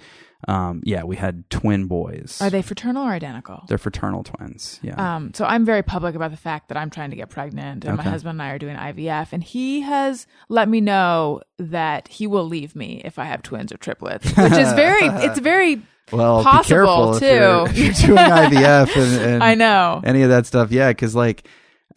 [0.48, 2.38] um yeah, we had twin boys.
[2.42, 3.64] Are they fraternal or identical?
[3.68, 4.80] They're fraternal twins.
[4.82, 4.96] Yeah.
[5.16, 7.96] Um, so I'm very public about the fact that I'm trying to get pregnant, and
[7.96, 12.26] my husband and I are doing IVF, and he has let me know that he
[12.26, 15.80] will leave me if I have twins or triplets, which is very, it's very.
[16.10, 17.26] well, possible, be careful if too.
[17.26, 20.00] you're, if you're doing IVF and, and I know.
[20.04, 20.72] any of that stuff.
[20.72, 21.46] Yeah, because like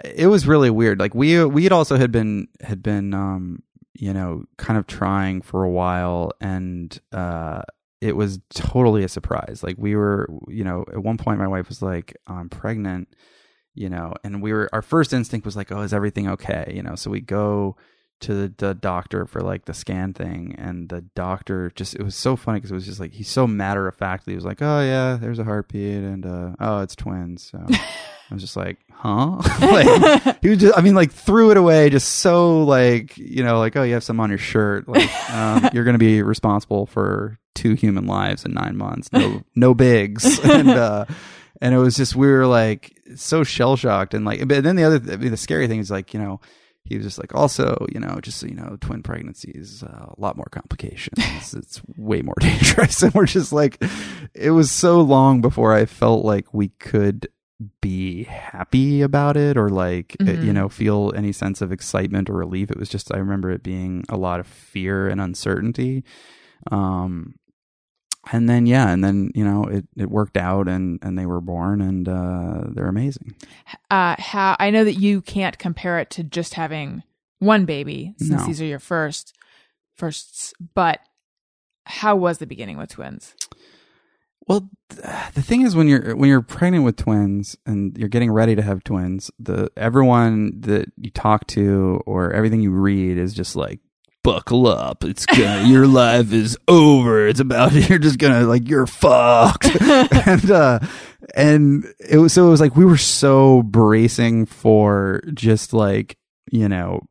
[0.04, 1.00] it was really weird.
[1.00, 3.64] Like we we had also had been had been um
[3.94, 7.62] you know kind of trying for a while, and uh
[8.02, 9.62] it was totally a surprise.
[9.64, 13.10] Like we were you know at one point my wife was like I'm pregnant,
[13.74, 16.84] you know, and we were our first instinct was like oh is everything okay you
[16.84, 17.76] know so we go
[18.22, 22.16] to the, the doctor for like the scan thing and the doctor just it was
[22.16, 24.62] so funny because it was just like he's so matter of fact he was like
[24.62, 27.66] oh yeah there's a heartbeat and uh oh it's twins so
[28.30, 29.38] I was just like, huh?
[29.62, 33.60] like, he was just, I mean, like threw it away, just so like, you know,
[33.60, 34.88] like, oh, you have some on your shirt.
[34.88, 39.12] Like, um, you're going to be responsible for two human lives in nine months.
[39.14, 40.40] No, no bigs.
[40.40, 41.06] and, uh,
[41.62, 44.16] and it was just, we were like so shell shocked.
[44.16, 46.42] And like, but then the other, I mean, the scary thing is like, you know,
[46.86, 50.22] he was just like, also, you know, just so you know, twin pregnancies, uh, a
[50.22, 51.54] lot more complications.
[51.54, 53.02] it's way more dangerous.
[53.04, 53.84] And we're just like,
[54.34, 57.28] it was so long before I felt like we could
[57.82, 60.44] be happy about it or like uh, Mhm.
[60.46, 63.64] you know feel any sense of excitement or relief it was just i remember it
[63.64, 66.04] being a lot of fear and uncertainty
[66.70, 67.36] um
[68.32, 71.42] and then yeah and then you know it it worked out and and they were
[71.42, 73.36] born and uh they're amazing
[73.92, 77.04] Uh, how I know that you can't compare it to just having
[77.40, 78.46] one baby since No.
[78.46, 79.34] these are your first
[79.96, 81.00] firsts, but
[81.86, 83.36] how was the beginning with twins?
[84.48, 85.02] Well, th-
[85.34, 88.62] the thing is, when you're when you're pregnant with twins and you're getting ready to
[88.62, 93.80] have twins, the everyone that you talk to or everything you read is just like,
[94.26, 97.28] buckle up, it's gonna, your life is over.
[97.28, 100.80] It's about you're just gonna like you're fucked, and uh,
[101.36, 106.18] and it was so it was like we were so bracing for just like
[106.52, 107.02] you know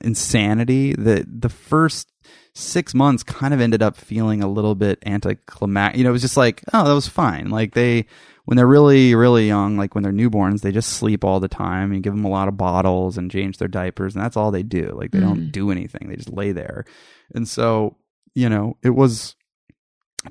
[0.00, 2.08] insanity that the first
[2.54, 5.98] six months kind of ended up feeling a little bit anticlimactic.
[5.98, 7.50] You know, it was just like, oh, that was fine.
[7.50, 8.06] Like they,
[8.50, 11.92] when they're really, really young, like when they're newborns, they just sleep all the time.
[11.92, 14.64] You give them a lot of bottles and change their diapers, and that's all they
[14.64, 14.90] do.
[14.92, 16.08] Like they don't do anything.
[16.08, 16.84] They just lay there.
[17.32, 17.96] And so,
[18.34, 19.36] you know, it was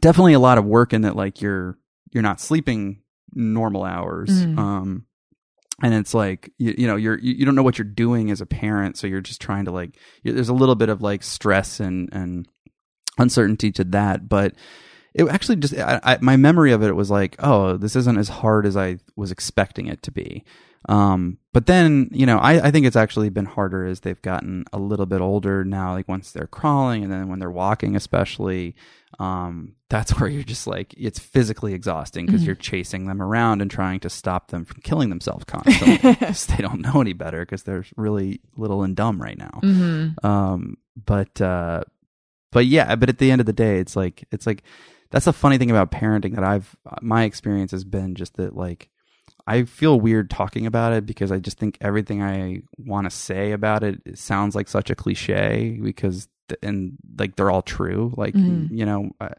[0.02, 1.16] definitely a lot of work in that.
[1.16, 1.78] Like you're
[2.12, 4.30] you're not sleeping normal hours.
[4.30, 4.58] Mhm.
[4.58, 5.06] Um,
[5.82, 8.46] and it's like you, you know you're you, don't know what you're doing as a
[8.46, 11.80] parent so you're just trying to like you- there's a little bit of like stress
[11.80, 12.50] and and
[13.18, 14.56] uncertainty to that but
[15.14, 18.30] it actually just I, I, my memory of it was like oh this isn't as
[18.30, 20.44] hard as i was expecting it to be.
[20.88, 24.64] Um but then you know i i think it's actually been harder as they've gotten
[24.72, 28.76] a little bit older now like once they're crawling and then when they're walking especially
[29.20, 33.70] um that's where you're just like it's physically exhausting because you're chasing them around and
[33.70, 36.14] trying to stop them from killing themselves constantly
[36.56, 39.60] they don't know any better because they're really little and dumb right now.
[39.62, 40.26] Mm-hmm.
[40.26, 41.82] um but uh
[42.54, 44.64] but yeah but at the end of the day it's like it's like
[45.12, 48.90] that's the funny thing about parenting that i've my experience has been just that like
[49.48, 53.52] i feel weird talking about it because i just think everything i want to say
[53.52, 58.14] about it, it sounds like such a cliche because th- and like they're all true
[58.18, 58.70] like Mhm.
[58.72, 59.30] you know uh,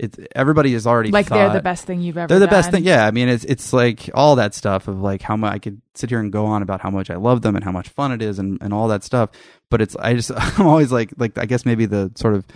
[0.00, 2.28] it's everybody is already Like they're the best thing you've ever.
[2.28, 2.84] they're the best thing.
[2.84, 5.82] Yeah, I mean, it's it's like all that stuff of like how much I could
[5.96, 8.12] sit here and go on about how much I love them and how much fun
[8.12, 9.30] it is and, and all that stuff.
[9.70, 12.46] But it's I just I'm always like like I guess maybe the sort of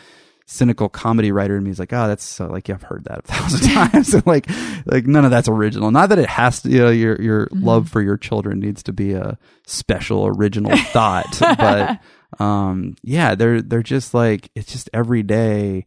[0.52, 3.20] cynical comedy writer in me is like, oh, that's so like yeah, I've heard that
[3.20, 4.14] a thousand times.
[4.14, 4.46] and like
[4.86, 5.90] like none of that's original.
[5.90, 6.70] Not that it has to.
[6.70, 11.36] You know, your your love for your children needs to be a special original thought,
[11.40, 11.98] but
[12.40, 15.84] um yeah they're they're just like it's just every day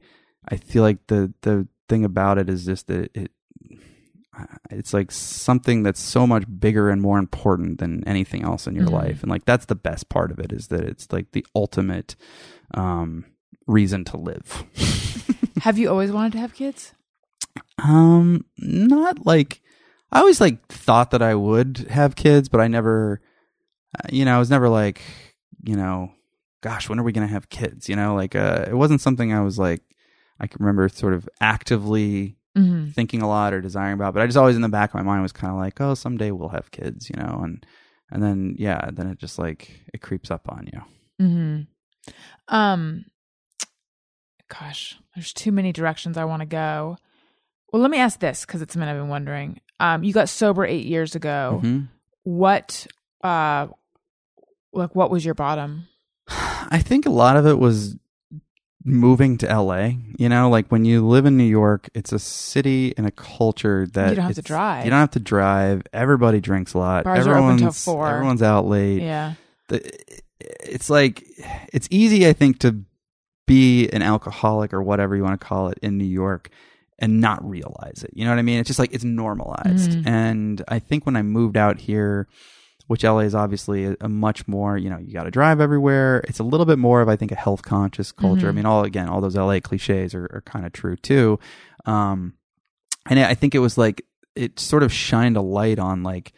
[0.47, 3.31] i feel like the the thing about it is just that it
[4.69, 8.85] it's like something that's so much bigger and more important than anything else in your
[8.85, 8.91] Mhm.
[8.91, 12.15] life and like that's the best part of it is that it's like the ultimate
[12.75, 13.25] um
[13.67, 14.63] reason to live
[15.61, 16.93] Have you always wanted to have kids?
[17.83, 19.61] um not like
[20.11, 23.21] i always like thought that i would have kids but i never
[23.97, 25.01] uh, you know i was never like
[25.63, 26.09] you know
[26.61, 29.41] gosh when are we gonna have kids you know like uh it wasn't something i
[29.41, 29.81] was like
[30.39, 32.91] i can remember sort of actively Mm-hmm.
[32.91, 35.01] thinking a lot or desiring about but i just always in the back of my
[35.03, 37.65] mind was kind of like oh someday we'll have kids you know and
[38.09, 40.81] and then yeah then it just like it creeps up on you
[41.21, 41.61] Mm-hmm.
[42.55, 43.05] Um,
[44.47, 46.97] gosh, there's too many directions I want to go.
[47.71, 49.59] Well, let me ask this because it's something I've been wondering.
[49.79, 51.61] Um, you got sober eight years ago.
[51.63, 51.87] Mhm.
[52.23, 52.87] What
[53.23, 53.67] uh,
[54.73, 55.87] like what was your bottom?
[56.27, 57.95] I think a lot of it was
[58.83, 59.91] moving to LA.
[60.17, 63.87] You know, like when you live in New York, it's a city and a culture
[63.93, 64.85] that You don't have to drive.
[64.85, 65.81] You don't have to drive.
[65.91, 67.03] Everybody drinks a lot.
[67.03, 68.07] Bars are open everyone's till four.
[68.07, 69.01] everyone's out late.
[69.01, 69.33] Yeah.
[69.67, 69.81] The,
[70.39, 71.23] it's like
[71.73, 72.83] it's easy, I think, to
[73.47, 76.49] be an alcoholic or whatever you want to call it in New York
[76.99, 78.11] and not realize it.
[78.13, 78.59] You know what I mean?
[78.59, 79.91] It's just like it's normalized.
[79.91, 80.07] Mhm.
[80.07, 82.27] And I think when I moved out here,
[82.87, 86.23] which LA is obviously a, a much more, you know, you got to drive everywhere.
[86.27, 88.47] It's a little bit more of, I think, a health conscious culture.
[88.47, 88.55] I Mhm.
[88.55, 91.39] mean, all again, all those LA cliches are, are kind of true too.
[91.85, 92.33] Um,
[93.09, 94.03] and I think it was like
[94.35, 96.33] it sort of shined a light on like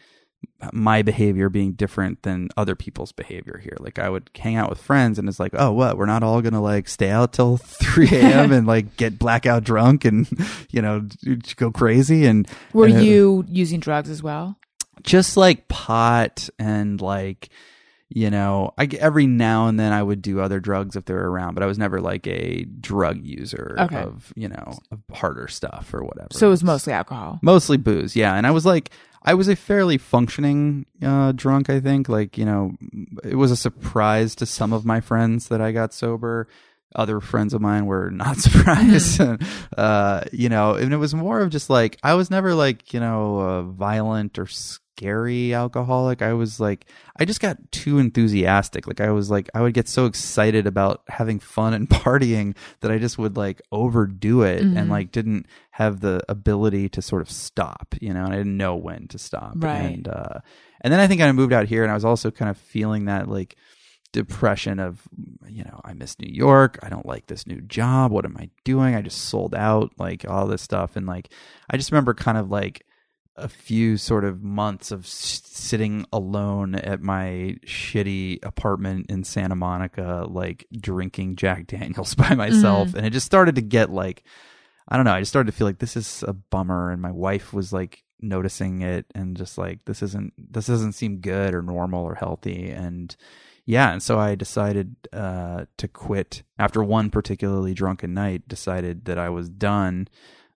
[0.73, 3.77] my behavior being different than other people's behavior here.
[3.79, 5.97] Like I would hang out with friends and it's like, oh, what?
[5.97, 8.51] We're not all gonna like stay out till three a.m.
[8.51, 10.27] and like get blackout drunk and
[10.71, 11.07] you know
[11.57, 14.57] go crazy and Were and it- you using drugs as well?
[15.03, 17.49] just like pot and like
[18.09, 21.29] you know I every now and then I would do other drugs if they were
[21.29, 23.95] around, but I was never like a drug user Okay.
[23.97, 26.29] of you know of harder stuff or whatever.
[26.31, 27.37] So it was mostly alcohol.
[27.43, 28.33] Mostly booze, yeah.
[28.33, 28.89] And I was like,
[29.27, 31.69] I was a fairly functioning uh, drunk.
[31.69, 32.77] I think, like you know,
[33.25, 36.47] it was a surprise to some of my friends that I got sober.
[36.95, 39.19] Other friends of mine were not surprised,
[39.77, 40.75] uh, you know.
[40.75, 44.39] And it was more of just like I was never like you know uh, violent
[44.39, 44.47] or
[44.97, 46.21] scary alcoholic.
[46.21, 46.85] I was like
[47.19, 48.87] I just got too enthusiastic.
[48.87, 52.91] Like I was like I would get so excited about having fun and partying that
[52.91, 54.77] I just would like overdo it Mhm.
[54.77, 58.57] and like didn't have the ability to sort of stop, you know, and I didn't
[58.57, 59.53] know when to stop.
[59.57, 59.77] Right.
[59.95, 60.39] And uh
[60.81, 63.05] and then I think I moved out here and I was also kind of feeling
[63.05, 63.55] that like
[64.13, 65.01] depression of
[65.47, 66.79] you know, I miss New York.
[66.81, 68.11] I don't like this new job.
[68.11, 68.95] What am I doing?
[68.95, 71.29] I just sold out, like all this stuff and like
[71.69, 72.83] I just remember kind of like
[73.37, 80.25] a few sort of months of sitting alone at my shitty apartment in Santa Monica,
[80.27, 82.93] like drinking Jack Daniels by myself.
[82.93, 84.23] And it just started to get like,
[84.87, 86.91] I don't know, I just started to feel like this is a bummer.
[86.91, 91.17] And my wife was like noticing it and just like, this isn't, this doesn't seem
[91.19, 92.69] good or normal or healthy.
[92.69, 93.15] And
[93.65, 93.91] yeah.
[93.91, 99.29] And so I decided uh, to quit after one particularly drunken night, decided that I
[99.29, 100.07] was done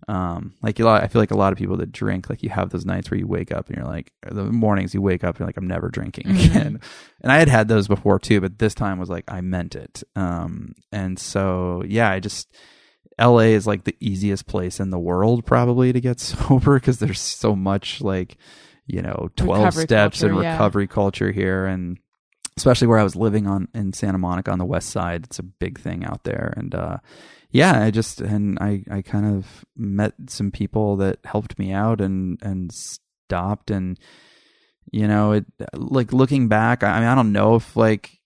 [0.07, 2.49] um like a lot i feel like a lot of people that drink like you
[2.49, 5.36] have those nights where you wake up and you're like the mornings you wake up
[5.36, 6.45] and you're like i'm never drinking Mhm.
[6.45, 6.80] again
[7.22, 10.03] and i had had those before too but this time was like i meant it
[10.15, 12.49] um and so yeah i just
[13.19, 17.19] la is like the easiest place in the world probably to get sober because there's
[17.22, 18.38] so much like
[18.88, 20.52] you know 12 Recovery steps and culture, yeah.
[20.53, 21.98] recovery culture here and
[22.57, 25.44] especially where i was living on in santa monica on the west side it's a
[25.44, 26.98] big thing out there and uh
[27.52, 32.02] yeah, I just and I I kind of met some people that helped me out
[32.02, 33.99] and and stopped and
[34.91, 38.19] you know it like looking back I mean I don't know if like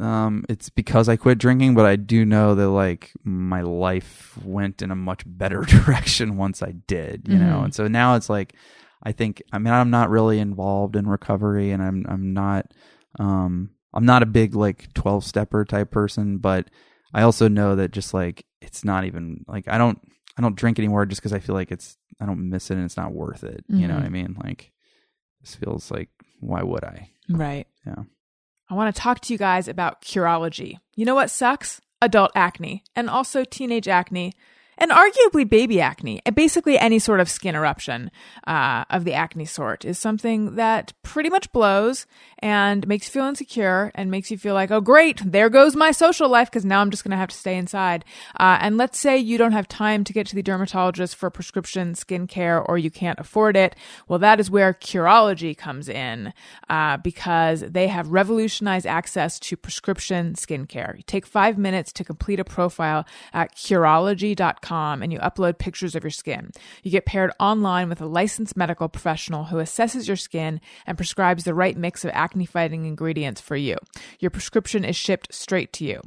[0.00, 4.82] um it's because I quit drinking but I do know that like my life went
[4.82, 7.64] in a much better direction once I did you know Mhm.
[7.66, 8.54] and so now it's like
[9.02, 12.72] I think I mean I'm not really involved in recovery and I'm I'm not
[13.20, 16.68] um I'm not a big like 12 stepper type person but
[17.14, 20.00] I also know that just like it's not even like I don't
[20.38, 22.84] I don't drink anymore just because I feel like it's I don't miss it and
[22.84, 23.64] it's not worth it.
[23.68, 24.12] You know what I mm-hmm.
[24.12, 24.36] mean?
[24.42, 24.72] Like
[25.40, 26.10] this feels like
[26.40, 27.10] why would I?
[27.28, 27.66] Right.
[27.86, 28.04] Yeah.
[28.68, 30.78] I want to talk to you guys about Curology.
[30.94, 31.80] You know what sucks?
[32.02, 34.32] Adult acne and also teenage acne
[34.78, 36.20] and arguably baby acne.
[36.34, 38.10] Basically, any sort of skin eruption
[38.46, 42.06] uh, of the acne sort is something that pretty much blows
[42.40, 45.90] and makes you feel insecure and makes you feel like, oh, great, there goes my
[45.90, 48.04] social life because now I'm just going to have to stay inside.
[48.38, 51.94] Uh, and let's say you don't have time to get to the dermatologist for prescription
[51.94, 53.74] skincare or you can't afford it.
[54.08, 56.34] Well, that is where Curology comes in
[56.68, 60.96] uh, because they have revolutionized access to prescription skincare.
[60.96, 66.04] You take five minutes to complete a profile at Curology.com and you upload pictures of
[66.04, 66.50] your skin.
[66.82, 71.44] You get paired online with a licensed medical professional who assesses your skin and prescribes
[71.44, 73.76] the right mix of acne fighting ingredients for you.
[74.18, 76.00] Your prescription is shipped straight to you.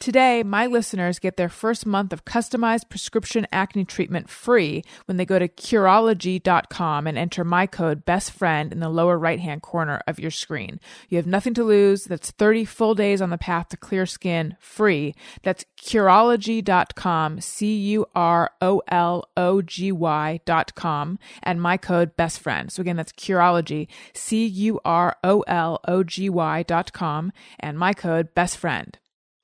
[0.00, 5.24] Today, my listeners get their first month of customized prescription acne treatment free when they
[5.24, 10.20] go to Curology.com and enter my code BESTFRIEND in the lower right hand corner of
[10.20, 10.78] your screen.
[11.08, 12.04] You have nothing to lose.
[12.04, 15.16] That's 30 full days on the path to clear skin free.
[15.42, 22.70] That's Curology.com, C U R O L O G Y.com, and my code BESTFRIEND.
[22.70, 28.32] So again, that's Curology, C U R O L O G Y.com, and my code
[28.36, 28.98] BESTFRIEND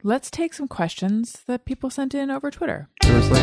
[0.05, 2.89] let's take some questions that people sent in over Twitter.
[3.03, 3.41] Seriously.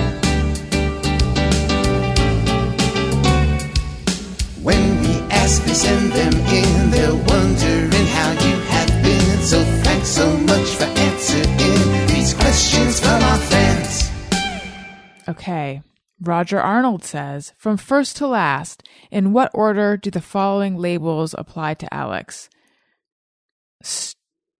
[4.61, 9.37] When we ask and send them in, they're wondering how you have been.
[9.41, 14.11] So thanks so much for answering these questions from our fans.
[15.27, 15.81] Okay.
[16.23, 21.73] Roger Arnold says, from first to last, in what order do the following labels apply
[21.73, 22.47] to Alex?
[23.81, 24.13] S-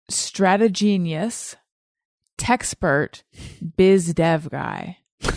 [0.10, 1.56] Stratagenius,
[2.42, 3.22] Techspert,
[3.78, 4.98] Biz Dev Guy.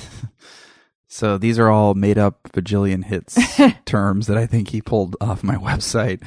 [1.06, 3.39] So these are all made up bajillion hits
[3.85, 6.24] terms that I think he pulled off my website.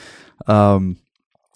[0.47, 0.95] Um,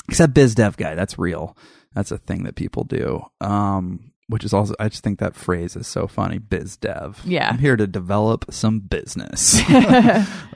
[0.09, 1.55] except biz dev guy, that's real.
[1.93, 3.23] That's a thing that people do.
[3.39, 6.39] Um, which is also, I just think that phrase is so funny.
[6.39, 7.21] Biz dev.
[7.23, 7.47] Yeah.
[7.49, 9.61] I'm here to develop some business.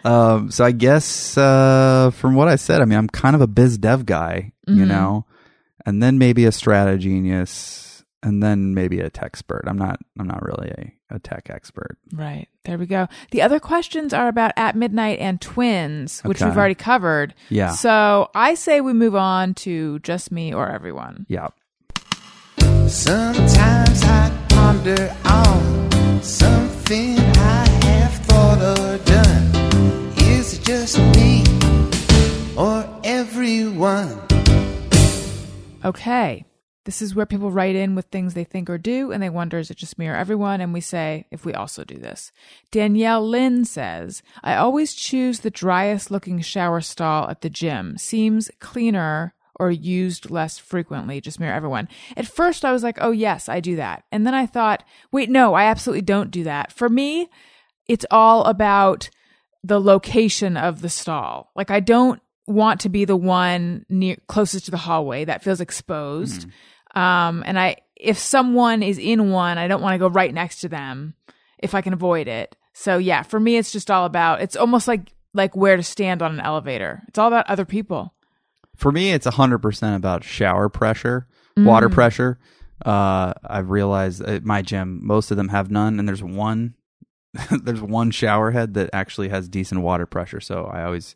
[0.03, 3.47] um, so I guess, uh, from what I said, I mean, I'm kind of a
[3.47, 4.87] biz dev guy, you Mhm.
[4.87, 5.25] know,
[5.85, 7.84] and then maybe a strategenius
[8.26, 9.64] and then maybe a tech expert.
[9.68, 11.97] I'm not, I'm not really a, a tech expert.
[12.11, 12.47] Right.
[12.65, 13.07] There we go.
[13.31, 16.49] The other questions are about At Midnight and Twins, which Okay.
[16.49, 17.35] we've already covered.
[17.49, 17.72] Yeah.
[17.72, 21.26] So I say we move on to Just Me or Everyone.
[21.30, 21.49] Yeah.
[22.88, 30.14] Sometimes I ponder on something I have thought or done.
[30.18, 31.43] Is it just me
[32.57, 34.19] or everyone?
[35.84, 36.45] Okay.
[36.85, 39.57] This is where people write in with things they think or do, and they wonder,
[39.57, 40.61] is it just me or everyone?
[40.61, 42.31] And we say, if we also do this.
[42.71, 47.97] Danielle Lynn says, I always choose the driest looking shower stall at the gym.
[47.97, 51.87] Seems cleaner or used less frequently, just me or everyone.
[52.15, 54.03] At first, I was like, oh, yes, I do that.
[54.11, 56.71] And then I thought, wait, no, I absolutely don't do that.
[56.71, 57.29] For me,
[57.87, 59.09] it's all about
[59.63, 61.51] the location of the stall.
[61.55, 65.61] Like I don't want to be the one near closest to the hallway that feels
[65.61, 66.47] exposed.
[66.47, 66.51] Mm.
[66.95, 70.61] Um, and I, if someone is in one, I don't want to go right next
[70.61, 71.13] to them
[71.57, 72.55] if I can avoid it.
[72.73, 76.22] So yeah, for me, it's just all about, it's almost like, like where to stand
[76.22, 77.03] on an elevator.
[77.07, 78.13] It's all about other people.
[78.76, 81.27] For me, it's 100% about shower pressure,
[81.57, 82.38] water pressure.
[82.85, 86.76] Uh, I've realized at my gym, most of them have none, and there's one.
[87.63, 91.15] there's one shower head that actually has decent water pressure, so I always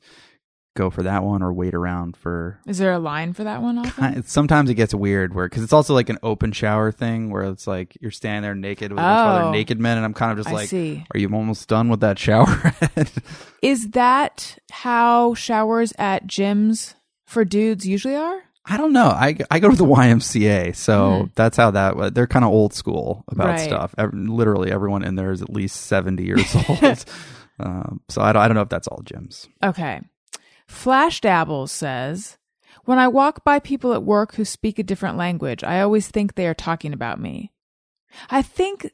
[0.75, 2.59] go for that one or wait around for.
[2.67, 3.77] Is there a line for that one?
[3.79, 4.23] Often?
[4.23, 7.67] Sometimes it gets weird where because it's also like an open shower thing where it's
[7.67, 9.47] like you're standing there naked with a bunch of Oh.
[9.47, 11.03] other naked men, and I'm kind of just I like, see.
[11.13, 12.73] "Are you almost done with that shower?
[13.61, 16.93] Is that how showers at gyms
[17.25, 18.41] for dudes usually are?
[18.65, 19.07] I don't know.
[19.07, 22.13] I, I go to the YMCA, so that's how that.
[22.13, 23.47] They're kind of old school about.
[23.47, 23.59] Right.
[23.61, 23.95] stuff.
[23.97, 27.05] Ev- literally, everyone in there is at least seventy years old.
[27.59, 29.47] um, so I don't, I don't know if that's all gyms.
[29.63, 30.01] Okay.
[30.69, 32.37] Flash Dabbles says,
[32.85, 36.35] When I walk by people at work who speak a different language, I always think
[36.35, 37.51] they are talking about me.
[38.29, 38.91] I think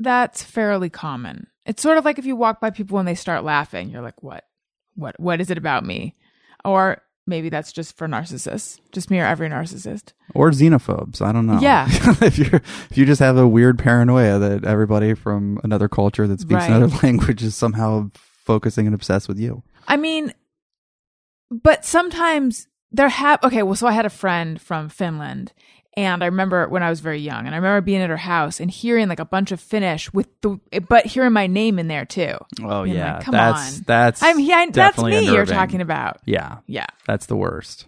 [0.00, 1.46] that's fairly common.
[1.66, 4.22] It's sort of like if you walk by people when they start laughing, you're like,
[4.22, 4.44] what?
[4.94, 6.16] What what is it about me?
[6.64, 8.80] Or maybe that's just for narcissists.
[8.90, 10.12] Just me or every narcissist.
[10.34, 11.20] Or xenophobes.
[11.20, 11.60] I don't know.
[11.60, 11.86] Yeah.
[12.22, 16.40] if you if you just have a weird paranoia that everybody from another culture that
[16.40, 16.70] speaks Right.
[16.70, 19.62] another language is somehow focusing and obsessed with you.
[19.86, 20.32] I mean,
[21.50, 23.62] but sometimes there have okay.
[23.62, 25.52] Well, so I had a friend from Finland,
[25.96, 28.60] and I remember when I was very young, and I remember being at her house
[28.60, 30.58] and hearing like a bunch of Finnish with the,
[30.88, 32.34] but hearing my name in there too.
[32.62, 33.84] Oh Being yeah, like, come that's on.
[33.86, 35.26] that's I'm yeah, that's definitely me.
[35.34, 36.86] You're talking about Yeah, yeah.
[37.06, 37.86] that's the worst.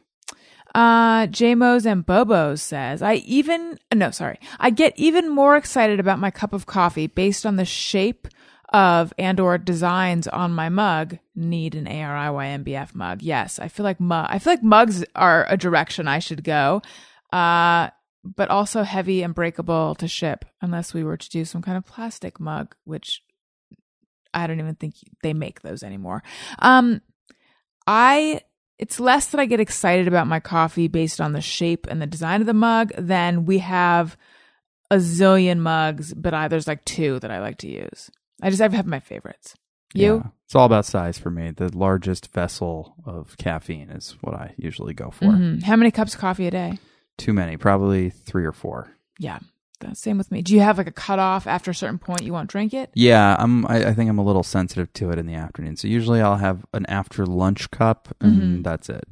[0.74, 4.38] Uh, JMOs and Bobos says, I even, no, sorry.
[4.60, 8.28] I get even more excited about my cup of coffee based on the shape
[8.70, 11.18] of and or designs on my mug.
[11.34, 13.22] Need an ARIYNBF mug.
[13.22, 13.58] Yes.
[13.58, 16.82] I feel like mug, I feel like mugs are a direction I should go.
[17.32, 17.90] Uh,
[18.22, 21.86] but also heavy and breakable to ship unless we were to do some kind of
[21.86, 23.22] plastic mug, which
[24.34, 26.22] I don't even think they make those anymore.
[26.58, 27.00] Um,
[27.86, 28.42] I
[28.78, 32.06] it's less that I get excited about my coffee based on the shape and the
[32.06, 34.16] design of the mug than we have
[34.90, 38.10] a zillion mugs, but I, there's like two that I like to use.
[38.42, 39.54] I just I have my favorites.
[39.92, 40.16] You?
[40.16, 40.30] Yeah.
[40.44, 41.50] It's all about size for me.
[41.50, 45.26] The largest vessel of caffeine is what I usually go for.
[45.26, 45.62] Mhm.
[45.64, 46.78] How many cups of coffee a day?
[47.18, 48.88] Too many, probably three or four.
[49.18, 49.40] Yeah,
[49.94, 50.42] same with me.
[50.42, 52.90] Do you have like a cutoff after a certain point you won't drink it?
[52.94, 53.66] Yeah, I'm.
[53.66, 55.76] I, I think I'm a little sensitive to it in the afternoon.
[55.76, 58.64] So usually I'll have an after lunch cup, and Mhm.
[58.64, 59.04] that's it.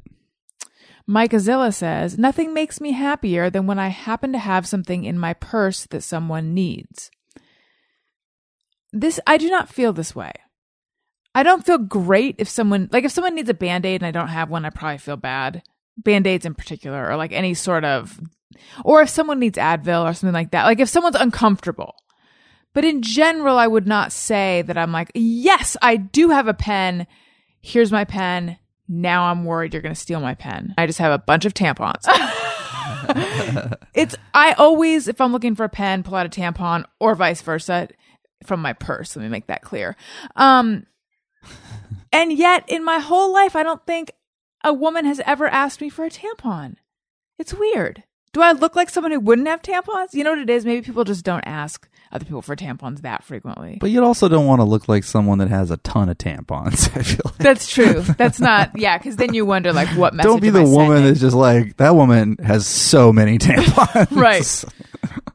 [1.05, 5.17] Mike Azilla says, Nothing makes me happier than when I happen to have something in
[5.17, 7.09] my purse that someone needs.
[8.91, 10.31] This, I do not feel this way.
[11.35, 14.11] I don't feel great if someone, like if someone needs a band aid and I
[14.11, 15.61] don't have one, I probably feel bad.
[15.97, 18.19] Band aids in particular, or like any sort of,
[18.83, 20.65] or if someone needs Advil or something like that.
[20.65, 21.95] Like if someone's uncomfortable.
[22.73, 26.53] But in general, I would not say that I'm like, yes, I do have a
[26.53, 27.07] pen.
[27.61, 28.57] Here's my pen.
[28.87, 30.73] Now I'm worried you're going to steal my pen.
[30.77, 32.05] I just have a bunch of tampons.
[33.93, 37.41] it's, I always, if I'm looking for a pen, pull out a tampon or vice
[37.41, 37.89] versa.
[38.43, 39.15] From my purse.
[39.15, 39.95] Let me make that clear.
[40.35, 40.85] Um,
[42.13, 44.11] and yet, in my whole life, I don't think
[44.63, 46.75] a woman has ever asked me for a tampon.
[47.37, 48.03] It's weird.
[48.31, 50.13] Do I look like someone who wouldn't have tampons?
[50.13, 50.63] You know what it is?
[50.65, 53.77] Maybe people just don't ask other people for tampons that frequently.
[53.79, 56.95] But you also don't want to look like someone that has a ton of tampons.
[56.97, 57.37] I feel like.
[57.37, 58.01] That's true.
[58.01, 60.97] That's not, yeah, because then you wonder, like, what message Don't be the I woman
[60.97, 61.05] sending?
[61.05, 64.15] that's just like that woman has so many tampons.
[64.15, 64.63] Right.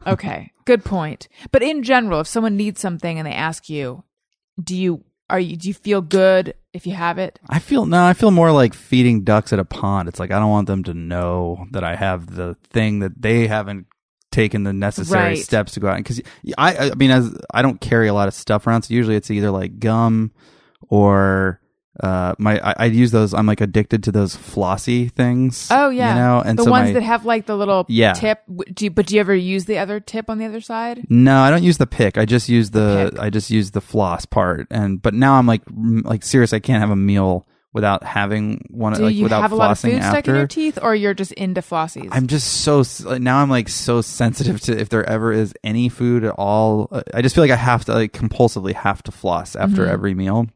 [0.06, 1.28] Okay, good point.
[1.53, 4.05] But in general, if someone needs something and they ask you,
[4.62, 7.39] do you are you do you feel good if you have it?
[7.49, 10.09] I feel no, I feel more like feeding ducks at a pond.
[10.09, 13.47] It's like I don't want them to know that I have the thing that they
[13.47, 13.86] haven't
[14.31, 15.39] taken the necessary Right.
[15.39, 16.20] steps to go out because
[16.59, 19.31] I I mean as I don't carry a lot of stuff around, so usually it's
[19.31, 20.32] either like gum
[20.89, 21.61] or
[22.00, 23.34] uh my I, I use those.
[23.34, 25.68] I'm like addicted to those flossy things.
[25.70, 28.14] Oh yeah, you know, and the so ones my- that have like the little Yeah.
[28.14, 28.42] tip.
[28.72, 31.06] Do you, but do you ever use the other tip on the other side?
[31.08, 32.18] No, I don't use the pick.
[32.18, 33.16] I just use the.
[33.20, 34.66] I just use the floss part.
[34.70, 36.52] And but now I'm like like serious.
[36.52, 38.94] I can't have a meal without having one.
[38.94, 41.14] Do like you without have a lot of food stuck in your teeth, or you're
[41.14, 42.08] just into flossies?
[42.10, 42.82] I'm just so
[43.18, 46.88] now I'm like so sensitive to if there ever is any food at all.
[46.90, 49.92] Uh, I just feel like I have to like compulsively have to floss after Mm-hmm.
[49.92, 50.48] every meal.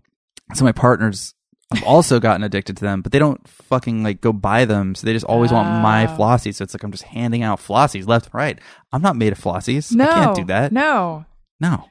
[0.54, 1.34] So my partners
[1.74, 4.94] have also gotten addicted to them, but they don't fucking like go buy them.
[4.94, 6.16] So they just always want my Oh.
[6.16, 6.54] flossies.
[6.56, 8.58] So it's like I'm just handing out flossies left and right.
[8.92, 9.92] I'm not made of flossies.
[9.94, 10.72] no, I can't do that.
[10.72, 11.26] No.
[11.60, 11.84] No.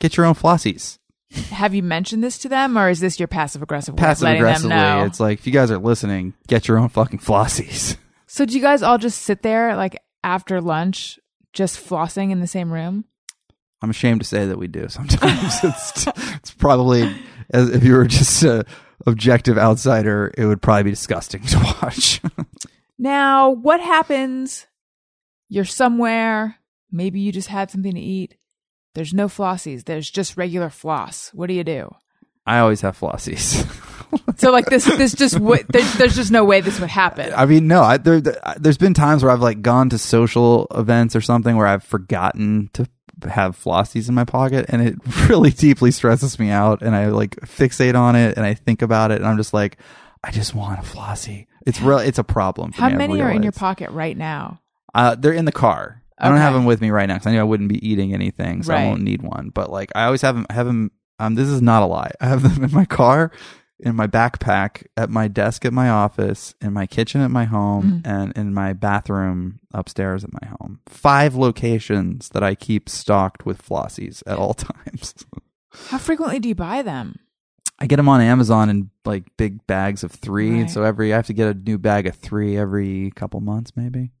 [0.00, 0.98] Get your own flossies.
[1.50, 4.76] Have you mentioned this to them, or is this your passive aggressive way Passive aggressively.
[5.06, 7.96] It's like if you guys are listening, get your own fucking flossies.
[8.26, 11.20] So do you guys all just sit there like after lunch,
[11.52, 13.04] just flossing in the same room?
[13.80, 15.60] I'm ashamed to say that we do sometimes.
[15.62, 17.14] it's it's probably
[17.50, 18.64] as if you were just a
[19.06, 22.20] objective outsider, it would probably be disgusting to watch.
[22.98, 24.66] Now, what happens?
[25.48, 26.56] You're somewhere.
[26.90, 28.36] Maybe you just had something to eat.
[28.94, 29.84] There's no flossies.
[29.84, 31.30] There's just regular floss.
[31.34, 31.94] What do you do?
[32.46, 33.68] I always have flossies.
[34.36, 37.32] So like this, this just w- there's, there's just no way this would happen.
[37.34, 41.16] I mean, no, I, there, there's been times where I've like gone to social events
[41.16, 42.88] or something where I've forgotten to
[43.28, 44.94] have flossies in my pocket and it
[45.28, 49.10] really deeply stresses me out and I like fixate on it and I think about
[49.10, 49.78] it and I'm just like,
[50.22, 51.46] I just want a flossie.
[51.66, 51.98] It's real.
[51.98, 52.72] It's a problem.
[52.72, 54.60] For How me, many are in your pocket right now?
[54.94, 56.02] Uh, they're in the car.
[56.18, 58.14] I don't have them with me right now because I knew I wouldn't be eating
[58.14, 59.50] anything, so I won't need one.
[59.52, 60.46] But like, I always have them.
[60.48, 60.92] Have them.
[61.18, 62.12] Um, this is not a lie.
[62.20, 63.32] I have them in my car,
[63.84, 67.84] in my backpack, at my desk at my office, in my kitchen at my home,
[68.02, 68.10] Mm-hmm.
[68.10, 70.80] and in my bathroom upstairs at my home.
[70.88, 75.14] Five locations that I keep stocked with flossies at all times.
[75.88, 77.18] How frequently do you buy them?
[77.78, 80.62] I get them on Amazon in like big bags of three.
[80.62, 80.70] Right.
[80.70, 84.12] So every I have to get a new bag of three every couple months, maybe.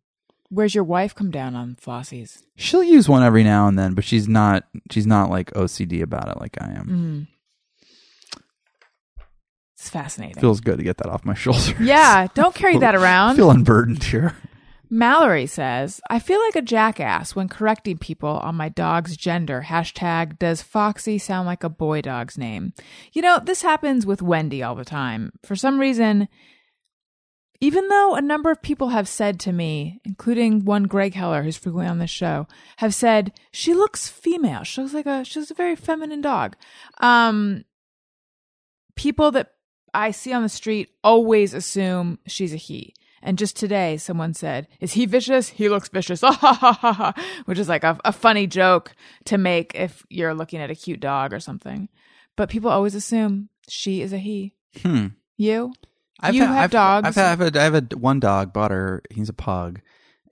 [0.50, 2.42] Where's your wife come down on flossies?
[2.56, 6.28] She'll use one every now and then, but she's not she's not like OCD about
[6.28, 6.86] it like I am.
[6.86, 7.33] Mm.
[9.84, 10.40] It's fascinating.
[10.40, 11.74] Feels good to get that off my shoulders.
[11.78, 13.36] yeah, don't carry that around.
[13.36, 14.34] feel unburdened here.
[14.88, 19.66] Mallory says, I feel like a jackass when correcting people on my dog's gender.
[19.66, 22.72] Hashtag, does Foxy sound like a boy dog's name?
[23.12, 25.32] You know, this happens with Wendy all the time.
[25.42, 26.28] For some reason,
[27.60, 31.58] even though a number of people have said to me, including one Greg Heller, who's
[31.58, 32.46] frequently on this show,
[32.78, 34.64] have said, she looks female.
[34.64, 36.56] She looks like a, she's a very feminine dog.
[37.02, 37.64] Um,
[38.96, 39.53] people that
[39.94, 42.94] I see on the street always assume she's a he.
[43.22, 45.48] And just today, someone said, Is he vicious?
[45.48, 46.22] He looks vicious.
[47.46, 48.94] Which is like a, a funny joke
[49.24, 51.88] to make if you're looking at a cute dog or something.
[52.36, 54.52] But people always assume she is a he.
[54.82, 55.06] Hmm.
[55.38, 55.72] You?
[56.32, 57.16] you have I've, dogs.
[57.16, 59.02] I've, I've had, I have a one dog, Butter.
[59.10, 59.80] He's a pug,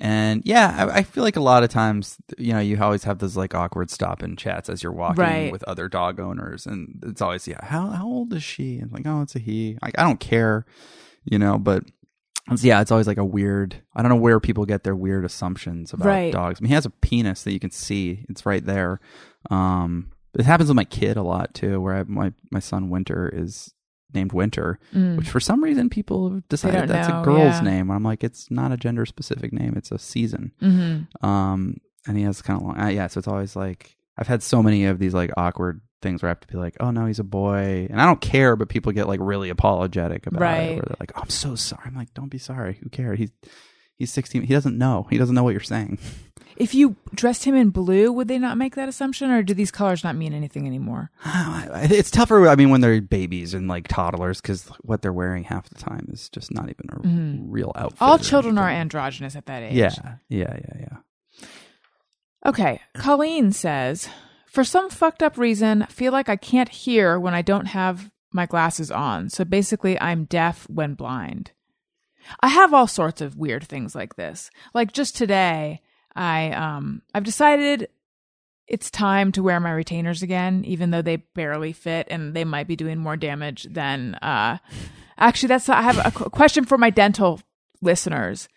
[0.03, 3.21] and yeah, I, I feel like a lot of times, you know, you always have
[3.21, 5.53] those like awkward stop and chats as you're walking Right.
[5.53, 8.79] with other dog owners, and it's always yeah, how how old is she?
[8.79, 9.79] And like, oh, it's a he.
[9.81, 10.67] Like, I don't care,
[11.25, 11.85] you know, but.
[12.51, 13.77] It's, yeah, it's always like a weird.
[13.95, 16.33] I don't know where people get their weird assumptions about Right.
[16.33, 16.59] dogs.
[16.59, 18.99] I mean, he has a penis that you can see; it's right there.
[19.49, 23.31] Um, it happens with my kid a lot too, where I, my my son Winter
[23.33, 23.73] is
[24.15, 25.17] named Winter, Mm.
[25.17, 27.61] which for some reason people have decided that's know, a girl's yeah.
[27.61, 27.91] name.
[27.91, 30.53] I'm like, it's not a gender specific name; it's a season.
[30.63, 31.27] Mm-hmm.
[31.27, 33.07] Um, and he has kind of long, uh, yeah.
[33.07, 36.33] So it's always like I've had so many of these like awkward things where I
[36.33, 38.91] have to be like, oh no, he's a boy, and I don't care, but people
[38.93, 40.61] get like really apologetic about Right.
[40.63, 41.83] it, where they're like, oh, I'm so sorry.
[41.87, 42.79] I'm like, don't be sorry.
[42.83, 43.19] Who cares?
[43.21, 43.31] He's
[44.03, 44.43] he's 16.
[44.43, 45.07] He doesn't know.
[45.11, 45.99] He doesn't know what you're saying.
[46.57, 49.71] If you dressed him in blue, would they not make that assumption, or do these
[49.71, 51.11] colors not mean anything anymore?
[51.75, 52.49] It's tougher.
[52.49, 56.09] I mean, when they're babies and like toddlers, because what they're wearing half the time
[56.13, 57.99] is just not even a real outfit.
[57.99, 58.05] Mm-hmm.
[58.05, 59.75] All children are androgynous at that age.
[59.75, 59.95] Yeah,
[60.29, 61.47] yeah, yeah, yeah.
[62.45, 62.81] Okay.
[62.95, 64.09] Colleen says,
[64.47, 68.11] For some fucked up reason, I feel like I can't hear when I don't have
[68.33, 69.31] my glasses on.
[69.31, 71.53] So basically, I'm deaf when blind.
[72.41, 74.51] I have all sorts of weird things like this.
[74.75, 75.81] Like just today,
[76.15, 77.89] I um I've decided
[78.69, 82.69] it's time to wear my retainers again, even though they barely fit and they might
[82.69, 84.59] be doing more damage than uh
[85.19, 87.41] actually that's I have a question for my dental
[87.81, 88.49] listeners.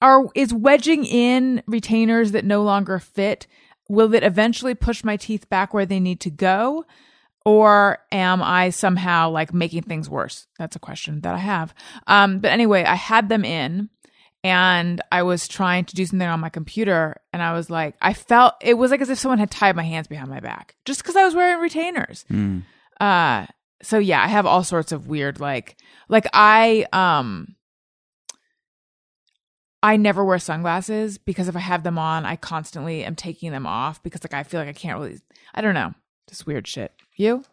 [0.00, 3.46] Are is wedging in retainers that no longer fit
[3.88, 6.84] will it eventually push my teeth back where they need to go?
[7.44, 10.46] Or am I somehow like making things worse?
[10.58, 11.74] That's a question that I have.
[12.06, 13.88] Um, but anyway, I had them in
[14.44, 18.12] and I was trying to do something on my computer and I was like, I
[18.12, 21.02] felt it was like as if someone had tied my hands behind my back just
[21.02, 22.24] because I was wearing retainers.
[22.30, 22.64] Mm.
[23.00, 23.46] Uh,
[23.82, 25.76] so yeah, I have all sorts of weird like
[26.08, 27.54] like I um
[29.82, 33.66] I never wear sunglasses because if I have them on, I constantly am taking them
[33.66, 35.18] off because like I feel like I can't really
[35.54, 35.94] I don't know.
[36.28, 36.92] Just weird shit.
[37.16, 37.44] You?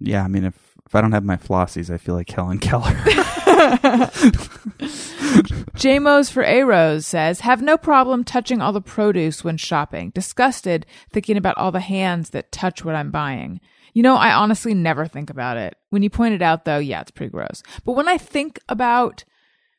[0.00, 2.90] Yeah, I mean, if if I don't have my flossies, I feel like Helen Keller.
[5.74, 10.10] JMOs for A Rose says, have no problem touching all the produce when shopping.
[10.10, 13.60] Disgusted thinking about all the hands that touch what I'm buying.
[13.92, 15.76] You know, I honestly never think about it.
[15.90, 17.62] When you point it out though, yeah, it's pretty gross.
[17.84, 19.24] But when I think about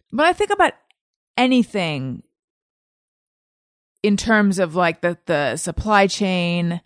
[0.09, 0.73] when I think about
[1.37, 2.23] anything
[4.01, 6.81] in terms of like the the supply chain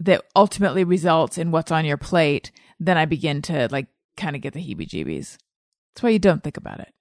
[0.00, 2.50] that ultimately results in what's on your plate,
[2.80, 3.86] then I begin to like
[4.16, 5.36] kind of get the heebie-jeebies.
[5.94, 6.92] That's why you don't think about it.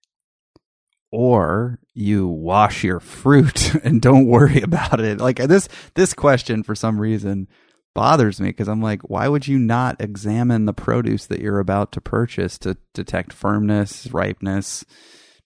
[1.11, 5.19] or you wash your fruit and don't worry about it.
[5.19, 7.47] Like this this question for some reason
[7.95, 11.91] bothers me because I'm like, why would you not examine the produce that you're about
[11.93, 14.85] to purchase to detect firmness, ripeness?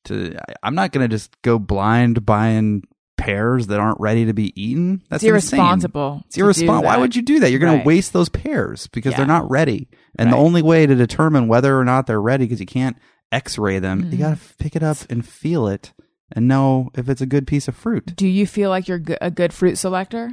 [0.06, 2.84] To I'm not going to just go blind buying
[3.26, 5.02] pears that aren't ready to be eaten.
[5.10, 5.60] That's it's insane.
[5.60, 6.24] irresponsible.
[6.28, 6.84] It's irresponsible.
[6.84, 7.50] Why would you do that?
[7.52, 7.84] You're going Right.
[7.84, 9.18] to waste those pears because Yeah.
[9.18, 9.88] they're not ready.
[10.20, 12.98] And the only way to determine whether or not they're ready, because you can't
[13.32, 14.12] X-ray them, Mm-hmm.
[14.12, 15.94] you got to pick it up and feel it
[16.32, 18.16] and know if it's a good piece of fruit.
[18.16, 20.32] Do you feel like you're a good fruit selector?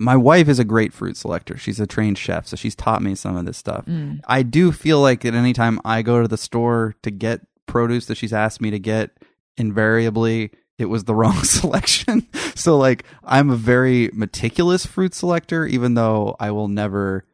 [0.00, 1.56] My wife is a great fruit selector.
[1.56, 3.84] She's a trained chef, so she's taught me some of this stuff.
[3.86, 4.20] Mm.
[4.28, 8.06] I do feel like at any time I go to the store to get produce
[8.06, 9.10] that she's asked me to get,
[9.56, 12.26] invariably it was the wrong selection.
[12.54, 17.24] so like I'm a very meticulous fruit selector, even though I will never.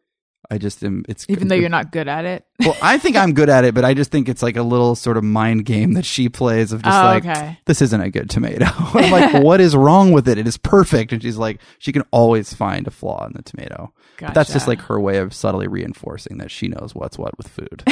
[0.51, 1.07] I just am.
[1.09, 2.45] It's Even though you're not good at it.
[2.61, 4.95] well, I think I'm good at it, but I just think it's like a little
[4.95, 7.59] sort of mind game that she plays of just Oh, like okay.
[7.65, 8.67] this isn't a good tomato.
[8.69, 10.37] I'm like, what is wrong with it?
[10.37, 13.95] It is perfect, and she's like, she can always find a flaw in the tomato.
[14.21, 17.49] But that's just like her way of subtly reinforcing that she knows what's what with
[17.49, 17.83] food.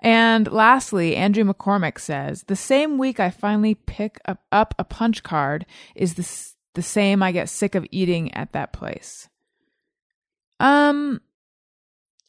[0.00, 5.66] And lastly, Andrew McCormick says the same week I finally pick up, a punch card
[5.94, 9.28] is the the same I get sick of eating at that place.
[10.58, 11.20] Um,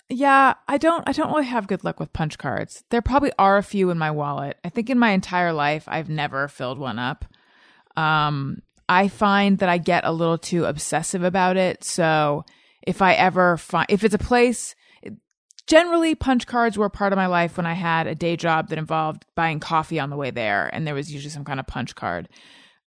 [0.10, 2.84] yeah, I don't I don't really have good luck with punch cards.
[2.90, 4.58] There probably are a few in my wallet.
[4.64, 7.26] I think in my entire life I've never filled one up.
[7.96, 11.84] Um, I find that I get a little too obsessive about it.
[11.84, 12.44] So
[12.82, 14.76] if I ever find if it's a place
[15.68, 18.70] generally punch cards were a part of my life when I had a day job
[18.70, 21.68] that involved buying coffee on the way there and there was usually some kind of
[21.68, 22.30] punch card.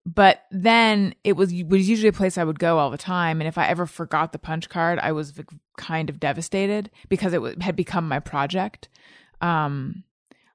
[0.05, 3.47] But then it was was usually a place I would go all the time and
[3.47, 5.33] if I ever forgot the punch card, I was
[5.77, 8.89] kind of devastated because it w- had become my project.
[9.41, 10.03] Um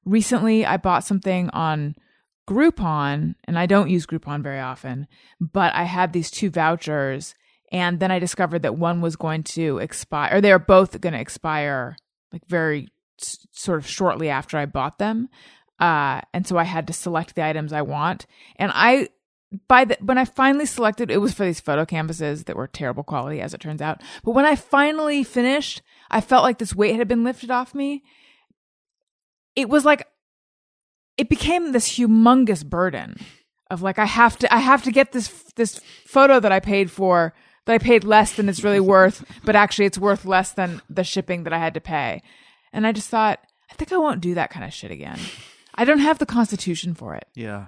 [0.05, 1.97] recently I bought something on
[2.49, 5.09] Groupon and I don't use Groupon very often,
[5.41, 7.35] but I had these two vouchers
[7.73, 11.13] and then I discovered that one was going to expire or they were both going
[11.13, 11.97] to expire
[12.33, 12.89] like very
[13.21, 15.29] s- sort of shortly after I bought them.
[15.79, 18.27] Uh and so I had to select the items I want
[18.57, 19.09] and I
[19.67, 23.03] by the when I finally selected it was for these photo canvases that were terrible
[23.03, 24.01] quality as it turns out.
[24.25, 28.05] But when I finally finished, I felt like this weight had been lifted off me.
[29.57, 30.07] It was like
[31.17, 33.17] it became this humongous burden
[33.71, 36.91] of like I have to I have to get this this photo that I paid
[36.91, 37.35] for
[37.67, 41.05] that I paid less than it's really worth, but actually it's worth less than the
[41.05, 42.23] shipping that I had to pay.
[42.73, 45.19] And I just thought, I think I won't do that kind of shit again.
[45.75, 47.27] I don't have the constitution for it.
[47.35, 47.67] Yeah.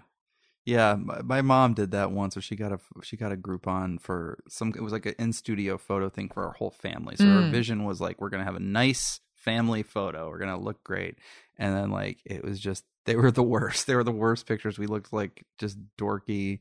[0.64, 4.00] Yeah, my, my mom did that once, where she got a she got a Groupon
[4.00, 4.72] for some.
[4.76, 7.16] It was like an in studio photo thing for our whole family.
[7.16, 10.28] So her vision was like, we're gonna have a nice family photo.
[10.28, 11.18] We're gonna look great,
[11.58, 13.88] and then like it was just they were the worst.
[13.88, 14.78] They were the worst pictures.
[14.78, 16.60] We looked like just dorky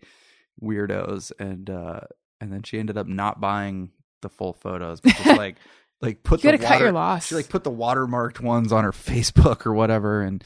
[0.60, 2.00] weirdos, and uh
[2.42, 3.92] and then she ended up not buying
[4.22, 5.56] the full photos, but just like
[6.02, 7.28] like put You the gotta cut your loss.
[7.28, 10.44] She like put the watermarked ones on her Facebook or whatever, and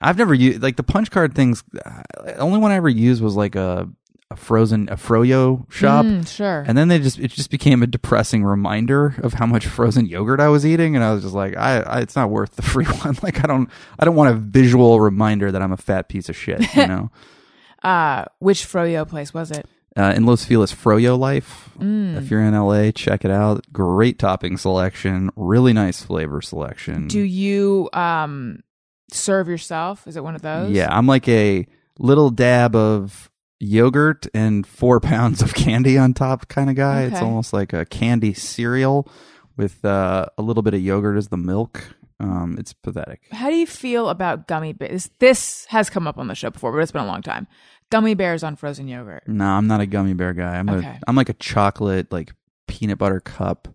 [0.00, 1.64] I've never used like the punch card things.
[1.84, 3.88] uh, The only one I ever used was like a
[4.30, 6.04] a frozen a froyo shop.
[6.04, 6.62] Mm, sure.
[6.66, 10.38] And then they just it just became a depressing reminder of how much frozen yogurt
[10.38, 12.84] I was eating, and I was just like, I, I it's not worth the free
[12.84, 13.16] one.
[13.22, 16.36] Like I don't I don't want a visual reminder that I'm a fat piece of
[16.36, 16.60] shit.
[16.76, 17.10] You know.
[17.82, 19.66] uh, which froyo place was it?
[19.98, 21.70] Uh, in Los Feliz, Froyo Life.
[21.78, 22.16] Mm.
[22.16, 23.66] If you're in LA, check it out.
[23.72, 27.08] Great topping selection, really nice flavor selection.
[27.08, 28.62] Do you um
[29.12, 30.06] serve yourself?
[30.06, 30.70] Is it one of those?
[30.70, 31.66] yeah, I'm like a
[31.98, 33.30] little dab of
[33.60, 37.02] yogurt and four pounds of candy on top kind of guy.
[37.02, 39.08] It's almost like a candy cereal
[39.56, 41.96] with uh, a little bit of yogurt as the milk.
[42.20, 43.20] Um, it's pathetic.
[43.30, 45.08] How do you feel about gummy bears?
[45.20, 47.46] This has come up on the show before, but it's been a long time.
[47.90, 49.24] Gummy bears on frozen yogurt.
[49.26, 50.56] No, I'm not a gummy bear guy.
[50.58, 50.86] I'm Okay.
[50.86, 52.32] a I'm like a chocolate like
[52.66, 53.68] peanut butter cup.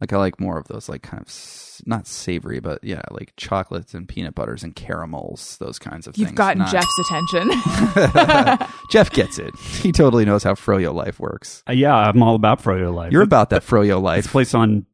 [0.00, 3.34] Like I like more of those like kind of s- not savory, but yeah, like
[3.36, 6.28] chocolates and peanut butters and caramels, those kinds of things.
[6.28, 7.50] You've gotten Not- Jeff's attention.
[8.90, 9.54] Jeff gets it.
[9.82, 11.62] He totally knows how Froyo life works.
[11.68, 13.12] Uh, yeah, I'm all about Froyo Life.
[13.12, 14.26] You're about that Froyo It's life.
[14.26, 14.86] a place on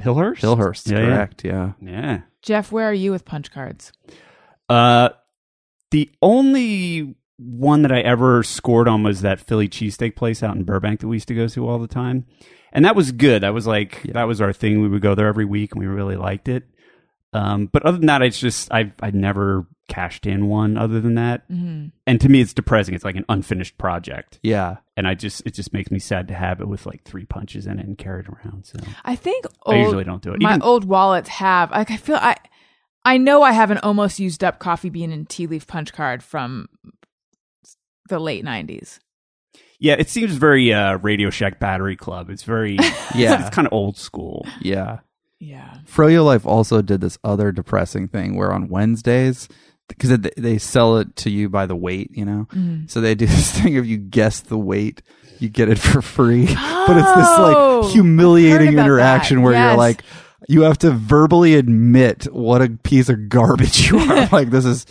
[0.00, 0.38] Hillhurst.
[0.40, 1.04] Hillhurst, Yeah, yeah.
[1.16, 1.44] correct?
[1.44, 1.72] Yeah.
[1.82, 2.20] Yeah.
[2.40, 3.92] Jeff, where are you with punch cards?
[4.70, 5.10] Uh,
[5.90, 10.64] the only one that I ever scored on was that Philly cheesesteak place out in
[10.64, 12.26] Burbank that we used to go to all the time,
[12.72, 13.42] and that was good.
[13.42, 14.80] That was like that was our thing.
[14.82, 16.64] We would go there every week, and we really liked it.
[17.32, 20.78] Um, but other than that, it's just I've, I never cashed in one.
[20.78, 21.86] Other than that, Mm-hmm.
[22.06, 22.94] and to me, it's depressing.
[22.94, 24.76] It's like an unfinished project, Yeah.
[24.96, 27.66] and I just it just makes me sad to have it with like three punches
[27.66, 28.66] in it and carry it around.
[28.66, 30.40] So I think I usually don't do it.
[30.40, 32.36] My Even- old wallets have like I feel I
[33.04, 36.22] I know I have an almost used up coffee bean and tea leaf punch card
[36.22, 36.68] from
[38.08, 39.00] the late nineties.
[39.78, 42.30] yeah, it seems very uh, Radio Shack Battery Club.
[42.30, 42.76] It's very
[43.14, 43.46] Yeah.
[43.46, 44.46] it's kind of old school.
[44.60, 44.98] Yeah.
[45.40, 45.78] Yeah.
[45.86, 49.48] Froyo Life also did this other depressing thing where on Wednesdays,
[49.88, 52.46] because they, they sell it to you by the weight, you know?
[52.52, 52.86] Mm-hmm.
[52.86, 55.02] So they do this thing if you guess the weight,
[55.40, 56.46] you get it for free.
[56.46, 59.42] but it's this Oh, like humiliating interaction that.
[59.42, 59.70] where Yes.
[59.70, 60.02] you're like,
[60.48, 64.26] you have to verbally admit what a piece of garbage you are.
[64.32, 64.86] like, this is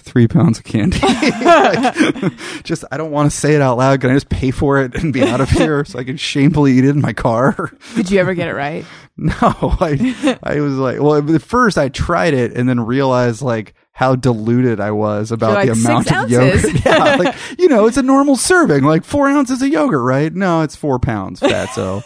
[0.00, 0.98] three pounds of candy.
[1.50, 4.00] Like, just, I don't want to say it out loud.
[4.00, 6.72] Can I just pay for it and be out of here so I can shamefully
[6.72, 7.72] eat it in my car?
[7.94, 8.84] Did you ever get it right?
[9.16, 13.74] No, I I was like, well, at first I tried it and then realized like
[13.92, 16.84] how diluted I was about You're the amount of yogurt.
[16.86, 20.32] yeah, like you know, it's a normal serving, like four ounces of yogurt, right?
[20.32, 21.66] No, it's four pounds fat.
[21.74, 22.02] So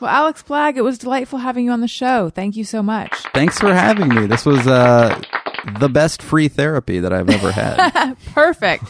[0.00, 2.28] Well, Alex Blagg, it was delightful having you on the show.
[2.28, 3.12] Thank you so much.
[3.32, 4.26] thanks for having me.
[4.26, 5.20] This was uh
[5.78, 8.16] the best free therapy that I've ever had.
[8.32, 8.84] Perfect.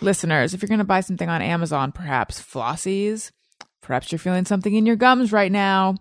[0.00, 3.30] Listeners, if you're going to buy something on Amazon, perhaps flossies,
[3.80, 5.96] perhaps you're feeling something in your gums right now,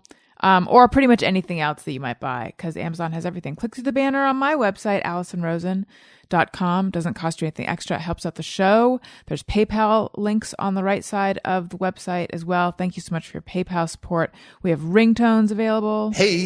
[0.45, 3.55] um, or pretty much anything else that you might buy, because Amazon has everything.
[3.55, 6.91] Click through the banner on my website, AllisonRosen.com.
[6.91, 7.95] Doesn't cost you anything extra.
[7.95, 9.01] It helps out the show.
[9.26, 12.72] There's PayPal links on the right side of the website as well.
[12.72, 14.35] Thank you so much for your PayPal support.
[14.61, 16.11] We have ringtones available.
[16.11, 16.38] Hey,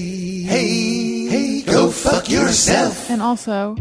[0.43, 3.09] hey, hey, go fuck yourself.
[3.09, 3.76] And also,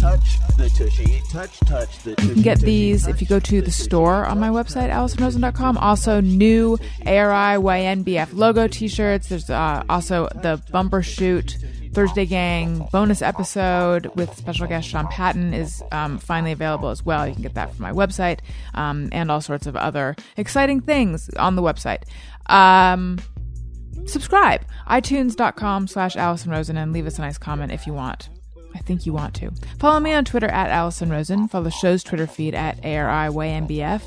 [0.00, 2.28] touch the tushy, touch, touch the tushy.
[2.28, 5.76] You can get these if you go to the store on my website, AllisonRosen.com.
[5.78, 9.28] Also, new ARI YNBF logo t shirts.
[9.28, 11.66] There's uh, also the Bumbershoot.
[11.92, 17.26] Thursday Gang bonus episode with special guest Sean Patton is um, finally available as well.
[17.26, 18.38] You can get that from my website
[18.74, 22.04] um, and all sorts of other exciting things on the website.
[22.46, 23.18] Um,
[24.06, 28.28] subscribe itunes.com slash allison rosen and leave us a nice comment if you want
[28.74, 29.50] i think you want to.
[29.78, 31.48] Follow me on twitter at allison rosen.
[31.48, 34.02] Follow the show's twitter feed at ARIYNBF.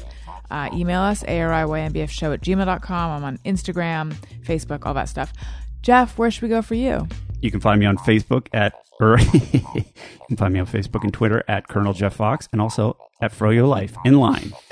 [0.51, 4.13] uh, email us ariynbfshow at gmail.com i'm on instagram
[4.45, 5.33] facebook all that stuff.
[5.81, 7.07] Jeff where should we go for you?
[7.41, 9.83] You can find me on Facebook at, or you
[10.29, 13.67] can find me on Facebook and Twitter at Colonel Jeff Fox, and also at Froyo
[13.67, 14.53] Life in line.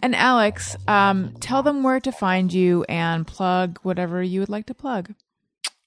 [0.00, 4.64] and alex um, tell them where to find you and plug whatever you would like
[4.66, 5.14] to plug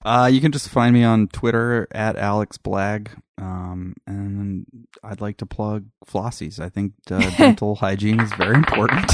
[0.05, 3.09] Uh, you can just find me on Twitter at Alex Blagg.
[3.37, 4.65] Um, and
[5.03, 6.59] I'd like to plug flossies.
[6.59, 9.11] I think uh, dental hygiene is very important.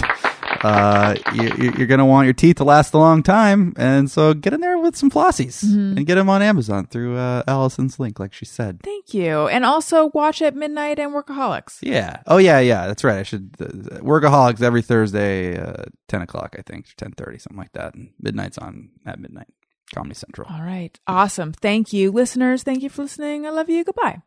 [0.64, 3.74] Uh, you, you're going to want your teeth to last a long time.
[3.78, 7.44] And so get in there with some flossies and get them on Amazon through uh,
[7.48, 8.82] Allison's link, like she said.
[8.84, 12.22] thank you and also watch at midnight and workaholics Yeah.
[12.28, 12.86] Oh, yeah, yeah.
[12.86, 13.18] That's right.
[13.18, 13.56] I should.
[13.60, 13.66] Uh,
[14.02, 17.96] Workaholics every Thursday, uh, 10 o'clock, I think, 10.30, something like that.
[17.96, 19.48] And midnight's on at midnight.
[19.94, 20.48] Comedy Central.
[20.52, 20.98] All right.
[21.08, 21.54] Awesome.
[21.54, 22.64] Thank you, listeners.
[22.64, 23.46] Thank you for listening.
[23.46, 23.84] I love you.
[23.84, 24.22] Goodbye.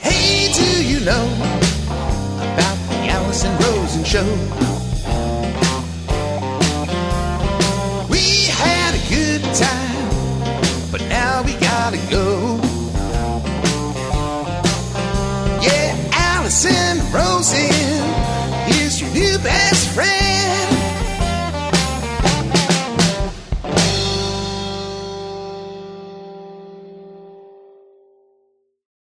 [0.00, 4.24] Hey, do you know about the Allison Rosen show?
[8.08, 12.58] We had a good time, but now we gotta go.
[15.62, 17.70] Yeah, Allison Rosen,
[18.80, 20.31] is your new best friend.